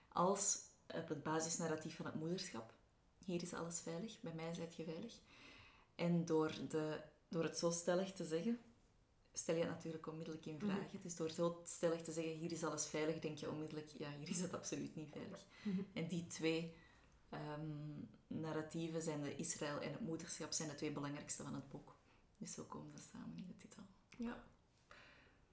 als 0.09 0.59
op 0.87 1.09
het 1.09 1.23
basisnarratief 1.23 1.97
van 1.97 2.07
het 2.07 2.15
moederschap. 2.15 2.73
Hier 3.25 3.43
is 3.43 3.53
alles 3.55 3.81
veilig, 3.81 4.21
bij 4.21 4.33
mij 4.35 4.55
zijt 4.55 4.75
je 4.75 4.85
veilig. 4.85 5.19
En 5.95 6.25
door, 6.25 6.53
de, 6.69 7.01
door 7.29 7.43
het 7.45 7.59
zo 7.59 7.71
stellig 7.71 8.13
te 8.13 8.25
zeggen, 8.25 8.61
stel 9.33 9.55
je 9.55 9.61
het 9.61 9.71
natuurlijk 9.71 10.07
onmiddellijk 10.07 10.47
in 10.47 10.59
vraag. 10.59 10.91
Dus 11.03 11.17
door 11.17 11.31
zo 11.31 11.63
stellig 11.65 12.03
te 12.03 12.13
zeggen, 12.13 12.33
hier 12.33 12.53
is 12.53 12.65
alles 12.65 12.87
veilig, 12.87 13.19
denk 13.19 13.39
je 13.39 13.51
onmiddellijk, 13.51 13.91
ja, 13.99 14.11
hier 14.19 14.29
is 14.29 14.41
het 14.41 14.55
absoluut 14.55 14.97
niet 14.97 15.13
veilig. 15.13 15.45
Mhm. 15.63 15.81
En 15.93 16.07
die 16.07 16.27
twee 16.27 16.75
ehm, 17.29 18.01
narratieven 18.27 19.03
zijn 19.03 19.23
de 19.23 19.37
Israël 19.37 19.81
en 19.81 19.93
het 19.93 20.01
moederschap 20.01 20.53
zijn 20.53 20.69
de 20.69 20.75
twee 20.75 20.93
belangrijkste 20.93 21.43
van 21.43 21.55
het 21.55 21.69
boek. 21.69 21.97
Dus 22.39 22.55
zo 22.55 22.65
komen 22.65 22.93
ze 22.97 23.03
samen 23.13 23.37
in 23.37 23.47
de 23.47 23.57
titel. 23.57 23.83
Ja. 24.17 24.45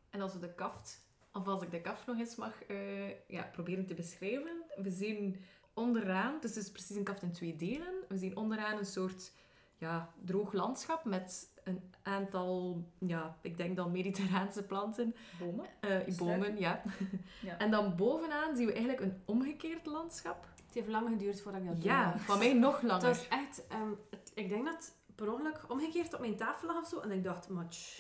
En 0.10 0.22
als 0.22 0.34
we 0.34 0.40
de 0.40 0.54
kaft, 0.54 1.02
of 1.34 1.48
als 1.48 1.62
ik 1.62 1.72
de 1.72 1.82
kaft 1.82 2.06
nog 2.06 2.20
eens 2.20 2.36
mag 2.36 2.64
eh, 2.64 3.28
ja, 3.28 3.44
proberen 3.52 3.86
te 3.86 3.94
beschrijven. 3.94 4.64
We 4.76 4.92
zien 4.92 5.42
onderaan, 5.74 6.38
dus 6.42 6.56
het 6.56 6.64
is 6.64 6.72
precies 6.72 6.96
een 6.96 7.04
kaft 7.04 7.22
in 7.22 7.32
twee 7.32 7.56
delen. 7.56 7.94
We 8.08 8.18
zien 8.18 8.36
onderaan 8.36 8.78
een 8.78 8.86
soort 8.86 9.32
ja, 9.80 10.10
droog 10.24 10.54
landschap 10.54 11.06
met 11.06 11.52
een 11.64 11.92
aantal, 12.04 12.84
ja, 12.98 13.38
ik 13.42 13.58
denk 13.58 13.76
dan 13.76 13.92
mediterraanse 13.92 14.64
planten. 14.64 15.16
Bomen? 15.40 15.66
eh 15.80 16.18
bomen, 16.18 16.60
ja. 16.60 16.82
Ja. 17.42 17.58
En 17.58 17.72
dan 17.72 17.96
bovenaan 17.96 18.56
zien 18.56 18.66
we 18.66 18.72
eigenlijk 18.72 19.02
een 19.02 19.22
omgekeerd 19.26 19.86
landschap. 19.86 20.48
Het 20.66 20.74
heeft 20.74 20.88
lang 20.88 21.10
geduurd 21.10 21.42
voordat 21.42 21.62
ik 21.62 21.68
dat 21.68 21.84
Ja, 21.84 22.18
van 22.18 22.38
mij 22.38 22.54
nog 22.54 22.76
Het 22.82 22.90
langer. 22.90 23.08
was 23.08 23.28
echt... 23.28 23.68
ehm, 23.68 23.90
het, 24.10 24.32
Ik 24.34 24.50
denk 24.50 24.66
dat 24.66 24.74
het 24.76 24.96
per 25.16 25.34
ongeluk 25.34 25.60
omgekeerd 25.68 26.14
op 26.14 26.20
mijn 26.20 26.36
tafel 26.36 26.68
lag 26.68 26.78
of 26.82 26.88
zo. 26.88 27.00
En 27.00 27.12
ik 27.12 27.24
dacht, 27.24 27.50
maar 27.50 27.66
als 27.66 28.00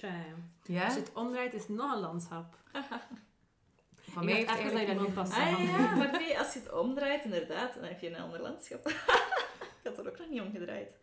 je 0.69 0.99
het 0.99 1.13
omdraait 1.13 1.53
is 1.53 1.61
het 1.61 1.69
nog 1.69 1.93
een 1.93 1.99
landschap. 1.99 2.57
Van 4.13 4.25
mij 4.25 4.33
heeft 4.33 4.47
eigenlijk 4.49 4.87
dat 4.87 4.99
niet 5.01 5.13
pas 5.13 5.31
Ah 5.31 5.65
ja, 5.65 5.95
maar 5.95 6.11
nee, 6.11 6.39
als 6.39 6.53
je 6.53 6.59
het 6.59 6.71
omdraait, 6.73 7.23
inderdaad, 7.23 7.73
dan 7.73 7.83
heb 7.83 7.99
je 7.99 8.09
een 8.09 8.21
ander 8.21 8.41
landschap. 8.41 8.87
ik 8.87 9.79
had 9.83 9.95
dat 9.95 10.07
ook 10.07 10.17
nog 10.17 10.29
niet 10.29 10.41
omgedraaid. 10.41 10.97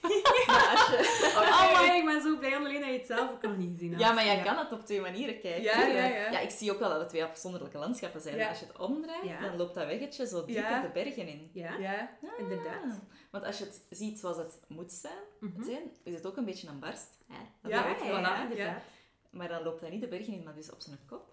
maar 0.46 0.68
als 0.74 0.86
je... 0.86 1.32
Oh 1.36 1.80
my, 1.90 1.96
ik 1.96 2.04
ben 2.04 2.22
zo 2.22 2.36
blij 2.36 2.56
alleen 2.56 2.80
dat 2.80 2.88
je 2.90 2.98
het 2.98 3.06
zelf 3.06 3.30
ook 3.30 3.42
nog 3.42 3.56
niet 3.56 3.70
gezien 3.72 3.90
hebt. 3.90 4.02
Ja, 4.02 4.12
maar 4.12 4.24
jij 4.24 4.42
kan 4.42 4.56
het 4.58 4.72
op 4.72 4.84
twee 4.86 5.00
manieren 5.00 5.40
kijken. 5.40 5.62
Ja, 5.62 5.86
ja, 5.86 6.04
ja. 6.04 6.30
Ja, 6.30 6.38
ik 6.38 6.50
zie 6.50 6.72
ook 6.72 6.78
wel 6.78 6.88
dat 6.88 6.98
het 7.00 7.08
twee 7.08 7.24
afzonderlijke 7.24 7.78
landschappen 7.78 8.20
zijn. 8.20 8.36
Ja. 8.36 8.48
Als 8.48 8.58
je 8.60 8.66
het 8.66 8.78
omdraait, 8.78 9.24
Ja. 9.24 9.40
dan 9.40 9.56
loopt 9.56 9.74
dat 9.74 9.86
weggetje 9.86 10.26
zo 10.26 10.44
dieper 10.44 10.64
Ja. 10.70 10.80
de 10.80 10.88
bergen 10.88 11.28
in. 11.28 11.50
Ja, 11.52 11.76
Ja? 11.78 12.10
inderdaad. 12.38 12.82
Ah. 12.84 12.92
Want 13.30 13.44
als 13.44 13.58
je 13.58 13.64
het 13.64 13.82
ziet 13.90 14.18
zoals 14.18 14.36
het 14.36 14.60
moet 14.68 14.92
zijn, 14.92 15.22
Mhm. 15.40 15.62
zijn 15.64 15.82
is 16.02 16.14
het 16.14 16.26
ook 16.26 16.36
een 16.36 16.44
beetje 16.44 16.68
een 16.68 16.78
barst. 16.78 17.18
Hè? 17.28 17.38
Dat 17.62 17.70
Ja, 17.70 17.86
ja, 17.88 18.42
inderdaad. 18.42 18.82
Maar 19.30 19.48
dan 19.48 19.62
loopt 19.62 19.80
dat 19.80 19.90
niet 19.90 20.00
de 20.00 20.08
bergen 20.08 20.32
in, 20.32 20.42
maar 20.42 20.54
dus 20.54 20.70
op 20.72 20.80
zijn 20.80 20.98
kop 21.06 21.32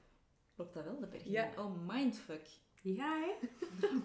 loopt 0.56 0.74
dat 0.74 0.84
wel 0.84 1.00
de 1.00 1.08
bergen 1.08 1.32
Ja. 1.32 1.44
in. 1.44 1.60
Oh, 1.60 1.88
mindfuck. 1.88 2.48
Ja, 2.82 3.18
hè? 3.20 3.48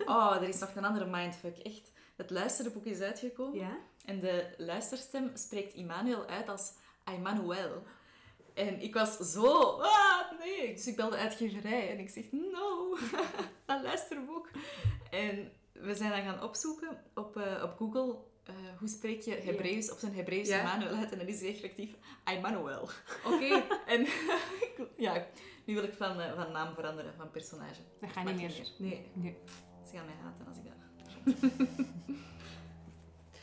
Oh, 0.06 0.36
er 0.36 0.48
is 0.48 0.58
nog 0.58 0.74
een 0.74 0.84
andere 0.84 1.06
mindfuck. 1.06 1.58
Echt. 1.58 1.92
Het 2.16 2.30
luisterboek 2.30 2.84
is 2.84 3.00
uitgekomen. 3.00 3.58
Ja. 3.58 3.78
En 4.04 4.20
de 4.20 4.54
luisterstem 4.56 5.30
spreekt 5.34 5.74
Immanuel 5.74 6.26
uit 6.26 6.48
als 6.48 6.72
Immanuel. 7.14 7.82
En 8.54 8.80
ik 8.80 8.94
was 8.94 9.16
zo... 9.16 9.52
Ah, 9.80 10.38
nee. 10.38 10.74
Dus 10.74 10.86
ik 10.86 10.96
belde 10.96 11.16
uitgeverij 11.16 11.90
en 11.90 11.98
ik 11.98 12.08
zeg... 12.08 12.24
No, 12.32 12.96
dat 13.66 13.82
luisterboek. 13.82 14.50
En 15.10 15.52
we 15.72 15.94
zijn 15.94 16.10
dan 16.10 16.22
gaan 16.22 16.42
opzoeken 16.42 17.02
op, 17.14 17.36
eh, 17.36 17.62
op 17.62 17.76
Google... 17.76 18.16
eh, 18.44 18.54
hoe 18.78 18.88
spreek 18.88 19.20
je 19.20 19.34
Hebreeuws 19.34 19.90
op 19.90 19.98
zijn 19.98 20.14
Hebreeuws 20.14 20.48
Ja. 20.48 20.58
Immanuel 20.58 20.94
uit? 20.94 21.12
En 21.12 21.18
dan 21.18 21.26
is 21.26 21.40
hij 21.40 21.50
effectief 21.50 21.94
Immanuel. 22.24 22.88
Oké. 23.26 23.62
En 23.86 24.06
ja, 25.06 25.26
nu 25.64 25.74
wil 25.74 25.84
ik 25.84 25.94
van, 25.94 26.20
eh, 26.20 26.34
van 26.34 26.52
naam 26.52 26.74
veranderen, 26.74 27.14
van 27.14 27.30
personage. 27.30 27.80
Dat 28.00 28.10
gaat 28.10 28.24
niet 28.24 28.36
meer. 28.36 28.72
Nee. 28.78 29.06
Nee. 29.12 29.36
Ze 29.90 29.96
gaan 29.96 30.06
mij 30.06 30.14
haten 30.22 30.46
als 30.46 30.56
ik 30.56 30.64
dat... 30.64 30.81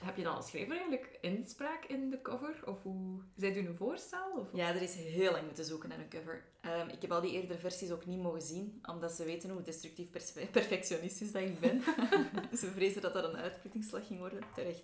Heb 0.05 0.17
je 0.17 0.23
dan 0.23 0.35
als 0.35 0.47
schrijver 0.47 0.75
eigenlijk 0.75 1.17
inspraak 1.21 1.85
in 1.85 2.09
de 2.09 2.21
cover? 2.21 2.61
Of 2.65 2.81
hoe... 2.81 3.21
Zij 3.37 3.53
doen 3.53 3.65
een 3.65 3.75
voorstel? 3.75 4.31
Of... 4.37 4.47
Ja, 4.53 4.67
er 4.67 4.81
is 4.81 4.95
heel 4.95 5.31
lang 5.31 5.45
moeten 5.45 5.65
zoeken 5.65 5.89
naar 5.89 5.99
een 5.99 6.09
cover. 6.09 6.43
Ehm, 6.61 6.89
ik 6.89 7.01
heb 7.01 7.11
al 7.11 7.21
die 7.21 7.31
eerdere 7.31 7.59
versies 7.59 7.91
ook 7.91 8.05
niet 8.05 8.21
mogen 8.21 8.41
zien, 8.41 8.81
omdat 8.85 9.11
ze 9.11 9.23
weten 9.23 9.49
hoe 9.49 9.61
destructief 9.61 10.09
perfectionistisch 10.51 11.31
dat 11.31 11.41
ik 11.41 11.59
ben. 11.59 11.81
ze 12.59 12.71
vrezen 12.71 13.01
dat 13.01 13.13
dat 13.13 13.23
een 13.23 13.37
uitputtingsslag 13.37 14.07
ging 14.07 14.19
worden, 14.19 14.43
terecht. 14.55 14.83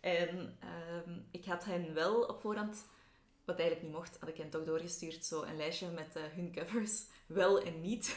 En 0.00 0.56
ehm, 0.60 1.18
ik 1.30 1.44
had 1.44 1.64
hen 1.64 1.94
wel 1.94 2.22
op 2.22 2.40
voorhand, 2.40 2.84
wat 3.44 3.58
eigenlijk 3.58 3.88
niet 3.88 3.96
mocht, 3.96 4.16
had 4.20 4.28
ik 4.28 4.36
hen 4.36 4.50
toch 4.50 4.64
doorgestuurd, 4.64 5.24
zo 5.24 5.42
een 5.42 5.56
lijstje 5.56 5.90
met 5.90 6.16
eh, 6.16 6.22
hun 6.34 6.52
covers, 6.52 7.02
wel 7.26 7.62
en 7.62 7.80
niet. 7.80 8.16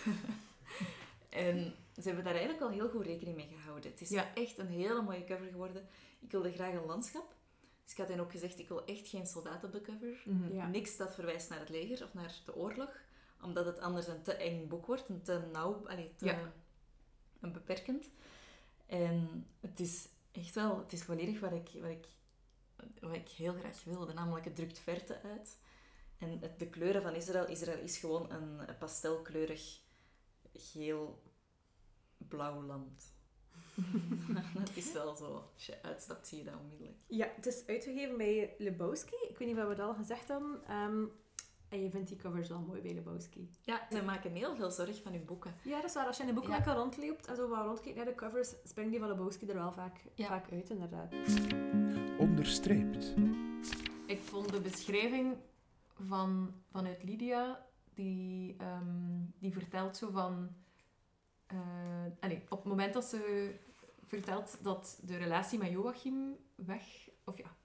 en 1.29 1.75
ze 2.01 2.07
hebben 2.07 2.23
daar 2.23 2.33
eigenlijk 2.35 2.63
al 2.63 2.69
heel 2.69 2.89
goed 2.89 3.05
rekening 3.05 3.35
mee 3.35 3.47
gehouden. 3.47 3.91
Het 3.91 4.01
is 4.01 4.09
Ja. 4.09 4.33
echt 4.35 4.57
een 4.57 4.67
hele 4.67 5.01
mooie 5.01 5.23
cover 5.23 5.47
geworden. 5.47 5.87
Ik 6.19 6.31
wilde 6.31 6.51
graag 6.53 6.73
een 6.73 6.85
landschap. 6.85 7.35
Dus 7.83 7.91
ik 7.91 7.97
had 7.97 8.07
hen 8.07 8.19
ook 8.19 8.31
gezegd, 8.31 8.59
ik 8.59 8.67
wil 8.67 8.85
echt 8.85 9.07
geen 9.07 9.27
soldaat 9.27 9.63
op 9.63 9.71
de 9.71 9.81
cover. 9.81 10.21
Mhm. 10.25 10.53
Ja. 10.53 10.67
Niks 10.67 10.97
dat 10.97 11.13
verwijst 11.15 11.49
naar 11.49 11.59
het 11.59 11.69
leger 11.69 12.05
of 12.05 12.13
naar 12.13 12.41
de 12.45 12.55
oorlog, 12.55 12.89
omdat 13.43 13.65
het 13.65 13.79
anders 13.79 14.07
een 14.07 14.21
te 14.21 14.33
eng 14.33 14.67
boek 14.67 14.85
wordt, 14.85 15.09
een 15.09 15.21
te 15.21 15.47
nauw, 15.51 15.87
allee, 15.87 16.13
te 16.15 16.25
Ja. 16.25 16.51
een 17.39 17.51
beperkend. 17.53 18.09
En 18.85 19.47
het 19.59 19.79
is 19.79 20.07
echt 20.31 20.55
wel, 20.55 20.77
het 20.79 20.93
is 20.93 21.03
volledig 21.03 21.39
wat 21.39 21.51
ik, 21.51 21.69
wat 21.81 21.89
ik, 21.89 22.05
wat 23.01 23.13
ik 23.13 23.29
heel 23.29 23.53
graag 23.53 23.83
wilde, 23.83 24.13
namelijk 24.13 24.45
het 24.45 24.55
drukt 24.55 24.79
verte 24.79 25.21
uit. 25.21 25.57
En 26.17 26.39
het, 26.39 26.59
de 26.59 26.67
kleuren 26.69 27.01
van 27.01 27.13
Israël, 27.15 27.47
Israël 27.47 27.79
is 27.83 27.97
gewoon 27.97 28.31
een 28.31 28.77
pastelkleurig 28.79 29.79
geel-blauw 32.19 32.61
land. 32.63 33.13
het 34.59 34.77
is 34.77 34.91
wel 34.93 35.15
zo, 35.15 35.49
als 35.53 35.65
je 35.65 35.81
uitstapt 35.83 36.27
zie 36.27 36.37
je 36.37 36.43
dat 36.43 36.53
onmiddellijk. 36.61 36.97
Ja, 37.07 37.27
het 37.35 37.45
is 37.45 37.63
uitgegeven 37.67 38.17
bij 38.17 38.55
Lebowski. 38.57 39.15
Ik 39.29 39.37
weet 39.37 39.47
niet 39.47 39.57
of 39.57 39.63
we 39.63 39.69
het 39.69 39.79
al 39.79 39.93
gezegd 39.93 40.27
hebben. 40.27 40.61
Ehm, 40.67 41.03
en 41.69 41.81
je 41.81 41.89
vindt 41.89 42.07
die 42.07 42.17
covers 42.17 42.47
wel 42.49 42.59
mooi 42.61 42.81
bij 42.81 42.93
Lebowski. 42.93 43.49
Ja, 43.61 43.87
ze 43.91 44.03
maken 44.03 44.31
heel 44.31 44.55
veel 44.55 44.71
zorg 44.71 45.01
van 45.01 45.11
hun 45.11 45.25
boeken. 45.25 45.53
Ja, 45.63 45.75
dat 45.75 45.89
is 45.89 45.93
waar. 45.93 46.05
Als 46.05 46.15
je 46.17 46.21
in 46.23 46.27
de 46.29 46.33
boekenwinkel 46.35 46.73
rondloopt 46.73 47.27
en 47.27 47.35
zo 47.35 47.47
wat 47.49 47.65
rondkijkt 47.65 47.95
naar 47.97 48.05
de 48.05 48.15
covers, 48.15 48.53
springt 48.63 48.91
die 48.91 48.99
van 48.99 49.09
Lebowski 49.09 49.45
er 49.47 49.53
wel 49.55 49.71
vaak, 49.71 50.01
Ja. 50.13 50.27
vaak 50.27 50.51
uit, 50.51 50.69
inderdaad. 50.69 51.13
Onderstreept. 52.17 53.13
Ik 54.05 54.19
vond 54.19 54.49
de 54.51 54.61
beschrijving 54.61 55.37
van, 56.07 56.53
vanuit 56.71 57.03
Lydia, 57.03 57.65
die, 57.93 58.55
ehm, 58.57 59.21
die 59.39 59.53
vertelt 59.53 59.97
zo 59.97 60.09
van... 60.11 60.49
eh, 61.51 62.05
allee, 62.19 62.41
op 62.49 62.57
het 62.57 62.67
moment 62.67 62.93
dat 62.93 63.03
ze 63.05 63.51
vertelt 64.05 64.57
dat 64.63 64.99
de 65.01 65.17
relatie 65.17 65.59
met 65.59 65.69
Joachim 65.71 66.37
weg... 66.55 66.83
Of 67.23 67.37
ja, 67.37 67.55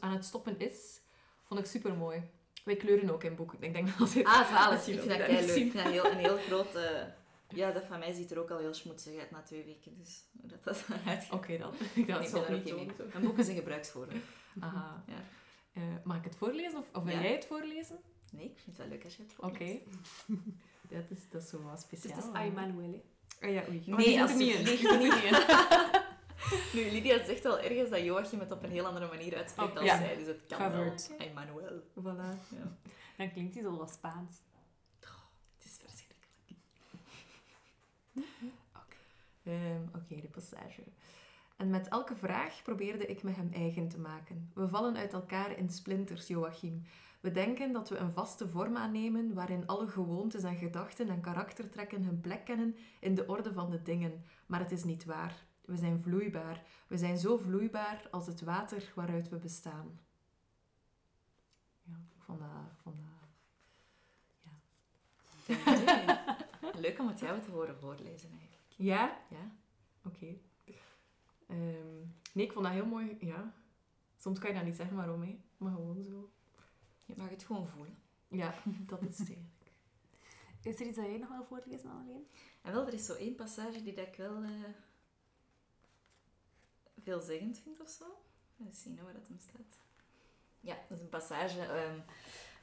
aan 0.00 0.12
het 0.12 0.24
stoppen 0.24 0.58
is, 0.58 1.00
vond 1.42 1.60
ik 1.60 1.66
super 1.66 1.94
mooi. 1.94 2.22
Wij 2.64 2.76
kleuren 2.76 3.10
ook 3.10 3.24
in 3.24 3.34
boeken. 3.34 3.62
Ik 3.62 3.72
denk 3.72 3.98
dat 3.98 4.12
het... 4.12 4.24
Ah, 4.26 4.48
zalig. 4.54 4.86
Ik 4.86 4.98
vind 4.98 5.08
dat 5.08 5.18
leuk. 5.18 5.28
Ik 5.28 5.48
vind 5.50 5.72
dat 5.72 5.82
heel, 5.82 6.04
een 6.04 6.16
heel 6.16 6.36
groot... 6.36 6.74
eh, 6.74 7.06
ja, 7.48 7.72
dat 7.72 7.84
van 7.84 7.98
mij 7.98 8.12
ziet 8.12 8.30
er 8.30 8.38
ook 8.38 8.50
al 8.50 8.58
heel 8.58 8.74
schmoedzig 8.74 9.18
uit 9.18 9.30
na 9.30 9.42
twee 9.42 9.64
weken. 9.64 9.96
Dus 9.98 10.24
hoe 10.40 10.48
dat 10.48 10.64
dat 10.64 10.84
uitgaat. 11.06 11.32
Oké 11.32 11.58
dan. 11.58 11.74
Ik 11.94 12.06
dacht, 12.06 12.32
dat 12.32 12.48
niet 12.48 12.64
mee. 12.74 12.90
Mijn 13.12 13.24
boeken 13.24 13.44
zijn 13.44 13.56
gebruiksvoorwerp. 13.56 14.22
Aha. 14.60 15.04
Ja. 15.06 15.24
Eh, 15.72 15.82
mag 16.04 16.16
ik 16.16 16.24
het 16.24 16.36
voorlezen 16.36 16.78
of, 16.78 16.88
of 16.92 17.02
wil 17.02 17.14
Ja. 17.14 17.20
jij 17.22 17.32
het 17.32 17.46
voorlezen? 17.46 17.98
Nee, 18.32 18.44
ik 18.44 18.58
vind 18.58 18.66
het 18.66 18.76
wel 18.76 18.86
leuk 18.88 19.04
als 19.04 19.16
je 19.16 19.22
het 19.22 19.34
Oké. 19.38 19.78
Dat 20.92 21.10
is, 21.10 21.18
dat 21.30 21.42
is 21.42 21.48
zo 21.48 21.62
wat 21.62 21.72
Dus 21.72 21.80
speciaal. 21.80 22.16
het 22.16 22.24
is 22.24 22.30
hè. 22.32 23.48
Oh 23.48 23.52
ja, 23.52 23.62
oei. 23.68 23.82
Nee, 23.86 24.14
Oh, 24.14 24.22
alsjeblieft 24.22 24.36
niet 24.38 24.80
in. 24.90 24.98
niet 24.98 25.14
in. 25.14 25.36
Nu, 26.72 26.90
Lydia 26.90 27.24
zegt 27.24 27.42
wel 27.42 27.58
ergens 27.60 27.90
dat 27.90 28.04
Joachim 28.04 28.40
het 28.40 28.52
op 28.52 28.62
een 28.62 28.70
heel 28.70 28.86
andere 28.86 29.06
manier 29.08 29.36
uitspreekt 29.36 29.74
dan 29.74 29.84
Ja. 29.84 29.96
zij. 29.96 30.16
Dus 30.16 30.26
het 30.26 30.46
kan 30.48 30.58
Covered. 30.58 31.08
wel. 31.18 31.26
Emmanuel. 31.28 31.80
Voilà. 31.80 32.38
Ja. 32.48 32.76
Dan 33.16 33.32
klinkt 33.32 33.54
hij 33.54 33.62
zo 33.62 33.76
wat 33.76 33.90
Spaans. 33.90 34.32
Het 35.58 35.64
is 35.64 35.78
verschrikkelijk. 35.80 36.28
Ehm, 39.44 39.82
Oké, 39.96 40.20
de 40.20 40.28
passage. 40.28 40.82
En 41.56 41.70
met 41.70 41.88
elke 41.88 42.16
vraag 42.16 42.62
probeerde 42.62 43.06
ik 43.06 43.22
me 43.22 43.30
hem 43.30 43.50
eigen 43.54 43.88
te 43.88 43.98
maken. 43.98 44.50
We 44.54 44.68
vallen 44.68 44.96
uit 44.96 45.12
elkaar 45.12 45.58
in 45.58 45.70
splinters, 45.70 46.26
Joachim. 46.26 46.82
We 47.22 47.30
denken 47.30 47.72
dat 47.72 47.88
we 47.88 47.96
een 47.96 48.12
vaste 48.12 48.48
vorm 48.48 48.76
aannemen 48.76 49.34
waarin 49.34 49.66
alle 49.66 49.88
gewoontes 49.88 50.42
en 50.42 50.56
gedachten 50.56 51.08
en 51.08 51.20
karaktertrekken 51.20 52.02
hun 52.02 52.20
plek 52.20 52.44
kennen 52.44 52.76
in 53.00 53.14
de 53.14 53.26
orde 53.26 53.52
van 53.52 53.70
de 53.70 53.82
dingen. 53.82 54.24
Maar 54.46 54.60
het 54.60 54.72
is 54.72 54.84
niet 54.84 55.04
waar. 55.04 55.44
We 55.64 55.76
zijn 55.76 56.00
vloeibaar. 56.00 56.62
We 56.86 56.96
zijn 56.96 57.18
zo 57.18 57.36
vloeibaar 57.36 58.08
als 58.10 58.26
het 58.26 58.40
water 58.40 58.92
waaruit 58.94 59.28
we 59.28 59.36
bestaan. 59.36 60.00
Ja, 61.82 61.94
ik 62.16 62.22
vond 62.22 62.38
dat... 62.38 62.48
vond 62.82 62.96
dat... 62.96 63.20
Leuk 66.80 66.98
om 66.98 67.08
het 67.08 67.20
jou 67.20 67.40
te 67.40 67.50
horen 67.50 67.78
voorlezen 67.78 68.30
eigenlijk. 68.30 68.62
Ja? 68.76 69.20
Ja? 69.30 69.52
Oké. 70.04 70.36
Ehm, 71.46 71.98
nee, 72.32 72.44
ik 72.44 72.52
vond 72.52 72.64
dat 72.64 72.74
heel 72.74 72.86
mooi. 72.86 73.16
Ja. 73.20 73.54
Soms 74.16 74.38
kan 74.38 74.50
je 74.50 74.56
dat 74.56 74.64
niet 74.64 74.76
zeggen 74.76 74.96
waarom, 74.96 75.22
hè. 75.22 75.40
Maar 75.56 75.72
gewoon 75.72 76.02
zo. 76.02 76.30
Je 77.14 77.20
mag 77.20 77.30
het 77.30 77.44
gewoon 77.44 77.68
voelen. 77.68 77.96
Ja, 78.28 78.54
dat 78.92 79.02
is 79.02 79.18
het 79.18 79.28
eigenlijk. 79.28 79.70
Is 80.62 80.80
er 80.80 80.86
iets 80.86 80.96
dat 80.96 81.06
jij 81.06 81.18
nog 81.18 81.28
wil 81.28 81.44
voorlezen, 81.44 81.90
alleen? 81.90 82.26
En 82.62 82.72
wel, 82.72 82.86
er 82.86 82.94
is 82.94 83.06
zo 83.06 83.14
één 83.14 83.34
passage 83.34 83.82
die 83.82 83.94
dat 83.94 84.06
ik 84.06 84.16
wel 84.16 84.42
eh, 84.42 84.50
veelzeggend 87.02 87.58
vind 87.58 87.80
of 87.80 87.88
zo. 87.88 88.04
Even 88.60 88.74
zien 88.74 88.98
waar 89.02 89.12
dat 89.12 89.28
hem 89.28 89.38
staat. 89.38 89.78
Ja, 90.60 90.74
dat 90.88 90.98
is 90.98 91.02
een 91.02 91.08
passage 91.08 91.60
ehm, 91.60 92.00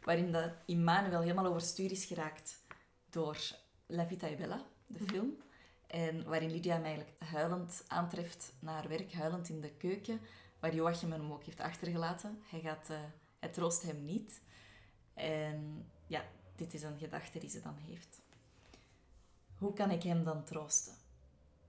waarin 0.04 0.32
dat 0.32 0.52
Immanuel 0.66 1.22
helemaal 1.22 1.46
overstuur 1.46 1.92
is 1.92 2.06
geraakt 2.06 2.64
door 3.10 3.38
La 3.86 4.08
Vita 4.08 4.28
e 4.28 4.36
Bella, 4.36 4.66
de 4.88 5.06
film. 5.06 5.38
En 5.88 6.24
waarin 6.24 6.52
Lydia 6.52 6.74
hem 6.74 6.84
eigenlijk 6.84 7.16
huilend 7.20 7.84
aantreft 7.88 8.54
naar 8.60 8.74
haar 8.74 8.88
werk, 8.88 9.14
huilend 9.14 9.50
in 9.50 9.62
de 9.62 9.72
keuken, 9.72 10.22
waar 10.60 10.76
Joachim 10.76 11.12
hem 11.12 11.32
ook 11.32 11.44
heeft 11.44 11.60
achtergelaten. 11.60 12.42
Hij, 12.50 12.60
gaat, 12.60 12.90
eh, 12.90 13.00
hij 13.40 13.50
troost 13.50 13.82
hem 13.82 14.06
niet. 14.06 14.42
En 15.14 15.86
ja, 16.08 16.26
dit 16.56 16.74
is 16.74 16.84
een 16.84 16.98
gedachte 16.98 17.40
die 17.40 17.50
ze 17.50 17.62
dan 17.62 17.76
heeft. 17.76 18.22
Hoe 19.58 19.74
kan 19.74 19.92
ik 19.92 20.04
hem 20.04 20.24
dan 20.24 20.44
troosten? 20.44 20.94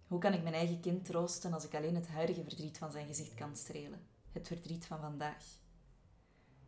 Hoe 0.07 0.19
kan 0.19 0.33
ik 0.33 0.43
mijn 0.43 0.55
eigen 0.55 0.81
kind 0.81 1.05
troosten 1.05 1.53
als 1.53 1.65
ik 1.65 1.75
alleen 1.75 1.95
het 1.95 2.09
huidige 2.09 2.43
verdriet 2.43 2.79
van 2.79 2.93
zijn 2.93 3.07
gezicht 3.07 3.35
kan 3.35 3.57
strelen? 3.57 4.01
Het 4.33 4.47
verdriet 4.47 4.87
van 4.87 5.01
vandaag. 5.01 5.45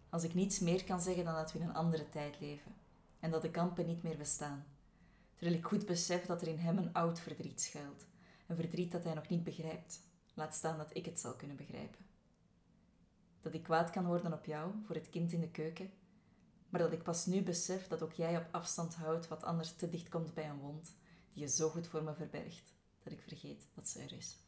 Als 0.08 0.22
ik 0.22 0.34
niets 0.34 0.58
meer 0.58 0.84
kan 0.84 1.00
zeggen 1.00 1.24
dan 1.24 1.34
dat 1.34 1.52
we 1.52 1.58
in 1.58 1.64
een 1.64 1.74
andere 1.74 2.08
tijd 2.08 2.40
leven 2.40 2.74
en 3.20 3.30
dat 3.30 3.42
de 3.42 3.50
kampen 3.50 3.86
niet 3.86 4.02
meer 4.02 4.16
bestaan. 4.16 4.64
Terwijl 5.34 5.58
ik 5.58 5.64
goed 5.64 5.86
besef 5.86 6.26
dat 6.26 6.42
er 6.42 6.48
in 6.48 6.58
hem 6.58 6.78
een 6.78 6.92
oud 6.92 7.20
verdriet 7.20 7.60
schuilt. 7.60 8.06
Een 8.46 8.56
verdriet 8.56 8.92
dat 8.92 9.04
hij 9.04 9.14
nog 9.14 9.28
niet 9.28 9.44
begrijpt. 9.44 10.00
Laat 10.34 10.54
staan 10.54 10.78
dat 10.78 10.96
ik 10.96 11.04
het 11.04 11.20
zal 11.20 11.34
kunnen 11.34 11.56
begrijpen. 11.56 12.11
Dat 13.42 13.54
ik 13.54 13.62
kwaad 13.62 13.90
kan 13.90 14.06
worden 14.06 14.32
op 14.32 14.44
jou 14.44 14.72
voor 14.86 14.94
het 14.94 15.10
kind 15.10 15.32
in 15.32 15.40
de 15.40 15.50
keuken. 15.50 15.90
Maar 16.68 16.80
dat 16.80 16.92
ik 16.92 17.02
pas 17.02 17.26
nu 17.26 17.42
besef 17.42 17.86
dat 17.88 18.02
ook 18.02 18.12
jij 18.12 18.36
op 18.36 18.46
afstand 18.50 18.94
houdt 18.94 19.28
wat 19.28 19.42
anders 19.42 19.72
te 19.76 19.88
dicht 19.88 20.08
komt 20.08 20.34
bij 20.34 20.48
een 20.48 20.58
wond 20.58 20.94
die 21.32 21.42
je 21.42 21.48
zo 21.48 21.68
goed 21.68 21.86
voor 21.86 22.02
me 22.02 22.14
verbergt 22.14 22.74
dat 23.02 23.12
ik 23.12 23.20
vergeet 23.20 23.68
dat 23.74 23.88
ze 23.88 24.00
er 24.00 24.12
is. 24.12 24.38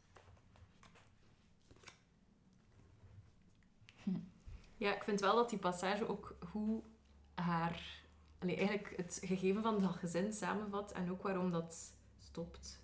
Ja, 4.77 4.95
ik 4.95 5.03
vind 5.03 5.19
wel 5.19 5.35
dat 5.35 5.49
die 5.49 5.59
passage 5.59 6.07
ook 6.07 6.35
hoe 6.51 6.83
haar... 7.35 8.03
Allee, 8.39 8.55
eigenlijk 8.57 8.97
het 8.97 9.19
gegeven 9.23 9.61
van 9.61 9.81
dat 9.81 9.95
gezin 9.95 10.33
samenvat 10.33 10.91
en 10.91 11.11
ook 11.11 11.21
waarom 11.21 11.51
dat 11.51 11.93
stopt. 12.19 12.81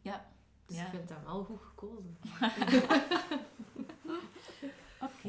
Ja. 0.00 0.30
Dus 0.66 0.76
Ja. 0.76 0.84
ik 0.84 0.90
vind 0.90 1.08
dat 1.08 1.22
wel 1.24 1.44
goed 1.44 1.60
gekozen. 1.60 2.18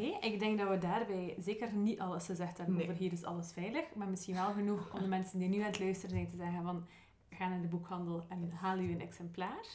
Ik 0.08 0.40
denk 0.40 0.58
dat 0.58 0.70
we 0.70 0.78
daarbij 0.78 1.36
zeker 1.40 1.74
niet 1.74 2.00
alles 2.00 2.26
gezegd 2.26 2.58
hebben 2.58 2.76
Nee. 2.76 2.84
over 2.84 2.96
hier 2.96 3.12
is 3.12 3.24
alles 3.24 3.52
veilig, 3.54 3.84
maar 3.96 4.08
misschien 4.08 4.34
wel 4.36 4.54
genoeg 4.54 4.94
om 4.94 5.00
de 5.00 5.08
mensen 5.08 5.40
die 5.40 5.50
nu 5.50 5.60
aan 5.60 5.66
het 5.66 5.80
luisteren 5.80 6.16
zijn 6.16 6.30
te 6.30 6.36
zeggen 6.36 6.64
van 6.64 6.86
ga 7.30 7.48
naar 7.48 7.62
de 7.62 7.68
boekhandel 7.68 8.24
en 8.30 8.52
haal 8.52 8.78
u 8.78 8.92
een 8.92 9.02
exemplaar. 9.02 9.66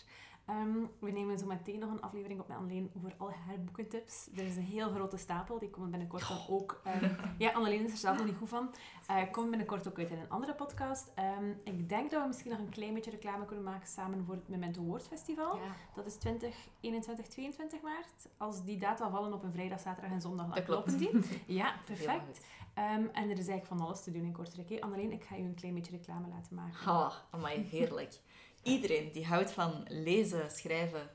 Ehm, 0.48 0.78
we 0.98 1.10
nemen 1.10 1.38
zo 1.38 1.46
meteen 1.46 1.78
nog 1.78 1.90
een 1.90 2.00
aflevering 2.00 2.40
op 2.40 2.48
met 2.48 2.56
Anneleen 2.56 2.90
over 2.96 3.14
al 3.16 3.30
haar 3.30 3.60
boekentips. 3.64 4.28
Er 4.36 4.44
is 4.44 4.56
een 4.56 4.62
heel 4.62 4.90
grote 4.90 5.16
stapel, 5.16 5.58
die 5.58 5.70
komen 5.70 5.90
binnenkort 5.90 6.28
dan 6.28 6.38
ook... 6.48 6.80
ehm, 6.84 7.14
ja, 7.38 7.50
Anneleen 7.50 7.84
is 7.84 7.90
er 7.92 7.96
zelf 7.96 8.16
nog 8.16 8.26
niet 8.26 8.36
goed 8.36 8.48
van. 8.48 8.70
Eh 9.06 9.16
komt 9.32 9.48
binnenkort 9.50 9.88
ook 9.88 9.98
uit 9.98 10.10
in 10.10 10.18
een 10.18 10.28
andere 10.30 10.54
podcast. 10.54 11.12
Ehm, 11.14 11.50
ik 11.64 11.88
denk 11.88 12.10
dat 12.10 12.20
we 12.22 12.26
misschien 12.26 12.50
nog 12.50 12.58
een 12.60 12.68
klein 12.68 12.94
beetje 12.94 13.10
reclame 13.10 13.44
kunnen 13.44 13.64
maken 13.64 13.88
samen 13.88 14.24
voor 14.24 14.34
het 14.34 14.48
Memento 14.48 14.82
Woordfestival. 14.82 15.56
Ja. 15.56 15.62
Dat 15.94 16.06
is 16.06 16.14
20, 16.14 16.54
21, 16.80 17.26
22 17.26 17.80
maart. 17.82 18.28
Als 18.36 18.64
die 18.64 18.78
data 18.78 19.10
vallen 19.10 19.32
op 19.32 19.42
een 19.42 19.52
vrijdag, 19.52 19.80
zaterdag 19.80 20.10
en 20.12 20.20
zondag, 20.20 20.46
dan 20.46 20.54
Dat 20.54 20.64
klopt. 20.64 20.98
die. 20.98 21.10
Ja, 21.58 21.74
perfect. 21.86 22.46
en 22.74 23.10
er 23.14 23.30
is 23.30 23.48
eigenlijk 23.48 23.66
van 23.66 23.80
alles 23.80 24.02
te 24.02 24.10
doen 24.10 24.24
in 24.24 24.32
Kortrijk. 24.32 24.80
Anneleen, 24.80 25.12
ik 25.12 25.24
ga 25.24 25.34
je 25.36 25.42
een 25.42 25.54
klein 25.54 25.74
beetje 25.74 25.96
reclame 25.96 26.28
laten 26.28 26.54
maken. 26.54 26.74
Ha, 26.84 27.12
amai, 27.30 27.58
heerlijk. 27.62 28.20
Iedereen 28.68 29.12
die 29.12 29.26
houdt 29.26 29.50
van 29.50 29.84
lezen, 29.88 30.50
schrijven 30.50 31.10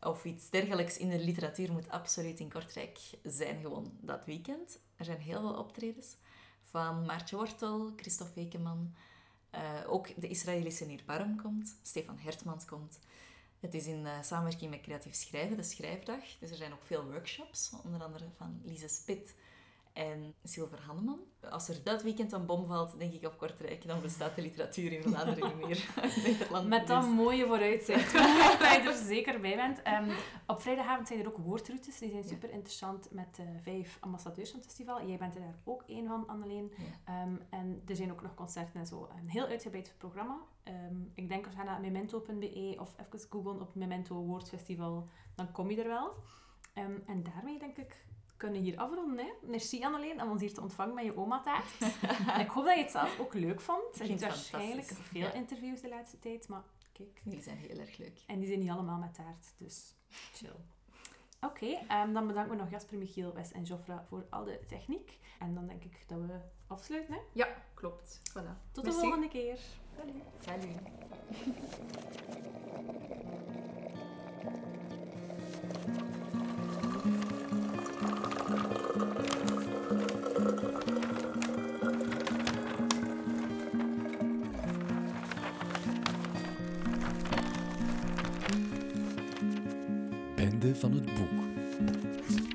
of 0.00 0.24
iets 0.24 0.50
dergelijks 0.50 0.96
in 0.96 1.08
de 1.08 1.18
literatuur 1.18 1.72
moet 1.72 1.88
absoluut 1.88 2.40
in 2.40 2.52
Kortrijk 2.52 2.98
zijn 3.22 3.60
gewoon 3.60 3.92
dat 4.00 4.24
weekend. 4.24 4.78
Er 4.96 5.04
zijn 5.04 5.20
heel 5.20 5.40
veel 5.40 5.58
optredens 5.58 6.16
van 6.62 7.04
Maartje 7.04 7.36
Wortel, 7.36 7.92
Christophe 7.96 8.34
Wekeman, 8.34 8.94
eh, 9.50 9.60
ook 9.86 10.20
de 10.20 10.28
Israëlische 10.28 10.84
Nir 10.84 11.02
Barm 11.06 11.42
komt, 11.42 11.76
Stefan 11.82 12.18
Hertmans 12.18 12.64
komt. 12.64 12.98
Het 13.60 13.74
is 13.74 13.86
in 13.86 14.06
eh, 14.06 14.22
samenwerking 14.22 14.70
met 14.70 14.80
Creatief 14.80 15.14
Schrijven, 15.14 15.56
de 15.56 15.62
Schrijfdag. 15.62 16.20
Dus 16.40 16.50
er 16.50 16.56
zijn 16.56 16.72
ook 16.72 16.84
veel 16.84 17.04
workshops, 17.04 17.72
onder 17.84 18.02
andere 18.02 18.24
van 18.36 18.60
Lise 18.64 18.88
Spit 18.88 19.34
en 19.94 20.34
Silver 20.42 20.80
Hanneman. 20.86 21.20
Als 21.50 21.68
er 21.68 21.80
dat 21.84 22.02
weekend 22.02 22.32
een 22.32 22.46
bom 22.46 22.66
valt, 22.66 22.98
denk 22.98 23.12
ik 23.12 23.24
op 23.24 23.38
Kortrijk, 23.38 23.86
dan 23.86 24.00
bestaat 24.00 24.34
de 24.34 24.42
literatuur 24.42 24.92
in 24.92 25.02
Vlaanderen 25.02 25.56
niet 25.56 25.66
meer. 25.66 25.88
Nederland. 26.26 26.68
Met 26.68 26.86
dat 26.86 27.02
Dus- 27.02 27.10
mooie 27.10 27.46
vooruitzicht. 27.46 28.12
dat 28.60 28.72
je 28.72 28.82
er 28.86 29.04
zeker 29.06 29.40
bij 29.40 29.56
bent. 29.56 29.82
Ehm, 29.82 30.10
op 30.46 30.60
vrijdagavond 30.62 31.08
zijn 31.08 31.20
er 31.20 31.26
ook 31.26 31.36
woordroutes. 31.36 31.98
Die 31.98 32.10
zijn 32.10 32.24
super 32.24 32.50
interessant 32.50 33.08
met 33.10 33.38
eh, 33.38 33.44
vijf 33.62 33.96
ambassadeurs 34.00 34.50
van 34.50 34.58
het 34.58 34.68
festival. 34.68 35.06
Jij 35.06 35.16
bent 35.18 35.34
er 35.34 35.40
daar 35.40 35.58
ook 35.64 35.82
één 35.86 36.06
van, 36.06 36.26
Anneleen. 36.26 36.72
Ja. 36.76 36.84
Ehm, 37.22 37.36
en 37.50 37.82
er 37.86 37.96
zijn 37.96 38.12
ook 38.12 38.22
nog 38.22 38.34
concerten 38.34 38.80
en 38.80 38.86
zo. 38.86 39.08
Een 39.18 39.28
heel 39.28 39.46
uitgebreid 39.46 39.94
programma. 39.98 40.38
Ehm, 40.62 40.96
ik 41.14 41.28
denk 41.28 41.46
als 41.46 41.54
je 41.54 41.62
naar 41.62 41.80
memento.be 41.80 42.76
of 42.80 42.94
even 43.06 43.28
googlen 43.30 43.60
op 43.60 43.74
Memento 43.74 44.14
Woordfestival, 44.14 45.08
dan 45.34 45.52
kom 45.52 45.70
je 45.70 45.82
er 45.82 45.88
wel. 45.88 46.14
En 47.06 47.22
daarmee 47.22 47.58
denk 47.58 47.76
ik 47.76 48.04
kunnen 48.36 48.60
hier 48.62 48.78
afronden. 48.78 49.24
Hè? 49.24 49.30
Merci 49.42 49.84
Anneleen 49.84 50.22
om 50.22 50.30
ons 50.30 50.40
hier 50.40 50.54
te 50.54 50.60
ontvangen 50.60 50.94
met 50.94 51.04
je 51.04 51.16
oma-taart. 51.16 51.78
en 52.34 52.40
ik 52.40 52.48
hoop 52.48 52.64
dat 52.64 52.74
je 52.76 52.82
het 52.82 52.90
zelf 52.90 53.18
ook 53.18 53.34
leuk 53.34 53.60
vond. 53.60 53.98
Hebt 53.98 54.10
het 54.10 54.20
waarschijnlijk 54.20 54.86
veel 54.86 55.20
Ja. 55.20 55.32
interviews 55.32 55.80
de 55.80 55.88
laatste 55.88 56.18
tijd, 56.18 56.48
maar 56.48 56.62
kijk. 56.92 57.20
Jullie 57.24 57.42
zijn 57.42 57.56
heel 57.56 57.78
erg 57.78 57.96
leuk. 57.96 58.18
En 58.26 58.38
die 58.38 58.46
zijn 58.48 58.58
niet 58.60 58.70
allemaal 58.70 58.98
met 58.98 59.14
taart, 59.14 59.54
dus 59.58 59.94
chill. 60.32 60.56
Oké, 61.40 61.66
ehm, 61.66 62.12
dan 62.12 62.26
bedanken 62.26 62.52
we 62.56 62.62
nog 62.62 62.70
Jasper, 62.70 62.98
Michiel, 62.98 63.32
Wes 63.34 63.52
en 63.52 63.62
Joffra 63.62 64.04
voor 64.08 64.26
al 64.30 64.44
de 64.44 64.60
techniek. 64.66 65.18
En 65.38 65.54
dan 65.54 65.66
denk 65.66 65.84
ik 65.84 66.04
dat 66.06 66.18
we 66.18 66.38
afsluiten. 66.66 67.14
Hè? 67.14 67.20
Ja, 67.32 67.48
klopt. 67.74 68.20
Voilà. 68.30 68.70
Tot 68.72 68.84
de 68.84 68.92
volgende 68.92 69.28
keer. 69.28 69.58
Salut. 70.44 70.72
Van 90.74 90.92
het 90.92 91.04
boek. 91.04 92.53